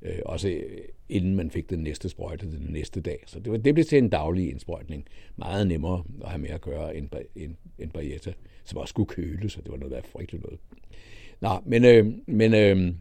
øh, 0.03 0.19
også 0.25 0.49
øh, 0.49 0.79
inden 1.09 1.35
man 1.35 1.51
fik 1.51 1.69
den 1.69 1.79
næste 1.79 2.09
sprøjte 2.09 2.51
den 2.51 2.67
næste 2.69 3.01
dag. 3.01 3.23
Så 3.25 3.39
det, 3.39 3.51
var, 3.51 3.57
det 3.57 3.73
blev 3.73 3.85
til 3.85 3.97
en 3.97 4.09
daglig 4.09 4.49
indsprøjtning. 4.49 5.05
Meget 5.35 5.67
nemmere 5.67 6.03
at 6.23 6.29
have 6.29 6.41
med 6.41 6.49
at 6.49 6.61
gøre 6.61 6.95
end, 6.95 7.09
end, 7.35 7.55
end 7.79 7.91
Barrietta, 7.91 8.33
som 8.63 8.77
også 8.77 8.91
skulle 8.91 9.07
køle, 9.07 9.49
så 9.49 9.61
det 9.61 9.71
var 9.71 9.77
noget, 9.77 9.91
der 9.91 9.97
er 9.97 10.01
frygteligt 10.11 10.43
noget. 10.43 10.59
Nå, 11.41 11.49
men, 11.65 11.85
øh, 11.85 12.13
men 12.27 12.53
øh, 12.53 12.93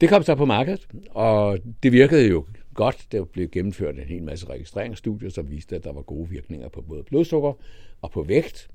det 0.00 0.08
kom 0.08 0.22
så 0.22 0.34
på 0.34 0.44
markedet, 0.44 0.88
og 1.10 1.58
det 1.82 1.92
virkede 1.92 2.28
jo 2.28 2.44
godt. 2.74 3.06
Der 3.12 3.24
blev 3.24 3.48
gennemført 3.48 3.94
en 3.94 4.04
hel 4.04 4.22
masse 4.22 4.46
registreringsstudier, 4.46 5.30
som 5.30 5.50
viste, 5.50 5.76
at 5.76 5.84
der 5.84 5.92
var 5.92 6.02
gode 6.02 6.28
virkninger 6.28 6.68
på 6.68 6.82
både 6.82 7.02
blodsukker 7.02 7.52
og 8.02 8.10
på 8.10 8.22
vægt. 8.22 8.68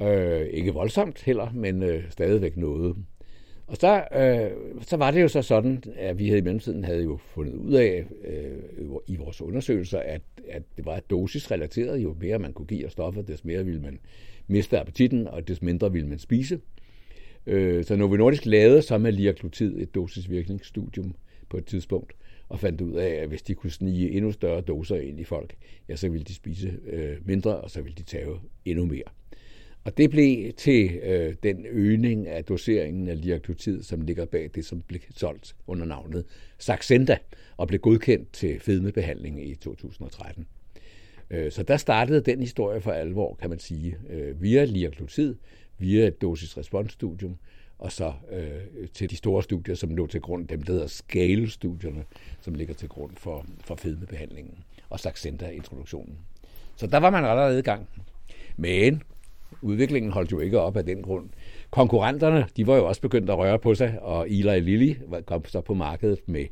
Øh, 0.00 0.46
ikke 0.46 0.72
voldsomt 0.72 1.22
heller, 1.22 1.50
men 1.52 1.82
øh, 1.82 2.10
stadigvæk 2.10 2.56
noget. 2.56 2.96
Og 3.68 3.76
så, 3.76 4.04
øh, 4.14 4.82
så 4.82 4.96
var 4.96 5.10
det 5.10 5.22
jo 5.22 5.28
så 5.28 5.42
sådan, 5.42 5.82
at 5.96 6.18
vi 6.18 6.26
havde 6.26 6.38
i 6.38 6.42
mellemtiden 6.42 6.84
havde 6.84 7.02
jo 7.02 7.16
fundet 7.16 7.54
ud 7.54 7.72
af 7.72 8.04
øh, 8.24 8.58
i 9.06 9.16
vores 9.16 9.40
undersøgelser, 9.40 9.98
at, 9.98 10.22
at 10.48 10.62
det 10.76 10.86
var 10.86 11.00
dosisrelateret. 11.00 11.98
Jo 11.98 12.16
mere 12.20 12.38
man 12.38 12.52
kunne 12.52 12.66
give 12.66 12.84
af 12.84 12.90
stoffet, 12.90 13.28
des 13.28 13.44
mere 13.44 13.64
ville 13.64 13.80
man 13.80 13.98
miste 14.46 14.80
appetitten, 14.80 15.28
og 15.28 15.48
des 15.48 15.62
mindre 15.62 15.92
ville 15.92 16.08
man 16.08 16.18
spise. 16.18 16.60
Øh, 17.46 17.84
så 17.84 17.96
Novo 17.96 18.16
Nordisk 18.16 18.46
lavede 18.46 18.82
så 18.82 18.98
med 18.98 19.12
liraglutid 19.12 19.78
et 19.78 19.94
dosisvirkningsstudium 19.94 21.14
på 21.48 21.56
et 21.56 21.66
tidspunkt, 21.66 22.12
og 22.48 22.60
fandt 22.60 22.80
ud 22.80 22.92
af, 22.92 23.08
at 23.08 23.28
hvis 23.28 23.42
de 23.42 23.54
kunne 23.54 23.70
snige 23.70 24.10
endnu 24.10 24.32
større 24.32 24.60
doser 24.60 24.96
ind 24.96 25.20
i 25.20 25.24
folk, 25.24 25.54
ja, 25.88 25.96
så 25.96 26.08
ville 26.08 26.24
de 26.24 26.34
spise 26.34 26.78
øh, 26.86 27.16
mindre, 27.24 27.56
og 27.56 27.70
så 27.70 27.82
ville 27.82 27.96
de 27.98 28.02
tage 28.02 28.26
endnu 28.64 28.84
mere. 28.84 29.02
Og 29.88 29.96
det 29.96 30.10
blev 30.10 30.52
til 30.52 30.90
øh, 31.02 31.34
den 31.42 31.66
øgning 31.70 32.26
af 32.26 32.44
doseringen 32.44 33.08
af 33.08 33.20
liraglutid, 33.20 33.82
som 33.82 34.00
ligger 34.00 34.24
bag 34.24 34.50
det, 34.54 34.64
som 34.64 34.80
blev 34.80 35.00
solgt 35.16 35.56
under 35.66 35.84
navnet 35.84 36.24
Saxenda, 36.58 37.18
og 37.56 37.68
blev 37.68 37.80
godkendt 37.80 38.32
til 38.32 38.60
fedmebehandling 38.60 39.48
i 39.48 39.54
2013. 39.54 40.46
Øh, 41.30 41.52
så 41.52 41.62
der 41.62 41.76
startede 41.76 42.20
den 42.20 42.40
historie 42.40 42.80
for 42.80 42.90
alvor, 42.90 43.34
kan 43.34 43.50
man 43.50 43.58
sige, 43.58 43.96
øh, 44.10 44.42
via 44.42 44.64
liraglutid, 44.64 45.34
via 45.78 46.06
et 46.06 46.22
dosis-respons-studium, 46.22 47.36
og 47.78 47.92
så 47.92 48.12
øh, 48.32 48.88
til 48.94 49.10
de 49.10 49.16
store 49.16 49.42
studier, 49.42 49.74
som 49.74 49.96
lå 49.96 50.06
til 50.06 50.20
grund, 50.20 50.48
dem 50.48 50.62
der 50.62 50.72
hedder 50.72 50.86
SCALE-studierne, 50.86 52.04
som 52.40 52.54
ligger 52.54 52.74
til 52.74 52.88
grund 52.88 53.16
for, 53.16 53.46
for 53.64 53.76
fedmebehandlingen, 53.76 54.54
og 54.90 55.00
Saxenda-introduktionen. 55.00 56.18
Så 56.76 56.86
der 56.86 56.98
var 56.98 57.10
man 57.10 57.24
allerede 57.24 57.58
i 57.58 57.62
gang. 57.62 57.88
Men 58.56 59.02
udviklingen 59.62 60.12
holdt 60.12 60.32
jo 60.32 60.40
ikke 60.40 60.60
op 60.60 60.76
af 60.76 60.84
den 60.84 61.02
grund. 61.02 61.28
Konkurrenterne, 61.70 62.46
de 62.56 62.66
var 62.66 62.76
jo 62.76 62.88
også 62.88 63.00
begyndt 63.00 63.30
at 63.30 63.38
røre 63.38 63.58
på 63.58 63.74
sig, 63.74 63.98
og 64.02 64.30
Eli 64.30 64.60
Lilly 64.60 64.94
kom 65.26 65.44
så 65.44 65.60
på 65.60 65.74
markedet 65.74 66.18
med, 66.26 66.44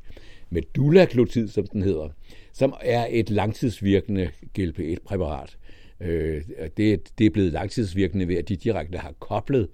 med 0.51 0.63
dulaglutid, 0.75 1.49
som 1.49 1.67
den 1.67 1.83
hedder, 1.83 2.09
som 2.53 2.75
er 2.81 3.07
et 3.11 3.31
langtidsvirkende 3.31 4.31
GLP-1-præparat. 4.59 5.57
Øh, 6.01 6.43
det, 6.77 7.19
det 7.19 7.27
er 7.27 7.31
blevet 7.31 7.53
langtidsvirkende 7.53 8.29
ved, 8.29 8.37
at 8.37 8.49
de 8.49 8.57
direkte 8.57 8.99
har 8.99 9.13
koblet 9.19 9.69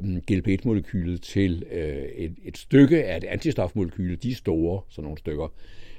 mm, 0.00 0.22
GLP-1-molekylet 0.30 1.22
til 1.22 1.64
øh, 1.70 2.02
et, 2.16 2.34
et 2.44 2.58
stykke 2.58 3.04
af 3.04 3.16
et 3.16 3.24
antistofmolekyle, 3.24 4.16
de 4.16 4.30
er 4.30 4.34
store, 4.34 4.80
sådan 4.88 5.04
nogle 5.04 5.18
stykker. 5.18 5.52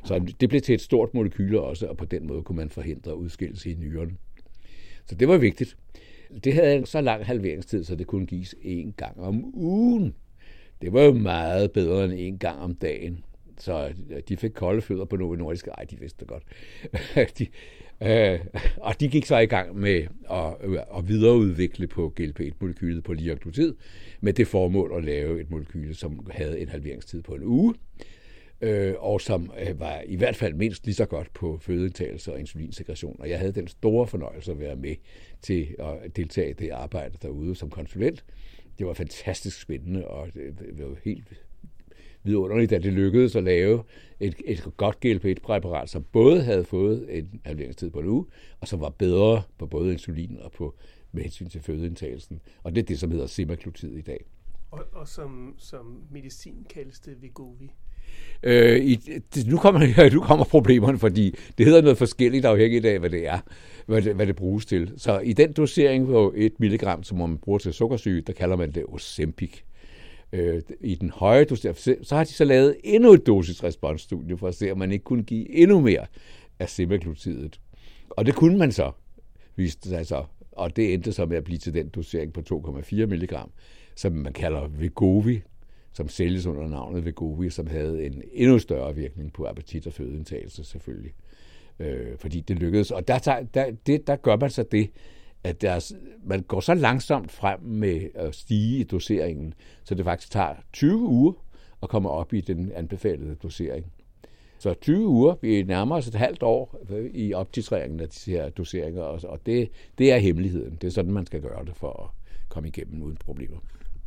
Så 0.05 0.34
det 0.39 0.49
blev 0.49 0.62
til 0.62 0.75
et 0.75 0.82
stort 0.82 1.13
molekyle 1.13 1.62
også, 1.62 1.88
og 1.88 1.97
på 1.97 2.05
den 2.05 2.27
måde 2.27 2.43
kunne 2.43 2.55
man 2.55 2.69
forhindre 2.69 3.17
udskillelse 3.17 3.71
i 3.71 3.75
nyren. 3.75 4.17
Så 5.05 5.15
det 5.15 5.27
var 5.27 5.38
vigtigt. 5.38 5.77
Det 6.44 6.54
havde 6.54 6.76
en 6.76 6.86
så 6.86 7.02
lang 7.02 7.26
halveringstid, 7.26 7.84
så 7.84 7.96
det 7.96 8.08
kunne 8.08 8.26
gives 8.26 8.56
én 8.62 8.92
gang 8.98 9.20
om 9.20 9.56
ugen. 9.56 10.15
Det 10.82 10.94
var 10.94 11.02
jo 11.02 11.13
meget 11.13 11.72
bedre 11.72 12.06
end 12.06 12.36
én 12.36 12.38
gang 12.38 12.60
om 12.60 12.76
dagen. 12.76 13.24
Så 13.58 13.94
de 14.30 14.38
fik 14.38 14.52
kolde 14.52 14.82
fødder 14.82 15.06
på 15.06 15.15
Novo 15.15 15.36
Nordisk. 15.36 15.68
Ej, 15.68 15.84
de 15.84 16.00
vidste 16.00 16.20
det 16.20 16.28
godt. 16.28 16.44
de, 17.39 17.48
øh, 18.02 18.39
og 18.78 19.00
de 19.00 19.10
gik 19.10 19.26
så 19.26 19.38
i 19.38 19.46
gang 19.46 19.80
med 19.80 20.08
at, 20.32 20.54
øh, 20.63 20.78
at 20.98 21.08
videreudvikle 21.08 21.88
på 21.88 22.13
GLP-1-molekylet 22.20 23.04
på 23.04 23.13
liaglutid, 23.13 23.76
med 24.22 24.34
det 24.34 24.48
formål 24.48 24.94
at 24.98 25.04
lave 25.04 25.42
et 25.42 25.50
molekyle, 25.50 25.96
som 25.96 26.28
havde 26.32 26.60
en 26.60 26.70
halveringstid 26.70 27.22
på 27.22 27.34
en 27.34 27.44
uge 27.44 27.74
øh, 28.62 28.93
og 29.00 29.22
som 29.22 29.52
øh, 29.67 29.80
var 29.80 30.02
i 30.06 30.15
hvert 30.15 30.36
fald 30.36 30.54
mindst 30.54 30.86
lige 30.86 30.95
så 30.95 31.06
godt 31.06 31.34
på 31.34 31.58
fødeindtagelse 31.62 32.34
og 32.34 32.39
insulinsekretion. 32.39 33.15
Og 33.19 33.30
jeg 33.30 33.39
havde 33.39 33.52
den 33.52 33.67
store 33.67 34.08
fornøjelse 34.08 34.52
at 34.52 34.60
være 34.60 34.76
med 34.76 34.95
til 35.41 35.76
at 35.80 36.15
deltage 36.15 36.50
i 36.50 36.54
det 36.54 36.69
arbejde 36.69 37.17
derude 37.22 37.56
som 37.56 37.69
konsulent. 37.69 38.26
Det 38.80 38.88
var 38.88 38.93
fantastisk 38.93 39.62
spændende, 39.62 40.08
og 40.08 40.34
det 40.34 40.89
var 40.89 40.95
helt 41.04 41.41
vidunderligt, 42.24 42.72
at 42.72 42.84
det 42.84 42.93
lykkedes 42.93 43.36
at 43.36 43.43
lave 43.43 43.84
et, 44.19 44.36
et 44.45 44.67
godt 44.78 44.98
GLP-1-præparat, 45.06 45.89
som 45.89 46.04
både 46.04 46.41
havde 46.41 46.63
fået 46.63 47.17
en 47.17 47.41
halveringstid 47.45 47.89
på 47.89 48.00
en 48.00 48.08
uge, 48.08 48.26
og 48.60 48.67
som 48.67 48.82
var 48.82 48.89
bedre 48.89 49.41
på 49.58 49.65
både 49.65 49.91
insulin 49.91 50.38
og 50.41 50.52
på 50.52 50.76
med 51.12 51.24
hensyn 51.24 51.50
til 51.50 51.62
fødeindtagelsen. 51.62 52.41
Og 52.63 52.76
det 52.76 52.82
er 52.82 52.86
det, 52.86 53.00
som 53.00 53.12
hedder 53.12 53.28
semaglutid 53.28 53.95
i 53.95 54.02
dag. 54.02 54.26
Og, 54.72 54.86
og 54.91 55.08
som, 55.08 55.56
som 55.58 56.04
medicin 56.12 56.65
kaldes 56.69 57.00
det 57.00 57.22
Vigovi. 57.22 57.72
Øh, 58.43 58.86
i, 58.86 59.00
nu, 59.48 59.58
kommer, 59.58 60.10
nu 60.13 60.22
kommer 60.22 60.45
problemerne, 60.45 61.00
fordi 61.00 61.36
det 61.58 61.65
hedder 61.65 61.82
noget 61.82 61.98
forskelligt 61.98 62.45
afhængigt 62.45 62.86
af, 62.86 63.00
hvad 63.00 63.10
det 63.10 63.28
er, 63.28 63.39
hvad 63.86 64.02
det, 64.02 64.15
hvad 64.15 64.28
det 64.28 64.36
bruges 64.36 64.65
til. 64.65 64.91
Så 64.98 65.19
i 65.19 65.34
den 65.34 65.52
dosering 65.52 66.08
på 66.08 66.34
1 66.36 66.60
mg, 66.60 67.00
som 67.02 67.17
man 67.17 67.38
bruger 67.38 67.60
til 67.60 67.74
sukkersyge, 67.74 68.22
der 68.22 68.34
kalder 68.34 68.56
man 68.56 68.72
det 68.72 68.84
Ozempic. 68.88 69.60
Øh, 70.34 70.62
I 70.82 70.95
den 70.95 71.10
høje 71.10 71.43
dosering, 71.43 71.78
så 72.08 72.15
har 72.15 72.24
de 72.24 72.34
så 72.34 72.45
lavet 72.45 72.76
endnu 72.84 73.13
et 73.13 73.28
dosisresponsstudie 73.28 74.38
for 74.38 74.48
at 74.48 74.56
se, 74.56 74.72
om 74.72 74.78
man 74.78 74.91
ikke 74.91 75.04
kunne 75.04 75.24
give 75.24 75.50
endnu 75.56 75.82
mere 75.82 76.06
af 76.60 76.69
semaglutidet. 76.69 77.60
Og 78.10 78.26
det 78.26 78.36
kunne 78.36 78.58
man 78.58 78.72
så, 78.72 78.91
viste 79.56 79.89
sig 79.89 80.08
så. 80.08 80.24
Og 80.52 80.76
det 80.76 80.93
endte 80.93 81.13
så 81.13 81.26
med 81.26 81.38
at 81.38 81.43
blive 81.43 81.58
til 81.58 81.74
den 81.74 81.89
dosering 81.89 82.34
på 82.34 82.41
2,4 82.54 83.06
mg, 83.06 83.34
som 83.95 84.12
man 84.12 84.34
kalder 84.34 84.67
Vegovi 84.67 85.41
som 85.93 86.10
sælges 86.10 86.45
under 86.45 86.67
navnet 86.67 87.06
Vegovi, 87.06 87.49
som 87.49 87.67
havde 87.67 88.06
en 88.06 88.21
endnu 88.34 88.60
større 88.60 88.95
virkning 88.95 89.34
på 89.34 89.45
appetit 89.45 89.88
og 89.88 89.93
fødeindtagelse 89.93 90.64
selvfølgelig. 90.64 91.11
Øh, 91.80 92.18
fordi 92.18 92.39
det 92.39 92.59
lykkedes. 92.59 92.91
Og 92.91 93.07
der, 93.07 93.20
tager, 93.20 93.43
der, 93.43 93.72
det, 93.86 94.07
der 94.07 94.16
gør 94.16 94.36
man 94.36 94.49
så 94.49 94.64
det, 94.64 94.89
at 95.43 95.61
deres, 95.61 95.93
man 96.24 96.41
går 96.41 96.59
så 96.59 96.74
langsomt 96.74 97.32
frem 97.32 97.59
med 97.61 98.09
at 98.16 98.36
stige 98.36 98.80
i 98.80 98.84
doseringen, 98.84 99.53
så 99.84 99.95
det 99.95 100.05
faktisk 100.05 100.32
tager 100.32 100.55
20 100.74 100.97
uger 100.97 101.34
at 101.84 101.89
komme 101.89 102.09
op 102.09 102.34
i 102.34 102.41
den 102.41 102.72
anbefalede 102.72 103.36
dosering. 103.36 103.86
Så 104.59 104.74
20 104.74 105.07
uger, 105.07 105.36
vi 105.41 105.64
nærmer 105.64 105.95
os 105.95 106.07
et 106.07 106.16
halvt 106.16 106.43
år 106.43 106.80
øh, 106.89 107.11
i 107.14 107.34
optitreringen 107.34 107.99
af 107.99 108.09
de 108.09 108.32
her 108.32 108.49
doseringer, 108.49 109.01
og 109.01 109.39
det, 109.45 109.70
det 109.97 110.11
er 110.11 110.18
hemmeligheden. 110.18 110.78
Det 110.82 110.88
er 110.88 110.91
sådan, 110.91 111.11
man 111.11 111.26
skal 111.26 111.41
gøre 111.41 111.66
det 111.66 111.76
for 111.76 112.03
at 112.03 112.09
komme 112.49 112.70
igennem 112.70 113.01
uden 113.01 113.18
problemer. 113.18 113.57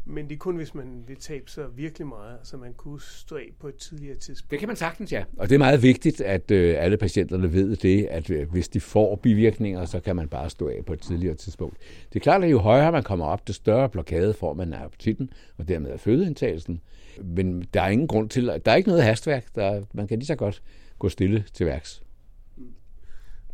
Men 0.04 0.28
det 0.28 0.34
er 0.34 0.38
kun, 0.38 0.56
hvis 0.56 0.74
man 0.74 1.04
vil 1.06 1.16
tabe 1.16 1.50
sig 1.50 1.64
virkelig 1.76 2.06
meget, 2.06 2.38
så 2.42 2.56
man 2.56 2.74
kunne 2.74 3.00
stå 3.00 3.36
af 3.36 3.50
på 3.60 3.68
et 3.68 3.74
tidligere 3.74 4.16
tidspunkt. 4.16 4.50
Det 4.50 4.58
kan 4.58 4.68
man 4.68 4.76
sagtens, 4.76 5.12
ja. 5.12 5.24
Og 5.36 5.48
det 5.48 5.54
er 5.54 5.58
meget 5.58 5.82
vigtigt, 5.82 6.20
at 6.20 6.50
øh, 6.50 6.74
alle 6.78 6.96
patienterne 6.96 7.52
ved 7.52 7.76
det, 7.76 8.04
at 8.04 8.30
øh, 8.30 8.50
hvis 8.50 8.68
de 8.68 8.80
får 8.80 9.16
bivirkninger, 9.16 9.84
så 9.84 10.00
kan 10.00 10.16
man 10.16 10.28
bare 10.28 10.50
stå 10.50 10.68
af 10.68 10.84
på 10.86 10.92
et 10.92 11.00
tidligere 11.00 11.34
tidspunkt. 11.34 11.76
Det 12.12 12.18
er 12.18 12.22
klart, 12.22 12.44
at 12.44 12.50
jo 12.50 12.58
højere 12.58 12.92
man 12.92 13.02
kommer 13.02 13.26
op, 13.26 13.46
det 13.46 13.54
større 13.54 13.88
blokade 13.88 14.34
får 14.34 14.54
man 14.54 14.72
af 14.72 14.84
appetitten, 14.84 15.30
og 15.58 15.68
dermed 15.68 15.90
af 15.90 16.00
fødeindtagelsen. 16.00 16.80
Men 17.24 17.64
der 17.74 17.82
er 17.82 17.88
ingen 17.88 18.08
grund 18.08 18.28
til, 18.28 18.46
der 18.46 18.72
er 18.72 18.74
ikke 18.74 18.88
noget 18.88 19.04
hastværk. 19.04 19.54
Der, 19.54 19.82
man 19.94 20.08
kan 20.08 20.18
lige 20.18 20.26
så 20.26 20.34
godt 20.34 20.62
gå 20.98 21.08
stille 21.08 21.44
til 21.54 21.66
værks. 21.66 22.02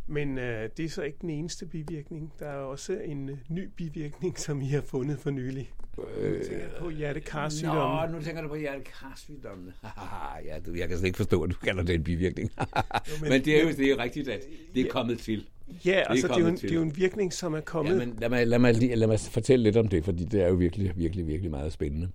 Men 0.09 0.37
øh, 0.37 0.69
det 0.77 0.85
er 0.85 0.89
så 0.89 1.01
ikke 1.01 1.17
den 1.21 1.29
eneste 1.29 1.65
bivirkning. 1.65 2.33
Der 2.39 2.45
er 2.45 2.57
også 2.57 2.93
en 3.05 3.29
øh, 3.29 3.37
ny 3.49 3.69
bivirkning, 3.75 4.39
som 4.45 4.61
I 4.61 4.65
har 4.65 4.81
fundet 4.81 5.19
for 5.19 5.29
nylig. 5.29 5.71
Øh, 6.17 6.43
tænker 6.43 6.65
på 6.79 6.89
hjertekarsygdomme. 6.89 8.11
Nå, 8.11 8.17
nu 8.17 8.23
tænker 8.23 8.41
du 8.41 8.47
på 8.47 8.55
hjertekarsygdomme. 8.55 9.73
ja, 10.47 10.59
du, 10.65 10.73
jeg 10.73 10.87
kan 10.87 10.97
slet 10.97 11.07
ikke 11.07 11.17
forstå, 11.17 11.43
at 11.43 11.49
du 11.49 11.55
kalder 11.55 11.83
det 11.83 11.95
en 11.95 12.03
bivirkning. 12.03 12.51
jo, 12.57 13.13
men, 13.21 13.29
men 13.29 13.45
det 13.45 13.59
er 13.59 13.63
jo 13.63 13.69
det 13.69 13.91
er 13.91 13.97
rigtigt, 13.97 14.27
at 14.27 14.45
det 14.75 14.85
er 14.85 14.89
kommet 14.89 15.19
til. 15.19 15.45
Ja, 15.85 15.91
det 15.91 16.05
altså 16.09 16.27
det 16.27 16.35
er, 16.35 16.39
jo 16.39 16.47
en, 16.47 16.55
det 16.55 16.71
er 16.71 16.75
jo 16.75 16.81
en 16.81 16.95
virkning, 16.95 17.33
som 17.33 17.53
er 17.53 17.61
kommet. 17.61 17.91
Ja, 17.91 17.97
men 17.97 18.17
lad 18.19 18.29
mig, 18.29 18.47
lad, 18.47 18.59
mig, 18.59 18.97
lad 18.97 19.07
mig 19.07 19.19
fortælle 19.19 19.63
lidt 19.63 19.77
om 19.77 19.87
det, 19.87 20.05
fordi 20.05 20.25
det 20.25 20.41
er 20.41 20.47
jo 20.47 20.53
virkelig, 20.53 20.93
virkelig, 20.95 21.27
virkelig 21.27 21.51
meget 21.51 21.73
spændende. 21.73 22.09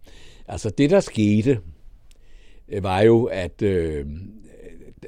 Altså 0.48 0.70
det, 0.70 0.90
der 0.90 1.00
skete, 1.00 1.60
øh, 2.68 2.82
var 2.82 3.00
jo, 3.00 3.24
at 3.24 3.62
øh, 3.62 4.06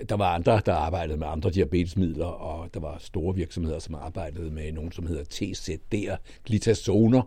der 0.08 0.16
var 0.16 0.34
andre, 0.34 0.60
der 0.66 0.74
arbejdede 0.74 1.18
med 1.18 1.26
andre 1.26 1.50
diabetesmidler, 1.50 2.26
og 2.26 2.74
der 2.74 2.80
var 2.80 2.96
store 2.98 3.34
virksomheder, 3.34 3.78
som 3.78 3.94
arbejdede 3.94 4.50
med 4.50 4.72
nogen, 4.72 4.92
som 4.92 5.06
hedder 5.06 5.24
TZD'er, 5.24 6.16
glitazoner, 6.44 7.22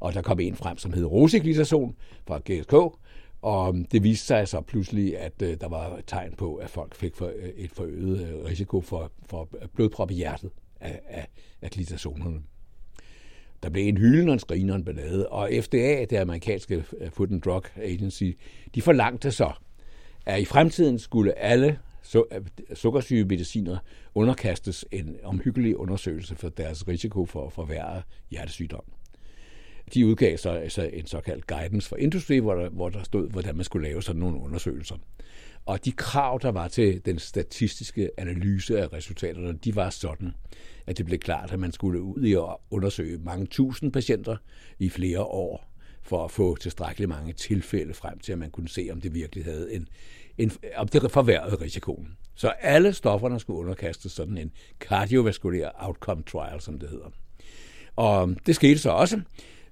og 0.00 0.14
der 0.14 0.22
kom 0.22 0.40
en 0.40 0.56
frem, 0.56 0.78
som 0.78 0.92
hed 0.92 1.04
rosiglitazon 1.04 1.96
fra 2.26 2.38
GSK, 2.38 2.72
og 3.42 3.76
det 3.92 4.02
viste 4.02 4.26
sig 4.26 4.48
så 4.48 4.60
pludselig, 4.60 5.18
at 5.18 5.42
øh, 5.42 5.56
der 5.60 5.68
var 5.68 6.00
tegn 6.06 6.34
på, 6.36 6.54
at 6.54 6.70
folk 6.70 6.94
fik 6.94 7.16
for, 7.16 7.26
øh, 7.26 7.48
et 7.56 7.70
forøget 7.70 8.28
øh, 8.28 8.44
risiko 8.44 8.80
for, 8.80 9.12
for 9.26 9.48
blodprop 9.74 10.10
i 10.10 10.14
hjertet 10.14 10.50
af, 10.80 11.00
af, 11.08 11.28
af 11.62 11.70
glitazonerne. 11.70 12.40
Der 13.62 13.70
blev 13.70 13.88
en 13.88 13.98
hylden 13.98 14.28
og 14.28 14.32
en 14.32 14.38
skrigen 14.38 14.70
og 14.70 14.76
en 14.76 14.84
ballade, 14.84 15.28
og 15.28 15.50
FDA, 15.60 16.04
det 16.10 16.16
amerikanske 16.16 16.84
Food 17.12 17.32
and 17.32 17.42
Drug 17.42 17.64
Agency, 17.76 18.30
de 18.74 18.82
forlangte 18.82 19.32
så, 19.32 19.52
at 20.26 20.40
i 20.40 20.44
fremtiden 20.44 20.98
skulle 20.98 21.38
alle 21.38 21.78
Øh, 22.14 22.22
sukkersyge 22.74 23.24
mediciner 23.24 23.78
underkastes 24.14 24.84
en 24.92 25.16
omhyggelig 25.22 25.76
undersøgelse 25.76 26.36
for 26.36 26.48
deres 26.48 26.88
risiko 26.88 27.26
for 27.26 27.46
at 27.46 27.52
forværre 27.52 28.02
hjertesygdom. 28.30 28.84
De 29.94 30.06
udgav 30.06 30.38
så 30.38 30.50
altså 30.50 30.90
en 30.92 31.06
såkaldt 31.06 31.46
guidance 31.46 31.88
for 31.88 31.96
industry, 31.96 32.40
hvor 32.40 32.54
der, 32.54 32.68
hvor 32.68 32.88
der 32.88 33.02
stod, 33.02 33.30
hvordan 33.30 33.56
man 33.56 33.64
skulle 33.64 33.88
lave 33.88 34.02
sådan 34.02 34.20
nogle 34.20 34.40
undersøgelser. 34.40 34.96
Og 35.66 35.84
de 35.84 35.92
krav, 35.92 36.38
der 36.42 36.48
var 36.50 36.68
til 36.68 37.04
den 37.04 37.18
statistiske 37.18 38.10
analyse 38.18 38.80
af 38.80 38.92
resultaterne, 38.92 39.58
de 39.64 39.76
var 39.76 39.90
sådan, 39.90 40.32
at 40.86 40.98
det 40.98 41.06
blev 41.06 41.18
klart, 41.18 41.52
at 41.52 41.58
man 41.60 41.72
skulle 41.72 42.02
ud 42.02 42.22
i 42.22 42.32
at 42.32 42.56
undersøge 42.70 43.18
mange 43.18 43.46
tusind 43.46 43.92
patienter 43.92 44.36
i 44.78 44.88
flere 44.88 45.20
år, 45.20 45.70
for 46.02 46.24
at 46.24 46.30
få 46.30 46.56
tilstrækkeligt 46.56 47.08
mange 47.08 47.32
tilfælde 47.32 47.94
frem 47.94 48.18
til, 48.18 48.32
at 48.32 48.38
man 48.38 48.50
kunne 48.50 48.68
se, 48.68 48.88
om 48.92 49.00
det 49.00 49.14
virkelig 49.14 49.44
havde 49.44 49.74
en, 49.74 49.88
en, 50.42 50.52
om 50.76 50.88
det 50.88 51.10
forværrede 51.10 51.56
risikoen. 51.56 52.16
Så 52.34 52.48
alle 52.48 52.92
stofferne 52.92 53.40
skulle 53.40 53.58
underkastes 53.58 54.12
sådan 54.12 54.38
en 54.38 54.52
kardiovaskulær 54.80 55.70
outcome 55.78 56.22
trial, 56.22 56.60
som 56.60 56.78
det 56.78 56.88
hedder. 56.88 57.10
Og 57.96 58.36
det 58.46 58.54
skete 58.54 58.78
så 58.78 58.90
også, 58.90 59.20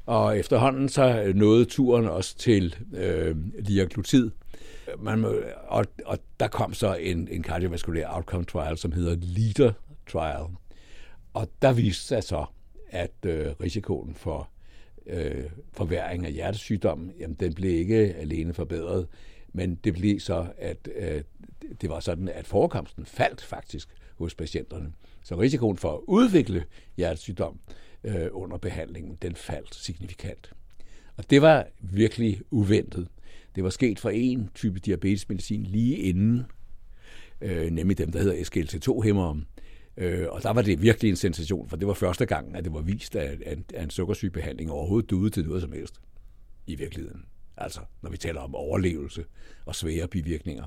og 0.06 0.38
efterhånden 0.38 0.88
så 0.88 1.32
nåede 1.34 1.64
turen 1.64 2.08
også 2.08 2.36
til 2.36 2.76
øh, 2.94 3.36
liaglutid. 3.58 4.30
Man, 4.98 5.24
og, 5.68 5.84
og 6.06 6.18
der 6.40 6.48
kom 6.48 6.74
så 6.74 6.94
en, 6.94 7.28
en 7.30 7.42
kardiovaskulær 7.42 8.08
outcome 8.08 8.44
trial, 8.44 8.78
som 8.78 8.92
hedder 8.92 9.16
LEADER 9.20 9.72
trial. 10.06 10.46
Og 11.34 11.48
der 11.62 11.72
viste 11.72 12.04
sig 12.04 12.22
så, 12.22 12.44
at 12.90 13.14
øh, 13.26 13.46
risikoen 13.62 14.14
for 14.14 14.50
øh, 15.06 15.44
forværing 15.72 16.26
af 16.26 16.32
hjertesygdom, 16.32 17.10
jamen 17.20 17.36
den 17.40 17.54
blev 17.54 17.70
ikke 17.70 18.14
alene 18.14 18.54
forbedret, 18.54 19.06
men 19.58 19.74
det 19.74 19.94
blev 19.94 20.20
så, 20.20 20.46
at 20.58 20.88
øh, 20.96 21.22
det 21.80 21.90
var 21.90 22.00
sådan, 22.00 22.28
at 22.28 22.46
forekomsten 22.46 23.06
faldt 23.06 23.42
faktisk 23.42 23.88
hos 24.16 24.34
patienterne. 24.34 24.92
Så 25.22 25.40
risikoen 25.40 25.76
for 25.76 25.92
at 25.92 26.00
udvikle 26.06 26.64
hjertesygdom 26.96 27.58
øh, 28.04 28.26
under 28.32 28.56
behandlingen, 28.58 29.18
den 29.22 29.34
faldt 29.34 29.74
signifikant. 29.74 30.52
Og 31.16 31.30
det 31.30 31.42
var 31.42 31.66
virkelig 31.80 32.40
uventet. 32.50 33.08
Det 33.54 33.64
var 33.64 33.70
sket 33.70 33.98
for 33.98 34.10
en 34.10 34.50
type 34.54 34.78
diabetesmedicin 34.78 35.62
lige 35.62 35.96
inden, 35.96 36.42
øh, 37.40 37.70
nemlig 37.70 37.98
dem, 37.98 38.12
der 38.12 38.18
hedder 38.22 38.44
SGLT2-hæmmere. 38.44 39.40
Øh, 39.96 40.26
og 40.30 40.42
der 40.42 40.50
var 40.50 40.62
det 40.62 40.82
virkelig 40.82 41.08
en 41.10 41.16
sensation, 41.16 41.68
for 41.68 41.76
det 41.76 41.86
var 41.86 41.94
første 41.94 42.26
gang, 42.26 42.56
at 42.56 42.64
det 42.64 42.72
var 42.72 42.80
vist, 42.80 43.16
at, 43.16 43.42
at, 43.42 43.58
at 43.74 43.84
en 43.84 43.90
sukkersygebehandling 43.90 44.70
overhovedet 44.70 45.10
duede 45.10 45.30
til 45.30 45.44
noget 45.44 45.62
som 45.62 45.72
helst 45.72 46.00
i 46.66 46.74
virkeligheden. 46.74 47.24
Altså, 47.60 47.80
når 48.02 48.10
vi 48.10 48.16
taler 48.16 48.40
om 48.40 48.54
overlevelse 48.54 49.24
og 49.66 49.74
svære 49.74 50.08
bivirkninger, 50.08 50.64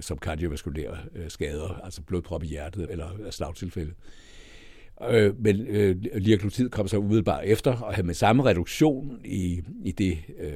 som 0.00 0.18
kardiovaskulære 0.18 0.98
øh, 1.14 1.30
skader, 1.30 1.80
altså 1.84 2.02
blodprop 2.02 2.42
i 2.42 2.46
hjertet 2.46 2.90
eller 2.90 3.30
slagtilfælde. 3.30 3.92
Øh, 5.10 5.40
men 5.40 5.66
øh, 5.66 5.96
liraglutid 6.14 6.70
kom 6.70 6.88
så 6.88 6.98
umiddelbart 6.98 7.44
efter 7.44 7.76
og 7.76 7.94
havde 7.94 8.06
med 8.06 8.14
samme 8.14 8.44
reduktion 8.44 9.20
i, 9.24 9.62
i 9.84 9.92
det, 9.92 10.18
øh, 10.38 10.52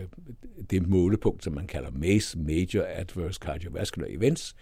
det 0.71 0.89
målepunkt, 0.89 1.45
som 1.45 1.53
man 1.53 1.67
kalder 1.67 1.91
MACE, 1.91 2.39
Major 2.39 2.87
Adverse 2.89 3.39
Cardiovascular 3.39 4.09
Events, 4.11 4.57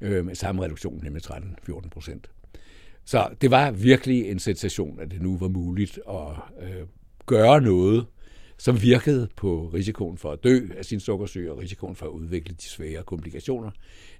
øh, 0.00 0.26
med 0.26 0.34
samme 0.34 0.62
reduktion, 0.62 1.00
nemlig 1.04 1.22
13-14 1.22 1.88
procent. 1.88 2.30
Så 3.04 3.28
det 3.40 3.50
var 3.50 3.70
virkelig 3.70 4.30
en 4.30 4.38
sensation, 4.38 5.00
at 5.00 5.10
det 5.10 5.22
nu 5.22 5.36
var 5.36 5.48
muligt 5.48 5.98
at 6.08 6.66
øh, 6.68 6.86
gøre 7.26 7.60
noget, 7.60 8.06
som 8.58 8.82
virkede 8.82 9.28
på 9.36 9.70
risikoen 9.74 10.18
for 10.18 10.32
at 10.32 10.44
dø 10.44 10.60
af 10.76 10.84
sin 10.84 11.00
sukkersyge 11.00 11.52
og 11.52 11.58
risikoen 11.58 11.96
for 11.96 12.06
at 12.06 12.10
udvikle 12.10 12.54
de 12.54 12.64
svære 12.64 13.02
komplikationer, 13.02 13.70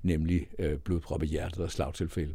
nemlig 0.03 0.47
øh, 0.59 0.79
blodprop 0.79 1.23
i 1.23 1.27
hjertet 1.27 1.59
og 1.59 1.71
slagtilfælde. 1.71 2.35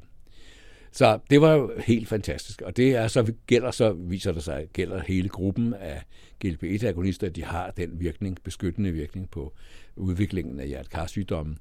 Så 0.91 1.19
det 1.29 1.41
var 1.41 1.53
jo 1.53 1.71
helt 1.77 2.07
fantastisk, 2.07 2.61
og 2.61 2.77
det 2.77 2.95
er 2.95 3.07
så 3.07 3.33
gælder 3.47 3.71
så 3.71 3.93
viser 3.93 4.31
det 4.31 4.43
sig 4.43 4.67
gælder 4.73 5.01
hele 5.07 5.29
gruppen 5.29 5.73
af 5.73 6.03
GLP-1-agonister, 6.45 7.27
at 7.27 7.35
de 7.35 7.43
har 7.43 7.71
den 7.71 7.99
virkning, 7.99 8.37
beskyttende 8.43 8.91
virkning 8.91 9.29
på 9.29 9.53
udviklingen 9.95 10.59
af 10.59 10.67
hjertekarsygdommen. 10.67 11.57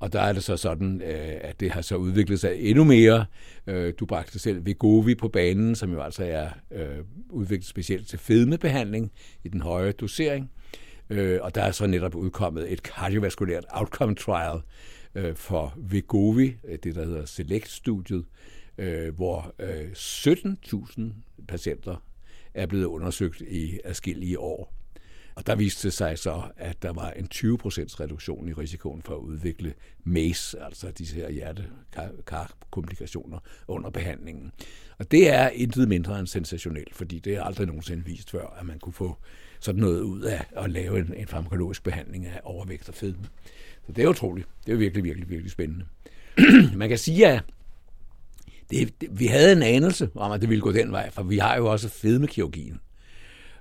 Og 0.00 0.12
der 0.12 0.20
er 0.20 0.32
det 0.32 0.44
så 0.44 0.56
sådan, 0.56 1.02
øh, 1.02 1.38
at 1.40 1.60
det 1.60 1.70
har 1.70 1.82
så 1.82 1.96
udviklet 1.96 2.40
sig 2.40 2.56
endnu 2.58 2.84
mere. 2.84 3.26
Øh, 3.66 3.94
du 4.00 4.06
bragte 4.06 4.38
selv 4.38 4.66
Vegovi 4.66 5.14
på 5.14 5.28
banen, 5.28 5.74
som 5.74 5.92
jo 5.92 6.02
altså 6.02 6.24
er 6.24 6.48
øh, 6.70 6.98
udviklet 7.30 7.66
specielt 7.66 8.08
til 8.08 8.18
fedmebehandling 8.18 9.12
i 9.44 9.48
den 9.48 9.60
høje 9.60 9.92
dosering. 9.92 10.50
Og 11.40 11.54
der 11.54 11.62
er 11.62 11.70
så 11.70 11.86
netop 11.86 12.14
udkommet 12.14 12.72
et 12.72 12.82
kardiovaskulært 12.82 13.64
outcome 13.70 14.14
trial 14.14 14.60
for 15.34 15.74
Vegovi, 15.76 16.56
det 16.82 16.94
der 16.94 17.04
hedder 17.04 17.24
Select-studiet, 17.24 18.24
hvor 19.16 19.54
17.000 19.94 21.02
patienter 21.48 22.04
er 22.54 22.66
blevet 22.66 22.84
undersøgt 22.84 23.40
i 23.40 23.78
adskillige 23.84 24.38
år. 24.38 24.79
Og 25.40 25.46
der 25.46 25.54
viste 25.54 25.88
det 25.88 25.92
sig 25.92 26.18
så, 26.18 26.42
at 26.56 26.82
der 26.82 26.92
var 26.92 27.10
en 27.10 27.28
20% 27.34 28.00
reduktion 28.00 28.48
i 28.48 28.52
risikoen 28.52 29.02
for 29.02 29.14
at 29.14 29.20
udvikle 29.20 29.74
MACE, 30.04 30.62
altså 30.62 30.90
disse 30.90 31.14
her 31.14 31.30
hjertekomplikationer 31.30 33.38
under 33.68 33.90
behandlingen. 33.90 34.52
Og 34.98 35.10
det 35.10 35.30
er 35.30 35.48
intet 35.48 35.88
mindre 35.88 36.18
end 36.18 36.26
sensationelt, 36.26 36.94
fordi 36.94 37.18
det 37.18 37.34
er 37.34 37.42
aldrig 37.42 37.66
nogensinde 37.66 38.04
vist 38.04 38.30
før, 38.30 38.56
at 38.60 38.66
man 38.66 38.78
kunne 38.78 38.92
få 38.92 39.16
sådan 39.60 39.80
noget 39.80 40.00
ud 40.00 40.22
af 40.22 40.44
at 40.56 40.70
lave 40.70 40.98
en, 40.98 41.14
en 41.14 41.26
farmakologisk 41.26 41.82
behandling 41.82 42.26
af 42.26 42.40
overvægt 42.44 42.88
og 42.88 42.94
fedme. 42.94 43.24
Så 43.86 43.92
det 43.92 44.04
er 44.04 44.08
utroligt. 44.08 44.48
Det 44.66 44.72
er 44.72 44.76
virkelig, 44.76 45.04
virkelig, 45.04 45.30
virkelig 45.30 45.50
spændende. 45.50 45.84
man 46.76 46.88
kan 46.88 46.98
sige, 46.98 47.26
at 47.26 47.42
det, 48.70 49.00
det, 49.00 49.20
vi 49.20 49.26
havde 49.26 49.52
en 49.52 49.62
anelse 49.62 50.10
om, 50.14 50.32
at 50.32 50.40
det 50.40 50.48
ville 50.48 50.62
gå 50.62 50.72
den 50.72 50.92
vej, 50.92 51.10
for 51.10 51.22
vi 51.22 51.38
har 51.38 51.56
jo 51.56 51.66
også 51.66 51.88
fedmekirurgien. 51.88 52.80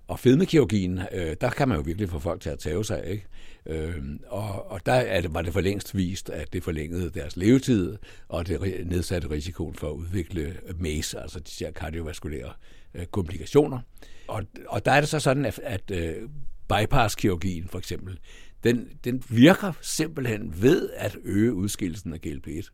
Og 0.09 0.19
fedmekirurgien, 0.19 0.99
øh, 1.11 1.35
der 1.41 1.49
kan 1.49 1.67
man 1.67 1.77
jo 1.77 1.83
virkelig 1.83 2.09
få 2.09 2.19
folk 2.19 2.41
til 2.41 2.49
at 2.49 2.59
tage 2.59 2.85
sig, 2.85 3.03
ikke? 3.05 3.25
Øh, 3.65 4.03
og, 4.27 4.71
og 4.71 4.85
der 4.85 4.93
er 4.93 5.21
det, 5.21 5.33
var 5.33 5.41
det 5.41 5.53
for 5.53 5.61
længst 5.61 5.97
vist, 5.97 6.29
at 6.29 6.53
det 6.53 6.63
forlængede 6.63 7.09
deres 7.09 7.37
levetid, 7.37 7.97
og 8.27 8.47
det 8.47 8.87
nedsatte 8.87 9.29
risikoen 9.29 9.75
for 9.75 9.87
at 9.87 9.93
udvikle 9.93 10.57
MACE, 10.79 11.19
altså 11.19 11.39
de 11.39 11.65
her 11.65 11.71
kardiovaskulære 11.71 12.53
øh, 12.93 13.05
komplikationer. 13.05 13.79
Og, 14.27 14.43
og 14.67 14.85
der 14.85 14.91
er 14.91 14.99
det 14.99 15.09
så 15.09 15.19
sådan, 15.19 15.45
at, 15.45 15.59
at 15.63 15.91
øh, 15.91 16.15
bypasskirurgien 16.69 17.67
for 17.67 17.79
eksempel, 17.79 18.19
den, 18.63 18.87
den 19.03 19.23
virker 19.29 19.73
simpelthen 19.81 20.61
ved 20.61 20.89
at 20.95 21.17
øge 21.23 21.53
udskillelsen 21.53 22.13
af 22.13 22.19
GLP-1. 22.27 22.69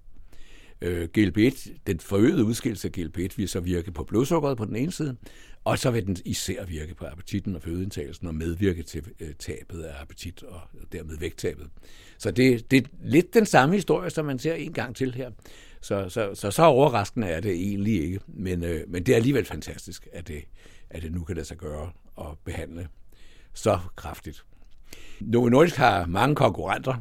Øh, 0.81 1.07
GLP-1, 1.17 1.69
den 1.87 1.99
forøgede 1.99 2.45
udskillelse 2.45 2.87
af 2.87 2.99
GLP-1 2.99 3.27
vil 3.37 3.49
så 3.49 3.59
virke 3.59 3.91
på 3.91 4.03
blodsukkeret 4.03 4.57
på 4.57 4.65
den 4.65 4.75
ene 4.75 4.91
side, 4.91 5.17
og 5.65 5.79
så 5.79 5.91
vil 5.91 6.07
den 6.07 6.17
især 6.25 6.65
virke 6.65 6.95
på 6.95 7.05
appetitten 7.05 7.55
og 7.55 7.61
fødeindtagelsen 7.61 8.27
og 8.27 8.35
medvirke 8.35 8.83
til 8.83 9.03
øh, 9.19 9.33
tabet 9.39 9.81
af 9.81 10.01
appetit 10.01 10.43
og 10.43 10.61
dermed 10.91 11.17
vægttabet. 11.17 11.67
Så 12.17 12.31
det, 12.31 12.71
det 12.71 12.83
er 12.83 12.87
lidt 13.03 13.33
den 13.33 13.45
samme 13.45 13.75
historie, 13.75 14.09
som 14.09 14.25
man 14.25 14.39
ser 14.39 14.53
en 14.53 14.73
gang 14.73 14.95
til 14.95 15.13
her. 15.13 15.31
Så, 15.81 16.09
så, 16.09 16.35
så, 16.35 16.51
så 16.51 16.63
overraskende 16.63 17.27
er 17.27 17.39
det 17.39 17.51
egentlig 17.51 18.03
ikke, 18.03 18.19
men, 18.27 18.63
øh, 18.63 18.81
men 18.87 19.03
det 19.03 19.11
er 19.11 19.15
alligevel 19.15 19.45
fantastisk, 19.45 20.07
at 20.13 20.27
det, 20.27 20.43
at 20.89 21.01
det 21.01 21.11
nu 21.11 21.23
kan 21.23 21.35
lade 21.35 21.47
sig 21.47 21.57
gøre 21.57 21.91
at 22.19 22.37
behandle 22.45 22.87
så 23.53 23.79
kraftigt. 23.95 24.45
Novo 25.19 25.49
Nordisk 25.49 25.75
har 25.75 26.05
mange 26.05 26.35
konkurrenter. 26.35 26.95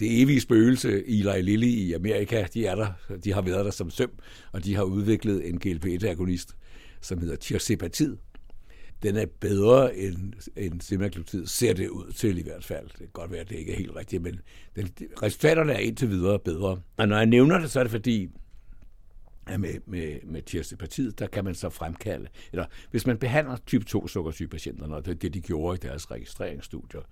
Det 0.00 0.22
evige 0.22 0.40
spøgelse, 0.40 1.08
Eli 1.08 1.42
Lilly 1.42 1.66
i 1.66 1.92
Amerika, 1.92 2.46
de 2.54 2.66
er 2.66 2.74
der, 2.74 3.16
de 3.24 3.32
har 3.32 3.42
været 3.42 3.64
der 3.64 3.70
som 3.70 3.90
søm, 3.90 4.10
og 4.52 4.64
de 4.64 4.74
har 4.74 4.82
udviklet 4.82 5.48
en 5.48 5.60
GLP-1-agonist, 5.66 6.57
som 7.00 7.18
hedder 7.18 7.36
tirzepatid. 7.36 8.16
Den 9.02 9.16
er 9.16 9.26
bedre 9.40 9.96
end, 9.96 10.32
end 10.56 10.80
semaglutid, 10.80 11.46
ser 11.46 11.72
det 11.72 11.88
ud 11.88 12.12
til 12.12 12.38
i 12.38 12.42
hvert 12.42 12.64
fald. 12.64 12.88
Det 12.88 12.98
kan 12.98 13.08
godt 13.12 13.30
være, 13.30 13.40
at 13.40 13.48
det 13.48 13.56
ikke 13.56 13.72
er 13.72 13.76
helt 13.76 13.96
rigtigt, 13.96 14.22
men 14.22 14.40
den, 14.76 14.90
resultaterne 15.22 15.72
er 15.72 15.78
indtil 15.78 16.10
videre 16.10 16.38
bedre. 16.38 16.80
Og 16.96 17.08
når 17.08 17.16
jeg 17.16 17.26
nævner 17.26 17.58
det, 17.58 17.70
så 17.70 17.80
er 17.80 17.84
det 17.84 17.90
fordi, 17.90 18.28
at 19.46 19.60
med, 19.60 19.74
med, 19.86 20.18
med 20.24 20.42
tirzepatid, 20.42 21.12
der 21.12 21.26
kan 21.26 21.44
man 21.44 21.54
så 21.54 21.70
fremkalde, 21.70 22.28
eller 22.52 22.66
hvis 22.90 23.06
man 23.06 23.18
behandler 23.18 23.56
type 23.66 23.84
2 23.84 24.08
sukkersyge 24.08 24.48
patienter, 24.48 24.88
og 24.88 25.04
det 25.04 25.10
er 25.10 25.14
det, 25.18 25.34
de 25.34 25.40
gjorde 25.40 25.76
i 25.76 25.88
deres 25.88 26.10
registreringsstudier, 26.10 27.02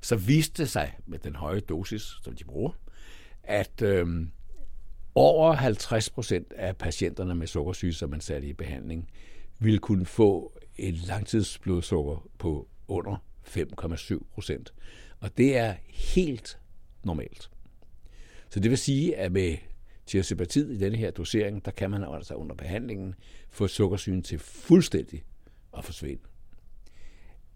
så 0.00 0.16
viste 0.16 0.62
det 0.62 0.70
sig 0.70 0.98
med 1.06 1.18
den 1.18 1.34
høje 1.34 1.60
dosis, 1.60 2.02
som 2.22 2.36
de 2.36 2.44
bruger, 2.44 2.70
at 3.42 3.82
øhm, 3.82 4.30
over 5.18 5.52
50 5.52 6.10
procent 6.10 6.52
af 6.52 6.76
patienterne 6.76 7.34
med 7.34 7.46
sukkersyge, 7.46 7.92
som 7.92 8.10
man 8.10 8.20
satte 8.20 8.48
i 8.48 8.52
behandling, 8.52 9.08
ville 9.58 9.78
kunne 9.78 10.06
få 10.06 10.58
et 10.76 10.94
langtidsblodsukker 10.94 12.28
på 12.38 12.68
under 12.88 13.16
5,7 13.46 14.24
procent. 14.34 14.74
Og 15.20 15.38
det 15.38 15.56
er 15.56 15.74
helt 15.88 16.58
normalt. 17.04 17.50
Så 18.50 18.60
det 18.60 18.70
vil 18.70 18.78
sige, 18.78 19.16
at 19.16 19.32
med 19.32 19.56
tirzepatid 20.06 20.70
i 20.70 20.78
denne 20.78 20.98
her 20.98 21.10
dosering, 21.10 21.64
der 21.64 21.70
kan 21.70 21.90
man 21.90 22.04
altså 22.04 22.34
under 22.34 22.54
behandlingen 22.54 23.14
få 23.50 23.68
sukkersygen 23.68 24.22
til 24.22 24.38
fuldstændig 24.38 25.24
at 25.78 25.84
forsvinde. 25.84 26.22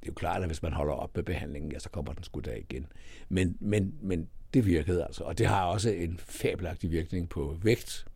Det 0.00 0.08
er 0.08 0.12
jo 0.12 0.14
klart, 0.14 0.42
at 0.42 0.48
hvis 0.48 0.62
man 0.62 0.72
holder 0.72 0.94
op 0.94 1.16
med 1.16 1.24
behandlingen, 1.24 1.72
ja, 1.72 1.78
så 1.78 1.90
kommer 1.90 2.12
den 2.12 2.24
sgu 2.24 2.40
da 2.40 2.54
igen. 2.54 2.86
Men, 3.28 3.56
men, 3.60 3.94
men 4.00 4.28
det 4.54 4.66
virkede 4.66 5.04
altså, 5.04 5.24
og 5.24 5.38
det 5.38 5.46
har 5.46 5.64
også 5.64 5.90
en 5.90 6.18
fabelagtig 6.18 6.90
virkning 6.90 7.28
på 7.28 7.56
vægt. 7.62 8.06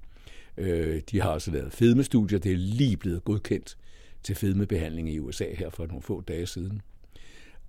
Øh, 0.56 1.02
de 1.10 1.20
har 1.20 1.30
også 1.30 1.50
lavet 1.50 1.72
fedmestudier, 1.72 2.38
det 2.38 2.52
er 2.52 2.56
lige 2.56 2.96
blevet 2.96 3.24
godkendt 3.24 3.76
til 4.22 4.34
fedmebehandling 4.34 5.10
i 5.10 5.18
USA 5.18 5.54
her 5.54 5.70
for 5.70 5.86
nogle 5.86 6.02
få 6.02 6.20
dage 6.20 6.46
siden. 6.46 6.82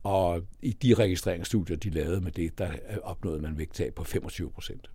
Og 0.04 0.42
i 0.62 0.72
de 0.72 0.94
registreringsstudier, 0.94 1.78
de 1.78 1.90
lavede 1.90 2.22
med 2.22 2.32
det, 2.32 2.58
der 2.58 2.72
opnåede 3.04 3.42
man 3.42 3.58
vægttab 3.58 3.94
på 3.94 4.04
25 4.04 4.52
procent. 4.52 4.90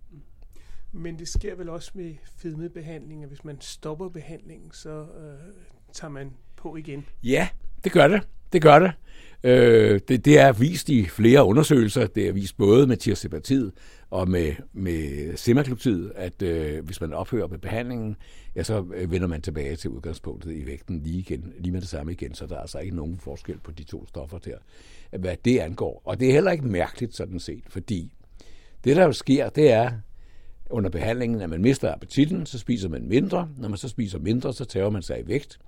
Men 0.91 1.19
det 1.19 1.27
sker 1.27 1.55
vel 1.55 1.69
også 1.69 1.91
med 1.93 2.15
fedmebehandling, 2.37 3.23
at 3.23 3.29
hvis 3.29 3.43
man 3.43 3.61
stopper 3.61 4.09
behandlingen, 4.09 4.71
så 4.71 4.89
øh, 4.89 5.53
tager 5.93 6.11
man 6.11 6.33
på 6.55 6.75
igen? 6.75 7.05
Ja, 7.23 7.47
det 7.83 7.91
gør 7.91 8.07
det. 8.07 8.21
Det 8.53 8.61
gør 8.61 8.79
det. 8.79 8.91
Øh, 9.43 9.99
det, 10.07 10.25
det 10.25 10.39
er 10.39 10.51
vist 10.51 10.89
i 10.89 11.05
flere 11.05 11.45
undersøgelser. 11.45 12.07
Det 12.07 12.27
er 12.27 12.31
vist 12.31 12.57
både 12.57 12.87
med 12.87 12.97
tirzepatid 12.97 13.71
og 14.09 14.29
med, 14.29 14.53
med 14.73 15.37
semaglutid, 15.37 16.11
at 16.15 16.41
øh, 16.41 16.85
hvis 16.85 17.01
man 17.01 17.13
ophører 17.13 17.47
med 17.47 17.57
behandlingen, 17.57 18.15
ja, 18.55 18.63
så 18.63 18.85
øh, 18.95 19.11
vender 19.11 19.27
man 19.27 19.41
tilbage 19.41 19.75
til 19.75 19.89
udgangspunktet 19.89 20.51
i 20.51 20.65
vægten 20.65 21.01
lige, 21.03 21.19
igen, 21.19 21.53
lige 21.59 21.71
med 21.71 21.81
det 21.81 21.89
samme 21.89 22.11
igen, 22.11 22.33
så 22.33 22.45
der 22.45 22.55
er 22.55 22.59
altså 22.59 22.79
ikke 22.79 22.95
nogen 22.95 23.17
forskel 23.17 23.59
på 23.63 23.71
de 23.71 23.83
to 23.83 24.07
stoffer 24.07 24.37
der, 24.37 24.57
hvad 25.17 25.35
det 25.45 25.59
angår. 25.59 26.01
Og 26.05 26.19
det 26.19 26.29
er 26.29 26.33
heller 26.33 26.51
ikke 26.51 26.67
mærkeligt 26.67 27.15
sådan 27.15 27.39
set, 27.39 27.63
fordi 27.69 28.13
det, 28.83 28.95
der 28.95 29.03
jo 29.03 29.11
sker, 29.11 29.49
det 29.49 29.71
er, 29.71 29.91
under 30.69 30.89
behandlingen, 30.89 31.41
at 31.41 31.49
man 31.49 31.61
mister 31.61 31.93
appetitten, 31.93 32.45
så 32.45 32.59
spiser 32.59 32.89
man 32.89 33.07
mindre. 33.07 33.49
Når 33.57 33.69
man 33.69 33.77
så 33.77 33.87
spiser 33.87 34.19
mindre, 34.19 34.53
så 34.53 34.65
tager 34.65 34.89
man 34.89 35.01
sig 35.01 35.19
i 35.19 35.27
vægt. 35.27 35.59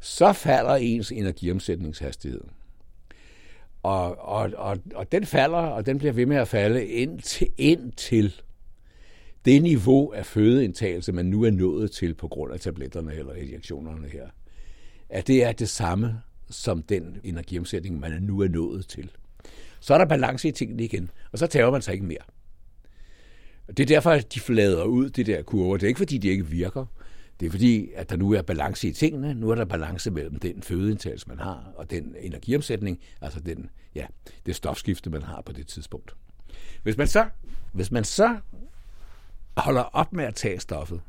Så 0.00 0.32
falder 0.32 0.74
ens 0.74 1.12
energiomsætningshastighed. 1.12 2.40
Og, 3.82 4.18
og, 4.18 4.50
og, 4.56 4.78
og 4.94 5.12
den 5.12 5.26
falder, 5.26 5.58
og 5.58 5.86
den 5.86 5.98
bliver 5.98 6.12
ved 6.12 6.26
med 6.26 6.36
at 6.36 6.48
falde 6.48 6.86
indtil, 6.86 7.48
indtil 7.58 8.34
det 9.44 9.62
niveau 9.62 10.12
af 10.12 10.26
fødeindtagelse, 10.26 11.12
man 11.12 11.26
nu 11.26 11.42
er 11.42 11.50
nået 11.50 11.90
til 11.90 12.14
på 12.14 12.28
grund 12.28 12.52
af 12.52 12.60
tabletterne 12.60 13.14
eller 13.14 13.34
injektionerne 13.34 14.08
her, 14.08 14.26
at 15.08 15.26
det 15.26 15.44
er 15.44 15.52
det 15.52 15.68
samme 15.68 16.20
som 16.50 16.82
den 16.82 17.20
energiomsætning, 17.24 18.00
man 18.00 18.22
nu 18.22 18.40
er 18.40 18.48
nået 18.48 18.86
til. 18.86 19.10
Så 19.80 19.94
er 19.94 19.98
der 19.98 20.06
balance 20.06 20.48
i 20.48 20.52
tingene 20.52 20.84
igen, 20.84 21.10
og 21.32 21.38
så 21.38 21.46
tager 21.46 21.70
man 21.70 21.82
sig 21.82 21.94
ikke 21.94 22.06
mere. 22.06 22.22
Det 23.66 23.80
er 23.80 23.86
derfor, 23.86 24.10
at 24.10 24.34
de 24.34 24.40
flader 24.40 24.84
ud, 24.84 25.10
det 25.10 25.26
der 25.26 25.42
kurver. 25.42 25.76
Det 25.76 25.82
er 25.82 25.88
ikke, 25.88 25.98
fordi 25.98 26.18
de 26.18 26.28
ikke 26.28 26.46
virker. 26.46 26.86
Det 27.42 27.48
er 27.48 27.50
fordi, 27.50 27.90
at 27.94 28.10
der 28.10 28.16
nu 28.16 28.32
er 28.32 28.42
balance 28.42 28.88
i 28.88 28.92
tingene. 28.92 29.34
Nu 29.34 29.50
er 29.50 29.54
der 29.54 29.64
balance 29.64 30.10
mellem 30.10 30.38
den 30.38 30.62
fødeindtagelse, 30.62 31.28
man 31.28 31.38
har, 31.38 31.72
og 31.76 31.90
den 31.90 32.16
energiomsætning, 32.20 33.00
altså 33.20 33.40
den, 33.40 33.70
ja, 33.94 34.06
det 34.46 34.56
stofskifte, 34.56 35.10
man 35.10 35.22
har 35.22 35.42
på 35.46 35.52
det 35.52 35.66
tidspunkt. 35.66 36.16
Hvis 36.82 36.96
man 36.96 37.06
så, 37.06 37.26
hvis 37.72 37.90
man 37.90 38.04
så 38.04 38.36
holder 39.56 39.82
op 39.82 40.12
med 40.12 40.24
at 40.24 40.34
tage 40.34 40.60
stoffet, 40.60 41.00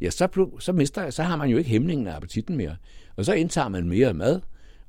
ja, 0.00 0.10
så, 0.10 0.48
så, 0.58 0.72
mister, 0.72 1.10
så 1.10 1.22
har 1.22 1.36
man 1.36 1.48
jo 1.48 1.58
ikke 1.58 1.70
hæmningen 1.70 2.06
af 2.06 2.16
appetitten 2.16 2.56
mere. 2.56 2.76
Og 3.16 3.24
så 3.24 3.32
indtager 3.32 3.68
man 3.68 3.88
mere 3.88 4.14
mad, 4.14 4.40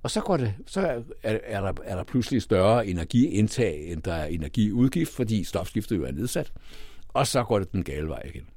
og 0.04 0.12
så, 0.12 0.22
går 0.22 0.38
det, 0.38 0.54
så 0.68 0.82
er, 0.82 1.01
er, 1.43 1.62
der, 1.62 1.74
er 1.84 1.95
der 1.95 2.04
pludselig 2.04 2.41
større 2.41 2.88
energiindtag, 2.88 3.91
end 3.91 4.01
der 4.01 4.14
er 4.14 4.26
energiudgift, 4.26 5.12
fordi 5.14 5.43
stofskiftet 5.43 5.97
jo 5.97 6.04
er 6.06 6.12
nedsat 6.12 6.51
og 7.14 7.28
så 7.28 7.43
går 7.43 7.60
det 7.60 7.72
den 7.72 7.84
gale 7.84 8.08
vej 8.08 8.22
igen. 8.26 8.47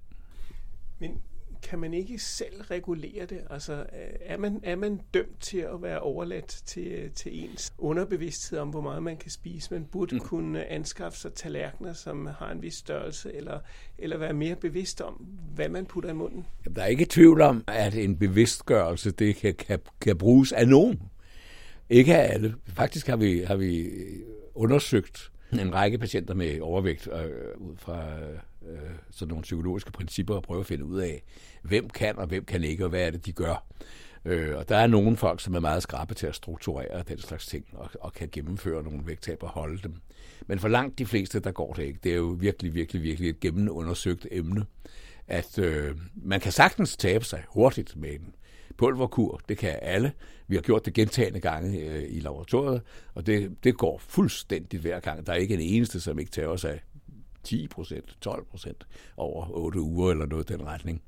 Men 0.99 1.23
kan 1.69 1.79
man 1.79 1.95
ikke 1.95 2.19
selv 2.19 2.63
regulere 2.63 3.27
det? 3.27 3.41
Altså, 3.51 3.87
er 4.21 4.39
man, 4.39 4.61
er 4.63 4.77
man 4.77 5.01
dømt 5.15 5.41
til 5.41 5.59
at 5.59 5.83
være 5.83 6.01
overladt 6.01 6.63
til, 6.67 7.11
til 7.15 7.45
ens 7.45 7.73
underbevidsthed 7.79 8.59
om, 8.59 8.69
hvor 8.69 8.81
meget 8.81 9.03
man 9.03 9.17
kan 9.17 9.31
spise? 9.31 9.75
Man 9.75 9.85
burde 9.85 10.15
mm. 10.15 10.21
kunne 10.21 10.67
anskaffe 10.67 11.19
sig 11.19 11.33
tallerkener, 11.33 11.93
som 11.93 12.27
har 12.27 12.51
en 12.51 12.63
vis 12.63 12.75
størrelse, 12.75 13.35
eller, 13.35 13.61
eller 13.99 14.17
være 14.19 14.33
mere 14.33 14.57
bevidst 14.57 15.01
om, 15.01 15.15
hvad 15.55 15.69
man 15.69 15.87
putter 15.87 16.11
i 16.11 16.15
munden? 16.15 16.47
Der 16.77 16.83
er 16.83 16.87
ikke 16.87 17.07
tvivl 17.11 17.41
om, 17.41 17.65
at 17.67 17.95
en 17.95 18.17
bevidstgørelse 18.17 19.11
det 19.11 19.37
kan, 19.37 19.55
kan, 19.55 19.79
kan 20.01 20.19
bruges 20.19 20.53
af 20.53 20.69
nogen. 20.69 21.03
Ikke 21.91 22.17
af 22.17 22.35
alle. 22.35 22.55
Faktisk 22.67 23.07
har 23.07 23.17
vi, 23.17 23.43
har 23.43 23.57
vi 23.57 23.91
undersøgt 24.55 25.33
en 25.53 25.75
række 25.75 25.99
patienter 25.99 26.35
med 26.35 26.61
overvægt 26.61 27.09
øh, 27.13 27.69
ud 27.69 27.77
fra 27.77 28.05
øh, 28.69 28.79
sådan 29.11 29.29
nogle 29.29 29.43
psykologiske 29.43 29.93
principper 29.93 30.35
og 30.35 30.43
prøve 30.43 30.61
at 30.61 30.67
finde 30.67 30.85
ud 30.85 31.01
af, 31.01 31.23
hvem 31.67 31.91
kan 31.91 32.19
og 32.19 32.27
hvem 32.27 32.45
kan 32.45 32.65
ikke, 32.65 32.85
og 32.85 32.91
hvad 32.91 33.07
er 33.07 33.11
det, 33.11 33.27
de 33.27 33.33
gør. 33.33 33.67
Øh, 34.25 34.57
og 34.57 34.69
der 34.69 34.77
er 34.77 34.87
nogle 34.87 35.17
folk, 35.17 35.41
som 35.41 35.55
er 35.55 35.61
meget 35.61 35.83
skrappe 35.83 36.15
til 36.15 36.27
at 36.27 36.35
strukturere 36.35 37.03
den 37.09 37.19
slags 37.19 37.47
ting, 37.47 37.65
og, 37.73 37.91
og 38.01 38.13
kan 38.13 38.29
gennemføre 38.33 38.83
nogle 38.83 39.07
vægttab 39.07 39.43
og 39.43 39.49
holde 39.49 39.83
dem. 39.83 39.95
Men 40.47 40.59
for 40.59 40.69
langt 40.69 40.99
de 40.99 41.07
fleste, 41.07 41.41
der 41.41 41.53
går 41.53 41.73
det 41.73 41.83
ikke. 41.83 41.99
Det 42.05 42.13
er 42.13 42.17
jo 42.17 42.37
virkelig, 42.41 42.75
virkelig, 42.75 43.03
virkelig 43.03 43.31
et 43.31 43.41
gennemundersøgt 43.41 44.27
emne, 44.31 44.67
at 45.29 45.59
øh, 45.59 45.97
man 46.15 46.41
kan 46.41 46.53
sagtens 46.53 46.97
tabe 46.97 47.25
sig 47.25 47.45
hurtigt 47.49 47.97
med 47.97 48.11
en 48.11 48.35
pulverkur. 48.77 49.41
Det 49.49 49.59
kan 49.59 49.79
alle. 49.83 50.13
Vi 50.49 50.55
har 50.55 50.63
gjort 50.63 50.87
det 50.87 50.95
gentagende 50.95 51.41
gange 51.41 51.81
øh, 51.81 52.05
i 52.09 52.21
laboratoriet, 52.21 52.83
og 53.15 53.27
det, 53.27 53.65
det 53.65 53.77
går 53.77 53.99
fuldstændigt 53.99 54.83
hver 54.83 55.01
gang. 55.01 55.27
Der 55.27 55.33
er 55.33 55.37
ikke 55.37 55.55
en 55.55 55.61
eneste, 55.61 56.01
som 56.01 56.19
ikke 56.19 56.31
tager 56.31 56.57
sig 56.57 56.81
10 57.43 57.69
procent, 57.69 58.17
12 58.21 58.45
procent 58.45 58.87
over 59.17 59.47
8 59.51 59.81
uger 59.81 60.11
eller 60.11 60.27
noget 60.27 60.51
i 60.51 60.53
den 60.53 60.67
retning. 60.67 61.03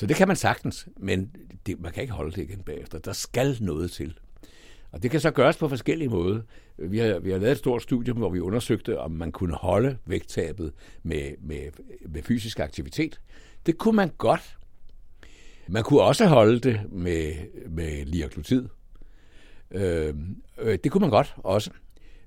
Så 0.00 0.06
det 0.06 0.16
kan 0.16 0.28
man 0.28 0.36
sagtens, 0.36 0.88
men 0.96 1.30
det, 1.66 1.80
man 1.80 1.92
kan 1.92 2.02
ikke 2.02 2.12
holde 2.12 2.30
det 2.30 2.42
igen 2.42 2.62
bagefter. 2.62 2.98
Der 2.98 3.12
skal 3.12 3.56
noget 3.60 3.90
til. 3.90 4.18
Og 4.90 5.02
det 5.02 5.10
kan 5.10 5.20
så 5.20 5.30
gøres 5.30 5.56
på 5.56 5.68
forskellige 5.68 6.08
måder. 6.08 6.40
Vi 6.78 6.98
har, 6.98 7.18
vi 7.18 7.30
har 7.30 7.38
lavet 7.38 7.52
et 7.52 7.58
stort 7.58 7.82
studie, 7.82 8.12
hvor 8.12 8.30
vi 8.30 8.40
undersøgte, 8.40 8.98
om 8.98 9.10
man 9.10 9.32
kunne 9.32 9.54
holde 9.54 9.98
vægttabet 10.06 10.72
med, 11.02 11.30
med, 11.40 11.60
med 12.08 12.22
fysisk 12.22 12.60
aktivitet. 12.60 13.20
Det 13.66 13.78
kunne 13.78 13.96
man 13.96 14.10
godt, 14.18 14.56
man 15.68 15.82
kunne 15.82 16.02
også 16.02 16.26
holde 16.26 16.60
det 16.60 16.80
med, 16.92 17.32
med 17.68 18.04
liaglutid. 18.04 18.68
Øhm, 19.70 20.36
øh, 20.58 20.78
det 20.84 20.92
kunne 20.92 21.00
man 21.00 21.10
godt 21.10 21.34
også. 21.36 21.70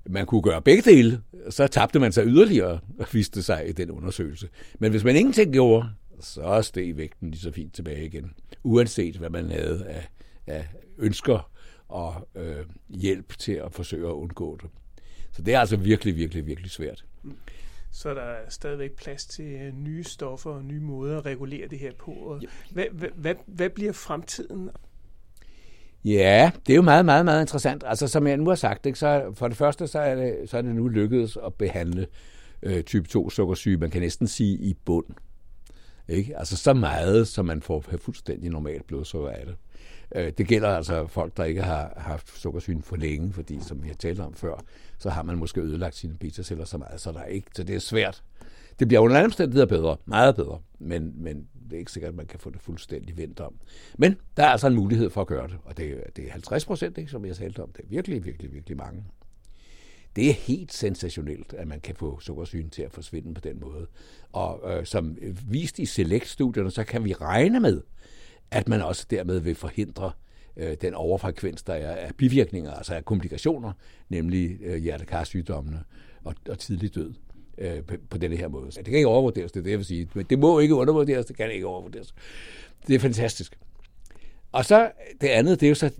Man 0.06 0.26
kunne 0.26 0.42
gøre 0.42 0.62
begge 0.62 0.90
dele, 0.90 1.22
så 1.50 1.66
tabte 1.66 2.00
man 2.00 2.12
sig 2.12 2.26
yderligere, 2.26 2.80
viste 3.12 3.42
sig 3.42 3.68
i 3.68 3.72
den 3.72 3.90
undersøgelse. 3.90 4.48
Men 4.78 4.90
hvis 4.90 5.04
man 5.04 5.16
ingenting 5.16 5.52
gjorde, 5.52 5.88
så 6.20 6.62
steg 6.62 6.96
vægten 6.96 7.30
lige 7.30 7.40
så 7.40 7.52
fint 7.52 7.74
tilbage 7.74 8.06
igen, 8.06 8.34
uanset 8.62 9.16
hvad 9.16 9.30
man 9.30 9.50
havde 9.50 9.86
af, 9.86 10.08
af 10.46 10.66
ønsker 10.98 11.50
og 11.88 12.28
øh, 12.34 12.66
hjælp 12.88 13.38
til 13.38 13.52
at 13.52 13.72
forsøge 13.72 14.08
at 14.08 14.12
undgå 14.12 14.58
det. 14.62 14.70
Så 15.32 15.42
det 15.42 15.54
er 15.54 15.60
altså 15.60 15.76
virkelig, 15.76 16.16
virkelig, 16.16 16.46
virkelig 16.46 16.70
svært. 16.70 17.04
Så 17.92 18.14
der 18.14 18.22
er 18.22 18.48
stadigvæk 18.48 18.92
plads 18.92 19.26
til 19.26 19.44
øh, 19.44 19.74
nye 19.74 20.04
stoffer 20.04 20.50
og 20.50 20.64
nye 20.64 20.80
måder 20.80 21.18
at 21.18 21.26
regulere 21.26 21.68
det 21.68 21.78
her 21.78 21.92
på. 21.98 22.40
Hvad, 22.70 22.84
hvad, 22.92 23.08
hvad, 23.14 23.34
hvad 23.46 23.70
bliver 23.70 23.92
fremtiden? 23.92 24.70
Ja, 26.04 26.50
det 26.66 26.72
er 26.72 26.76
jo 26.76 26.82
meget, 26.82 27.04
meget, 27.04 27.24
meget 27.24 27.40
interessant. 27.40 27.84
Altså, 27.86 28.08
som 28.08 28.26
jeg 28.26 28.36
nu 28.36 28.48
har 28.48 28.54
sagt, 28.54 28.86
ikke, 28.86 28.98
så 28.98 29.32
for 29.34 29.48
det 29.48 29.56
første, 29.56 29.86
så 29.86 29.98
er 29.98 30.14
det, 30.14 30.50
så 30.50 30.58
er 30.58 30.62
det 30.62 30.74
nu 30.74 30.88
lykkedes 30.88 31.38
at 31.46 31.54
behandle 31.54 32.06
øh, 32.62 32.82
type 32.82 33.08
2 33.08 33.30
sukkersyge, 33.30 33.76
man 33.76 33.90
kan 33.90 34.02
næsten 34.02 34.26
sige 34.26 34.58
i 34.58 34.74
bund. 34.84 35.06
Ikke? 36.08 36.38
Altså 36.38 36.56
så 36.56 36.74
meget, 36.74 37.28
som 37.28 37.46
man 37.46 37.62
får 37.62 37.84
fuldstændig 37.98 38.50
normalt 38.50 38.86
blodsukker 38.86 39.30
af 39.30 39.46
det. 39.46 39.56
Øh, 40.14 40.32
det 40.38 40.46
gælder 40.46 40.68
altså 40.68 41.06
folk, 41.06 41.36
der 41.36 41.44
ikke 41.44 41.62
har 41.62 41.92
haft 41.96 42.38
sukkersyn 42.38 42.82
for 42.82 42.96
længe, 42.96 43.32
fordi 43.32 43.60
som 43.60 43.82
vi 43.82 43.88
har 43.88 43.94
talt 43.94 44.20
om 44.20 44.34
før, 44.34 44.64
så 44.98 45.10
har 45.10 45.22
man 45.22 45.38
måske 45.38 45.60
ødelagt 45.60 45.94
sine 45.94 46.14
beta-celler 46.14 46.64
så 46.64 46.78
meget, 46.78 47.00
så, 47.00 47.12
der 47.12 47.20
er 47.20 47.26
ikke, 47.26 47.48
så 47.56 47.62
det 47.62 47.74
er 47.74 47.80
svært. 47.80 48.22
Det 48.78 48.88
bliver 48.88 49.00
under 49.00 49.16
andre 49.16 49.24
omstændigheder 49.24 49.66
bedre, 49.66 49.96
meget 50.04 50.36
bedre, 50.36 50.58
men, 50.78 51.12
men 51.16 51.48
det 51.64 51.72
er 51.72 51.78
ikke 51.78 51.92
sikkert, 51.92 52.08
at 52.08 52.14
man 52.14 52.26
kan 52.26 52.40
få 52.40 52.50
det 52.50 52.60
fuldstændig 52.60 53.16
vendt 53.16 53.40
om. 53.40 53.54
Men 53.98 54.16
der 54.36 54.42
er 54.44 54.48
altså 54.48 54.66
en 54.66 54.74
mulighed 54.74 55.10
for 55.10 55.20
at 55.20 55.26
gøre 55.26 55.48
det, 55.48 55.56
og 55.64 55.76
det, 55.76 56.16
det 56.16 56.26
er 56.26 56.30
50 56.30 56.64
procent, 56.64 57.10
som 57.10 57.24
jeg 57.24 57.36
talte 57.36 57.62
om. 57.62 57.72
Det 57.72 57.84
er 57.84 57.88
virkelig, 57.88 58.24
virkelig, 58.24 58.52
virkelig 58.52 58.76
mange. 58.76 59.04
Det 60.16 60.28
er 60.28 60.32
helt 60.32 60.72
sensationelt, 60.72 61.52
at 61.52 61.68
man 61.68 61.80
kan 61.80 61.94
få 61.94 62.20
sukkersygen 62.20 62.70
til 62.70 62.82
at 62.82 62.92
forsvinde 62.92 63.34
på 63.34 63.40
den 63.40 63.60
måde. 63.60 63.86
Og 64.32 64.60
øh, 64.72 64.86
som 64.86 65.16
vist 65.48 65.78
i 65.78 65.86
Select-studierne, 65.86 66.70
så 66.70 66.84
kan 66.84 67.04
vi 67.04 67.12
regne 67.12 67.60
med, 67.60 67.82
at 68.50 68.68
man 68.68 68.82
også 68.82 69.06
dermed 69.10 69.38
vil 69.38 69.54
forhindre 69.54 70.12
øh, 70.56 70.76
den 70.80 70.94
overfrekvens, 70.94 71.62
der 71.62 71.74
er 71.74 71.96
af 71.96 72.14
bivirkninger, 72.14 72.70
altså 72.70 72.94
af 72.94 73.04
komplikationer, 73.04 73.72
nemlig 74.08 74.58
øh, 74.62 74.76
hjertekarsygdommene 74.76 75.84
og, 76.24 76.34
og 76.48 76.58
tidlig 76.58 76.94
død 76.94 77.14
øh, 77.58 77.82
på, 77.82 77.94
på 78.10 78.18
denne 78.18 78.36
her 78.36 78.48
måde. 78.48 78.70
Det 78.70 78.84
kan 78.84 78.94
ikke 78.94 79.08
overvurderes, 79.08 79.52
det 79.52 79.60
er 79.60 79.64
det, 79.64 79.70
jeg 79.70 79.78
vil 79.78 79.86
sige. 79.86 80.08
Men 80.14 80.26
det 80.30 80.38
må 80.38 80.58
ikke 80.58 80.74
undervurderes, 80.74 81.26
det 81.26 81.36
kan 81.36 81.52
ikke 81.52 81.66
overvurderes. 81.66 82.14
Det 82.86 82.94
er 82.94 82.98
fantastisk. 82.98 83.58
Og 84.52 84.64
så 84.64 84.90
det 85.20 85.28
andet, 85.28 85.60
det 85.60 85.66
er 85.66 85.68
jo 85.68 85.74
så 85.74 85.90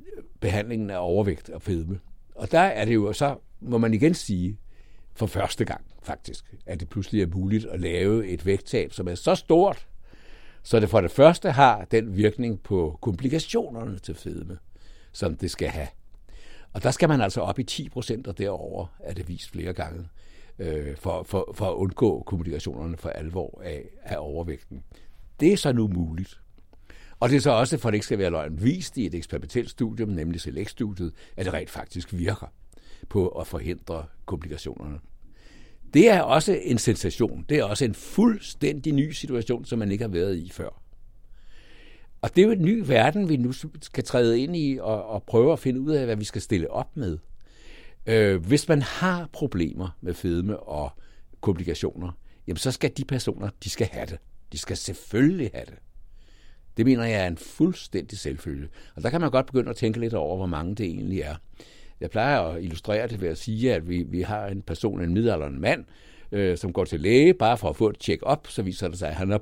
behandlingen 0.41 0.91
af 0.91 0.99
overvægt 0.99 1.51
og 1.51 1.63
fedme. 1.63 2.01
Og 2.35 2.53
der 2.53 2.61
er 2.61 2.85
det 2.85 2.95
jo 2.95 3.13
så, 3.13 3.37
må 3.65 3.79
man 3.79 3.95
igen 3.95 4.15
sige, 4.15 4.59
for 5.15 5.27
første 5.27 5.65
gang 5.65 5.85
faktisk, 6.03 6.55
at 6.67 6.81
det 6.81 6.89
pludselig 6.89 7.23
er 7.23 7.27
muligt 7.27 7.67
at 7.67 7.81
lave 7.81 8.27
et 8.27 8.47
vægttab, 8.47 8.93
som 8.93 9.09
er 9.09 9.15
så 9.15 9.35
stort, 9.35 9.87
så 10.63 10.81
det 10.81 10.89
for 10.89 11.01
det 11.01 11.11
første 11.11 11.51
har 11.51 11.85
den 11.85 12.17
virkning 12.17 12.61
på 12.63 12.99
komplikationerne 13.03 13.99
til 13.99 14.15
fedme, 14.15 14.59
som 15.13 15.37
det 15.37 15.51
skal 15.51 15.69
have. 15.69 15.89
Og 16.73 16.83
der 16.83 16.91
skal 16.91 17.09
man 17.09 17.21
altså 17.21 17.41
op 17.41 17.59
i 17.59 17.63
10 17.63 17.89
procent 17.89 18.27
og 18.27 18.39
derover, 18.39 18.87
er 19.01 19.15
det 19.15 19.29
vist 19.29 19.51
flere 19.51 19.73
gange, 19.73 20.09
øh, 20.59 20.97
for, 20.97 21.23
for, 21.23 21.53
for 21.55 21.71
at 21.71 21.75
undgå 21.75 22.23
komplikationerne 22.27 22.97
for 22.97 23.09
alvor 23.09 23.63
af, 23.65 23.85
af 24.03 24.17
overvægten. 24.19 24.83
Det 25.41 25.53
er 25.53 25.57
så 25.57 25.73
nu 25.73 25.89
muligt. 25.89 26.41
Og 27.21 27.31
det 27.31 27.37
er 27.37 27.41
så 27.41 27.51
også, 27.51 27.79
for 27.79 27.91
det 27.91 27.95
ikke 27.95 28.07
skal 28.07 28.19
være 28.19 28.31
løgn, 28.31 28.65
vist 28.65 28.97
i 28.97 29.07
et 29.07 29.15
eksperimentelt 29.15 29.71
studium, 29.71 30.09
nemlig 30.09 30.41
Select-studiet, 30.41 31.13
at 31.37 31.45
det 31.47 31.55
rent 31.55 31.71
faktisk 31.71 32.13
virker 32.13 32.47
på 33.09 33.29
at 33.29 33.47
forhindre 33.47 34.05
komplikationerne. 34.27 34.99
Det 35.95 36.11
er 36.11 36.21
også 36.21 36.59
en 36.63 36.79
sensation. 36.79 37.45
Det 37.49 37.59
er 37.59 37.65
også 37.65 37.85
en 37.85 37.95
fuldstændig 37.95 38.93
ny 38.93 39.11
situation, 39.11 39.65
som 39.65 39.79
man 39.79 39.93
ikke 39.93 40.05
har 40.05 40.09
været 40.09 40.37
i 40.37 40.51
før. 40.51 40.81
Og 42.23 42.37
det 42.37 42.43
er 42.43 42.47
jo 42.47 42.53
en 42.53 42.63
ny 42.63 42.83
verden, 42.87 43.29
vi 43.29 43.37
nu 43.37 43.53
skal 43.83 44.05
træde 44.05 44.41
ind 44.41 44.57
i 44.57 44.79
og, 44.81 45.07
og 45.07 45.23
prøve 45.23 45.53
at 45.53 45.59
finde 45.59 45.81
ud 45.81 45.93
af, 45.93 46.05
hvad 46.05 46.17
vi 46.17 46.25
skal 46.25 46.43
stille 46.43 46.71
op 46.71 46.97
med. 46.97 47.19
Øh, 48.07 48.47
hvis 48.47 48.69
man 48.69 48.83
har 48.83 49.29
problemer 49.33 49.99
med 50.01 50.15
fedme 50.15 50.61
og 50.61 50.91
komplikationer, 51.41 52.11
jamen 52.47 52.57
så 52.57 52.71
skal 52.71 52.93
de 52.97 53.05
personer, 53.05 53.51
de 53.65 53.71
skal 53.71 53.87
have 53.87 54.07
det. 54.07 54.19
De 54.53 54.59
skal 54.59 54.77
selvfølgelig 54.77 55.51
have 55.55 55.67
det. 55.67 55.79
Det 56.77 56.87
mener 56.87 57.05
jeg 57.05 57.23
er 57.23 57.27
en 57.27 57.37
fuldstændig 57.37 58.19
selvfølge. 58.19 58.69
Og 58.97 59.03
der 59.03 59.11
kan 59.11 59.21
man 59.21 59.31
godt 59.31 59.47
begynde 59.47 59.71
at 59.71 59.77
tænke 59.77 60.01
lidt 60.01 60.15
over, 60.15 60.37
hvor 60.37 60.47
mange 60.47 60.75
det 60.75 60.87
egentlig 60.87 61.21
er. 61.21 61.35
Jeg 62.05 62.11
plejer 62.11 62.41
at 62.41 62.63
illustrere 62.63 63.07
det 63.09 63.21
ved 63.21 63.29
at 63.29 63.39
sige, 63.39 63.75
at 63.75 63.89
vi, 63.89 64.03
vi 64.03 64.23
har 64.23 64.47
en 64.47 64.63
person, 64.63 65.03
en 65.03 65.15
midalderen 65.15 65.61
mand, 65.61 65.85
øh, 66.33 66.59
som 66.59 66.73
går 66.73 66.85
til 66.85 67.01
læge, 67.01 67.35
bare 67.35 67.59
for 67.59 67.69
at 67.69 67.77
få 67.77 67.89
et 67.89 67.97
check-up, 68.01 68.47
så 68.49 68.63
viser 68.63 68.89
det 68.89 68.99
sig, 68.99 69.09
at 69.09 69.15
han 69.15 69.33
er 69.33 69.39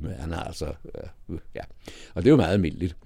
med. 0.00 0.14
Han 0.14 0.32
har 0.32 0.44
altså, 0.44 0.66
øh, 0.66 1.38
ja. 1.54 1.60
Og 2.14 2.22
det 2.22 2.26
er 2.26 2.30
jo 2.30 2.36
meget 2.36 2.52
almindeligt. 2.52 2.96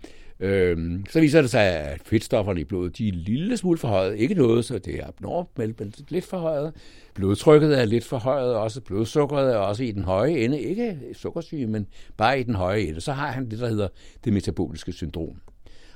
Øh, 0.40 1.00
så 1.10 1.20
viser 1.20 1.40
det 1.40 1.50
sig, 1.50 1.62
at 1.62 2.00
fedtstofferne 2.04 2.60
i 2.60 2.64
blodet, 2.64 2.98
de 2.98 3.08
er 3.08 3.12
en 3.12 3.18
lille 3.18 3.56
smule 3.56 3.78
forhøjet. 3.78 4.16
Ikke 4.16 4.34
noget, 4.34 4.64
så 4.64 4.78
det 4.78 4.94
er 4.94 5.06
abnormt, 5.06 5.58
men 5.58 5.94
lidt 6.08 6.24
forhøjet. 6.24 6.72
Blodtrykket 7.14 7.78
er 7.80 7.84
lidt 7.84 8.04
forhøjet, 8.04 8.54
også 8.54 8.80
blodsukkeret 8.80 9.54
er 9.54 9.56
også 9.56 9.82
i 9.82 9.90
den 9.90 10.04
høje 10.04 10.38
ende. 10.38 10.60
Ikke 10.60 10.98
sukkersyge, 11.12 11.66
men 11.66 11.86
bare 12.16 12.40
i 12.40 12.42
den 12.42 12.54
høje 12.54 12.80
ende. 12.80 13.00
Så 13.00 13.12
har 13.12 13.30
han 13.30 13.50
det, 13.50 13.58
der 13.58 13.68
hedder 13.68 13.88
det 14.24 14.32
metaboliske 14.32 14.92
syndrom. 14.92 15.40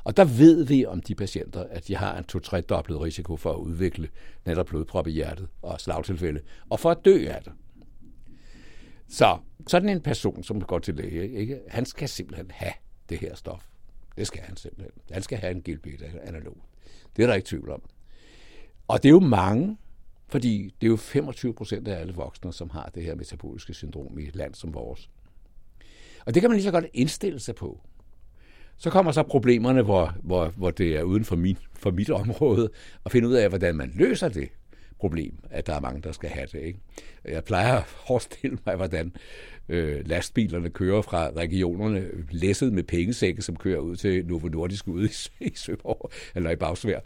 Og 0.05 0.17
der 0.17 0.25
ved 0.25 0.65
vi 0.65 0.87
om 0.87 1.01
de 1.01 1.15
patienter, 1.15 1.65
at 1.71 1.89
de 1.89 1.97
har 1.97 2.19
en 2.19 2.25
to-tre 2.25 2.61
dobbelt 2.61 3.01
risiko 3.01 3.37
for 3.37 3.53
at 3.53 3.59
udvikle 3.59 4.09
netop 4.47 4.67
blodprop 4.67 5.07
i 5.07 5.11
hjertet 5.11 5.49
og 5.63 5.81
slagtilfælde, 5.81 6.41
og 6.71 6.81
for 6.81 6.91
at 6.91 7.05
dø 7.05 7.27
af 7.29 7.43
det. 7.43 7.53
Så 9.09 9.39
sådan 9.67 9.89
en 9.89 10.01
person, 10.01 10.43
som 10.43 10.61
går 10.61 10.79
til 10.79 10.95
læge, 10.95 11.31
ikke, 11.31 11.61
han 11.69 11.87
skal 11.87 12.09
simpelthen 12.09 12.51
have 12.51 12.73
det 13.09 13.19
her 13.19 13.35
stof. 13.35 13.67
Det 14.17 14.27
skal 14.27 14.43
han 14.43 14.57
simpelthen. 14.57 14.93
Han 15.11 15.23
skal 15.23 15.39
have 15.39 15.51
en 15.51 15.63
GLP-analog. 15.63 16.57
Det 17.17 17.23
er 17.23 17.27
der 17.27 17.35
ikke 17.35 17.49
tvivl 17.49 17.71
om. 17.71 17.83
Og 18.89 19.03
det 19.03 19.09
er 19.09 19.13
jo 19.13 19.21
mange, 19.21 19.77
fordi 20.29 20.75
det 20.81 20.87
er 20.87 20.91
jo 20.91 20.97
25 20.97 21.55
procent 21.55 21.89
af 21.89 22.01
alle 22.01 22.15
voksne, 22.15 22.53
som 22.53 22.71
har 22.71 22.91
det 22.95 23.03
her 23.03 23.15
metaboliske 23.15 23.75
syndrom 23.75 24.19
i 24.19 24.29
et 24.29 24.37
land 24.37 24.55
som 24.55 24.75
vores. 24.75 25.11
Og 26.27 26.35
det 26.35 26.41
kan 26.41 26.51
man 26.51 26.57
lige 26.57 26.65
så 26.65 26.71
godt 26.71 26.87
indstille 26.93 27.41
sig 27.41 27.55
på. 27.55 27.81
Så 28.79 28.91
kommer 28.91 29.13
så 29.13 29.23
problemerne, 29.23 29.83
hvor, 29.83 30.15
hvor, 30.23 30.53
hvor 30.57 30.71
det 30.71 30.97
er 30.97 31.03
uden 31.03 31.25
for, 31.25 31.37
min, 31.37 31.59
for 31.75 31.91
mit 31.91 32.11
område, 32.11 32.71
at 33.05 33.13
finde 33.13 33.29
ud 33.29 33.35
af, 33.35 33.49
hvordan 33.49 33.77
man 33.77 33.93
løser 33.95 34.29
det 34.29 34.49
problem, 35.05 35.35
at 35.51 35.67
der 35.67 35.75
er 35.75 35.81
mange, 35.81 36.03
der 36.03 36.13
skal 36.13 36.31
have 36.31 36.47
det. 36.53 36.61
Ikke? 36.61 36.79
Jeg 37.25 37.45
plejer 37.45 37.75
at 37.75 37.87
forestille 37.87 38.59
mig, 38.67 38.77
hvordan 38.77 39.13
øh, 39.69 40.09
lastbilerne 40.09 40.71
kører 40.71 41.03
fra 41.03 41.31
regionerne 41.37 42.05
læsset 42.31 42.73
med 42.73 42.83
pengesække, 42.83 43.43
som 43.43 43.57
kører 43.57 43.79
ud 43.79 43.97
til 43.97 44.27
Novo 44.27 44.49
Nordisk 44.49 44.89
ude 44.89 45.09
i, 45.41 45.45
i 45.47 45.53
Søborg, 45.55 46.11
eller 46.35 46.51
i 46.51 46.57
Bagsvær. 46.57 47.01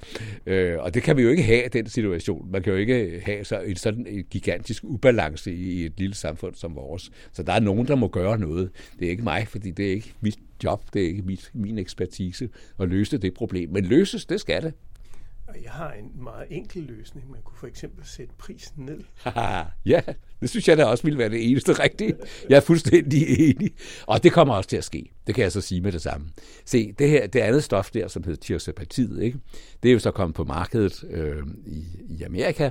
Øh, 0.47 0.79
og 0.79 0.95
det 0.95 1.03
kan 1.03 1.17
vi 1.17 1.23
jo 1.23 1.29
ikke 1.29 1.43
have, 1.43 1.69
den 1.69 1.89
situation. 1.89 2.51
Man 2.51 2.63
kan 2.63 2.73
jo 2.73 2.79
ikke 2.79 3.23
have 3.25 3.45
så 3.45 3.61
en 3.61 3.77
sådan 3.77 4.07
en 4.07 4.25
gigantisk 4.31 4.85
ubalance 4.85 5.55
i, 5.55 5.81
i 5.81 5.85
et 5.85 5.93
lille 5.97 6.15
samfund 6.15 6.55
som 6.55 6.77
vores. 6.77 7.11
Så 7.33 7.43
der 7.43 7.53
er 7.53 7.61
nogen, 7.61 7.87
der 7.87 7.95
må 7.95 8.09
gøre 8.09 8.39
noget. 8.39 8.71
Det 8.99 9.07
er 9.07 9.11
ikke 9.11 9.25
mig, 9.25 9.49
fordi 9.49 9.71
det 9.71 9.87
er 9.87 9.91
ikke 9.91 10.15
mit 10.21 10.39
job, 10.65 10.85
det 10.93 11.03
er 11.03 11.07
ikke 11.07 11.23
mit, 11.23 11.51
min 11.55 11.79
ekspertise 11.79 12.49
at 12.79 12.89
løse 12.89 13.19
det 13.19 13.35
problem. 13.35 13.71
Men 13.71 13.85
løses, 13.85 14.27
det 14.27 14.41
skal 14.41 14.63
det. 14.63 14.73
Og 15.49 15.55
jeg 15.63 15.71
har 15.71 15.93
en 15.93 16.23
meget 16.23 16.47
enkel 16.51 16.83
løsning. 16.83 17.31
Man 17.31 17.41
kunne 17.45 17.57
for 17.59 17.67
eksempel 17.67 18.07
sætte 18.07 18.35
prisen 18.39 18.85
ned. 18.85 19.01
ja, 19.87 20.01
det 20.41 20.51
synes 20.51 20.69
jeg 20.69 20.77
da 20.77 20.85
også 20.85 21.05
ville 21.05 21.19
være 21.19 21.29
det 21.29 21.51
eneste 21.51 21.73
rigtige. 21.73 22.15
Jeg 22.49 22.57
er 22.57 22.61
fuldstændig 22.61 23.51
enig. 23.51 23.71
Og 24.07 24.23
det 24.23 24.33
kommer 24.33 24.55
også 24.55 24.69
til 24.69 24.77
at 24.77 24.85
ske. 24.85 25.11
Det 25.27 25.35
kan 25.35 25.43
jeg 25.43 25.53
så 25.53 25.61
sige 25.61 25.81
med 25.81 25.93
det 25.93 26.03
samme. 26.03 26.27
Se, 26.65 26.93
det 26.93 27.09
her, 27.09 27.27
det 27.27 27.41
andet 27.41 27.65
stof 27.65 27.91
der, 27.91 28.09
som 28.09 28.25
hedder 28.25 28.41
tirsapatid, 28.41 29.21
ikke? 29.21 29.39
det 29.83 29.89
er 29.89 29.93
jo 29.93 29.99
så 29.99 30.11
kommet 30.11 30.35
på 30.35 30.45
markedet 30.45 31.05
øh, 31.11 31.43
i, 31.67 31.85
i 32.09 32.23
Amerika 32.23 32.71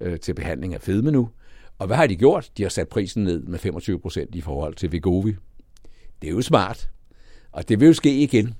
øh, 0.00 0.20
til 0.20 0.34
behandling 0.34 0.74
af 0.74 0.80
fedme 0.80 1.10
nu. 1.10 1.30
Og 1.78 1.86
hvad 1.86 1.96
har 1.96 2.06
de 2.06 2.16
gjort? 2.16 2.50
De 2.58 2.62
har 2.62 2.70
sat 2.70 2.88
prisen 2.88 3.24
ned 3.24 3.42
med 3.42 3.58
25 3.58 4.00
procent 4.00 4.34
i 4.34 4.40
forhold 4.40 4.74
til 4.74 4.92
Vegovi. 4.92 5.36
Det 6.22 6.28
er 6.28 6.34
jo 6.34 6.42
smart. 6.42 6.90
Og 7.54 7.68
det 7.68 7.80
vil 7.80 7.86
jo 7.86 7.92
ske 7.92 8.22
igen. 8.22 8.54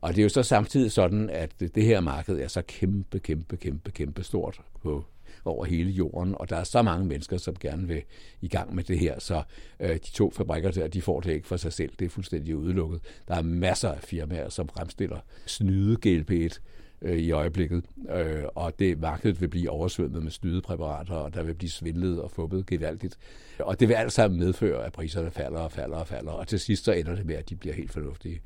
Og 0.00 0.10
det 0.10 0.18
er 0.18 0.22
jo 0.22 0.28
så 0.28 0.42
samtidig 0.42 0.92
sådan, 0.92 1.30
at 1.30 1.60
det 1.60 1.84
her 1.84 2.00
marked 2.00 2.40
er 2.40 2.48
så 2.48 2.62
kæmpe, 2.62 3.18
kæmpe, 3.18 3.56
kæmpe, 3.56 3.90
kæmpe 3.90 4.22
stort 4.22 4.60
på, 4.82 5.04
over 5.44 5.64
hele 5.64 5.90
jorden, 5.90 6.34
og 6.38 6.50
der 6.50 6.56
er 6.56 6.64
så 6.64 6.82
mange 6.82 7.06
mennesker, 7.06 7.36
som 7.36 7.56
gerne 7.60 7.88
vil 7.88 8.02
i 8.40 8.48
gang 8.48 8.74
med 8.74 8.84
det 8.84 8.98
her, 8.98 9.18
så 9.18 9.42
øh, 9.80 9.94
de 9.94 9.98
to 9.98 10.30
fabrikker 10.30 10.70
der, 10.70 10.88
de 10.88 11.02
får 11.02 11.20
det 11.20 11.32
ikke 11.32 11.48
for 11.48 11.56
sig 11.56 11.72
selv, 11.72 11.92
det 11.98 12.04
er 12.04 12.08
fuldstændig 12.08 12.56
udelukket. 12.56 13.00
Der 13.28 13.34
er 13.34 13.42
masser 13.42 13.88
af 13.92 14.00
firmaer, 14.02 14.48
som 14.48 14.68
fremstiller 14.68 15.18
snyde 15.46 15.96
GLP-1 16.06 16.58
øh, 17.02 17.18
i 17.18 17.30
øjeblikket, 17.30 17.84
øh, 18.16 18.44
og 18.54 18.78
det 18.78 19.00
markedet 19.00 19.40
vil 19.40 19.48
blive 19.48 19.70
oversvømmet 19.70 20.22
med 20.22 20.30
snydepræparater, 20.30 21.14
og 21.14 21.34
der 21.34 21.42
vil 21.42 21.54
blive 21.54 21.70
svindlet 21.70 22.20
og 22.20 22.30
fubbet 22.30 22.66
gevaldigt. 22.66 23.18
Og 23.58 23.80
det 23.80 23.88
vil 23.88 23.94
alt 23.94 24.12
sammen 24.12 24.40
medføre, 24.40 24.84
at 24.84 24.92
priserne 24.92 25.30
falder 25.30 25.60
og 25.60 25.72
falder 25.72 25.96
og 25.96 26.06
falder, 26.06 26.32
og 26.32 26.48
til 26.48 26.60
sidst 26.60 26.84
så 26.84 26.92
ender 26.92 27.14
det 27.14 27.26
med, 27.26 27.34
at 27.34 27.48
de 27.48 27.56
bliver 27.56 27.74
helt 27.74 27.92
fornuftige. 27.92 28.40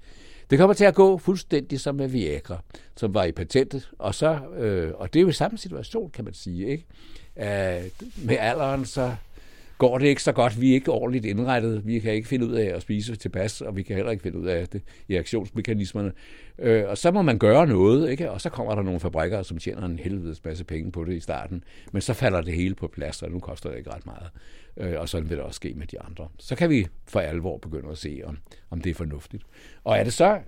Det 0.50 0.58
kommer 0.58 0.74
til 0.74 0.84
at 0.84 0.94
gå 0.94 1.18
fuldstændig 1.18 1.80
som 1.80 1.94
med 1.94 2.08
Viagra, 2.08 2.62
som 2.96 3.14
var 3.14 3.24
i 3.24 3.32
patentet, 3.32 3.90
og, 3.98 4.14
så, 4.14 4.38
øh, 4.56 4.92
og 4.94 5.14
det 5.14 5.20
er 5.20 5.24
jo 5.24 5.32
samme 5.32 5.58
situation, 5.58 6.10
kan 6.10 6.24
man 6.24 6.34
sige. 6.34 6.66
Ikke? 6.66 6.84
Æh, 7.36 7.84
med 8.24 8.36
alderen, 8.38 8.84
så 8.84 9.16
går 9.78 9.98
det 9.98 10.06
ikke 10.06 10.22
så 10.22 10.32
godt. 10.32 10.60
Vi 10.60 10.70
er 10.70 10.74
ikke 10.74 10.92
ordentligt 10.92 11.24
indrettet. 11.24 11.86
Vi 11.86 11.98
kan 11.98 12.12
ikke 12.12 12.28
finde 12.28 12.46
ud 12.46 12.52
af 12.52 12.76
at 12.76 12.82
spise 12.82 13.16
tilpas, 13.16 13.60
og 13.60 13.76
vi 13.76 13.82
kan 13.82 13.96
heller 13.96 14.10
ikke 14.10 14.22
finde 14.22 14.38
ud 14.38 14.46
af 14.46 14.68
det 14.68 14.82
i 15.08 15.16
aktionsmekanismerne. 15.16 16.12
Øh, 16.58 16.84
og 16.88 16.98
så 16.98 17.10
må 17.10 17.22
man 17.22 17.38
gøre 17.38 17.66
noget, 17.66 18.10
ikke? 18.10 18.30
og 18.30 18.40
så 18.40 18.50
kommer 18.50 18.74
der 18.74 18.82
nogle 18.82 19.00
fabrikker, 19.00 19.42
som 19.42 19.58
tjener 19.58 19.86
en 19.86 19.98
helvedes 19.98 20.44
masse 20.44 20.64
penge 20.64 20.92
på 20.92 21.04
det 21.04 21.12
i 21.12 21.20
starten. 21.20 21.64
Men 21.92 22.02
så 22.02 22.14
falder 22.14 22.40
det 22.40 22.54
hele 22.54 22.74
på 22.74 22.88
plads, 22.88 23.22
og 23.22 23.30
nu 23.30 23.38
koster 23.38 23.70
det 23.70 23.78
ikke 23.78 23.90
ret 23.90 24.06
meget. 24.06 24.30
Øh, 24.76 25.00
og 25.00 25.08
sådan 25.08 25.30
vil 25.30 25.36
det 25.36 25.44
også 25.44 25.56
ske 25.56 25.74
med 25.76 25.86
de 25.86 26.00
andre. 26.00 26.28
Så 26.38 26.56
kan 26.56 26.70
vi 26.70 26.86
for 27.06 27.20
alvor 27.20 27.58
begynde 27.58 27.90
at 27.90 27.98
se, 27.98 28.22
om, 28.24 28.38
om 28.70 28.80
det 28.80 28.90
er 28.90 28.94
fornuftigt. 28.94 29.42
Og 29.84 29.98
er 29.98 30.04
det 30.04 30.12
så, 30.12 30.38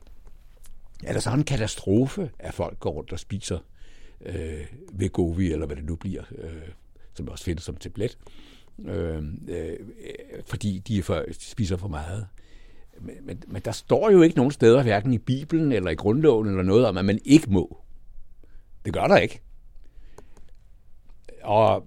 er 1.04 1.12
det 1.12 1.22
så 1.22 1.30
en 1.30 1.44
katastrofe, 1.44 2.30
at 2.38 2.54
folk 2.54 2.80
går 2.80 2.90
rundt 2.90 3.12
og 3.12 3.18
spiser 3.18 3.58
øh, 4.26 4.66
Vegovi, 4.92 5.52
eller 5.52 5.66
hvad 5.66 5.76
det 5.76 5.84
nu 5.84 5.96
bliver, 5.96 6.22
øh, 6.38 6.52
som 7.14 7.28
også 7.28 7.44
findes 7.44 7.64
som 7.64 7.76
tablet, 7.76 8.18
øh, 8.26 8.47
Øhm, 8.84 9.48
øh, 9.48 9.76
fordi 10.46 10.78
de, 10.78 11.02
for, 11.02 11.14
de 11.14 11.34
spiser 11.40 11.76
for 11.76 11.88
meget. 11.88 12.26
Men, 13.00 13.14
men, 13.22 13.42
men 13.46 13.62
der 13.64 13.72
står 13.72 14.10
jo 14.10 14.22
ikke 14.22 14.36
nogen 14.36 14.52
steder, 14.52 14.82
hverken 14.82 15.12
i 15.12 15.18
Bibelen 15.18 15.72
eller 15.72 15.90
i 15.90 15.94
grundloven 15.94 16.48
eller 16.48 16.62
noget 16.62 16.86
om, 16.86 16.96
at 16.96 17.04
man 17.04 17.18
ikke 17.24 17.50
må. 17.50 17.78
Det 18.84 18.92
gør 18.92 19.06
der 19.06 19.16
ikke. 19.16 19.40
Og 21.42 21.86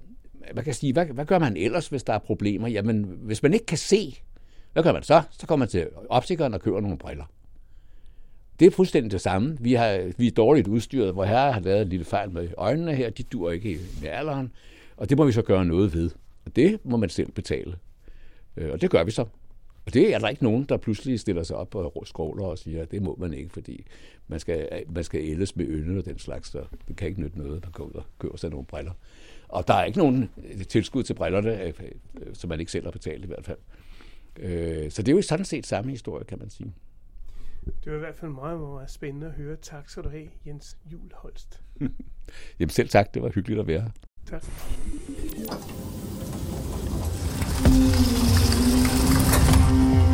man 0.56 0.64
kan 0.64 0.74
sige, 0.74 0.94
hvad, 0.94 1.06
hvad 1.06 1.26
gør 1.26 1.40
man 1.40 1.58
ellers, 1.58 1.88
hvis 1.88 2.04
der 2.04 2.14
er 2.14 2.20
problemer? 2.20 2.68
Jamen, 2.68 3.04
hvis 3.04 3.44
man 3.44 3.54
ikke 3.54 3.66
kan 3.66 3.78
se, 3.78 4.22
hvad 4.74 4.84
gør 4.84 4.94
man 4.94 5.04
så? 5.04 5.22
Så 5.32 5.48
kommer 5.48 5.66
man 5.66 5.70
til 5.70 5.88
optikeren 6.10 6.54
og 6.54 6.62
køber 6.62 6.82
nogle 6.82 6.98
briller. 6.98 7.26
Det 8.60 8.68
er 8.68 8.72
fuldstændig 8.72 9.12
det 9.12 9.22
samme. 9.22 9.58
Vi, 9.60 9.74
har, 9.74 10.12
vi 10.18 10.28
er 10.28 10.32
dårligt 10.32 10.68
udstyret, 10.68 11.14
hvor 11.14 11.24
herre 11.24 11.54
har 11.54 11.60
lavet 11.60 11.82
en 11.82 11.90
lille 11.90 12.06
fejl 12.06 12.32
med 12.32 12.50
øjnene 12.58 12.96
her. 12.96 13.10
De 13.10 13.24
dur 13.24 13.52
ikke 13.52 13.80
med 14.02 14.10
alderen. 14.10 14.52
Og 14.98 15.10
det 15.10 15.18
må 15.18 15.26
vi 15.26 15.32
så 15.32 15.42
gøre 15.42 15.66
noget 15.66 15.94
ved. 15.94 16.10
Og 16.46 16.56
det 16.56 16.86
må 16.86 16.98
man 16.98 17.10
selv 17.10 17.32
betale. 17.32 17.78
Øh, 18.58 18.72
og 18.72 18.82
det 18.82 18.90
gør 18.90 19.04
vi 19.04 19.12
så. 19.12 19.26
Og 19.86 19.94
det 19.94 20.14
er 20.14 20.20
der 20.20 20.30
ikke 20.30 20.44
nogen, 20.44 20.64
der 20.64 20.78
pludselig 20.78 21.20
stiller 21.20 21.44
sig 21.44 21.56
op 21.56 21.76
og 21.76 22.04
skråler 22.08 22.46
og 22.46 22.58
siger, 22.58 22.82
at 22.82 22.92
det 22.92 23.02
må 23.02 23.16
man 23.20 23.34
ikke, 23.34 23.50
fordi 23.50 23.86
man 24.28 24.40
skal, 24.40 24.84
man 24.90 25.04
skal 25.04 25.22
ældes 25.24 25.56
med 25.56 25.66
ynde 25.66 25.98
og 25.98 26.06
den 26.06 26.20
slags, 26.20 26.52
så 26.52 26.64
det 26.88 26.96
kan 26.96 27.08
ikke 27.08 27.22
nytte 27.22 27.38
noget, 27.38 27.64
man 27.64 27.72
går 27.72 27.84
ud 27.84 27.94
og 27.94 28.04
køber 28.20 28.38
sig 28.38 28.50
nogle 28.50 28.66
briller. 28.66 28.92
Og 29.48 29.68
der 29.68 29.74
er 29.74 29.84
ikke 29.84 29.98
nogen 29.98 30.30
tilskud 30.70 31.04
til 31.04 31.14
brillerne, 31.14 31.64
øh, 31.64 31.74
som 32.34 32.50
man 32.50 32.60
ikke 32.60 32.72
selv 32.72 32.84
har 32.84 32.92
betalt 32.92 33.24
i 33.24 33.28
hvert 33.28 33.46
fald. 33.46 33.58
Øh, 34.40 34.92
så 34.92 35.02
det 35.02 35.12
er 35.12 35.16
jo 35.16 35.22
sådan 35.22 35.46
set 35.46 35.66
samme 35.66 35.92
historie, 35.92 36.26
kan 36.26 36.40
man 36.40 36.50
sige. 36.50 36.74
Det 37.66 37.92
var 37.92 37.96
i 37.96 38.00
hvert 38.00 38.16
fald 38.16 38.32
meget, 38.32 38.60
meget 38.60 38.92
spændende 38.92 39.28
at 39.28 39.34
høre. 39.34 39.56
Tak 39.56 39.90
skal 39.90 40.04
du 40.04 40.10
have, 40.10 40.28
Jens 40.46 40.78
Jul 40.92 41.12
Holst. 41.14 41.62
Jamen 42.60 42.70
selv 42.70 42.90
tak, 42.90 43.14
det 43.14 43.22
var 43.22 43.30
hyggeligt 43.30 43.60
at 43.60 43.68
være 43.68 43.82
her. 43.82 43.92
Tak. 44.26 44.44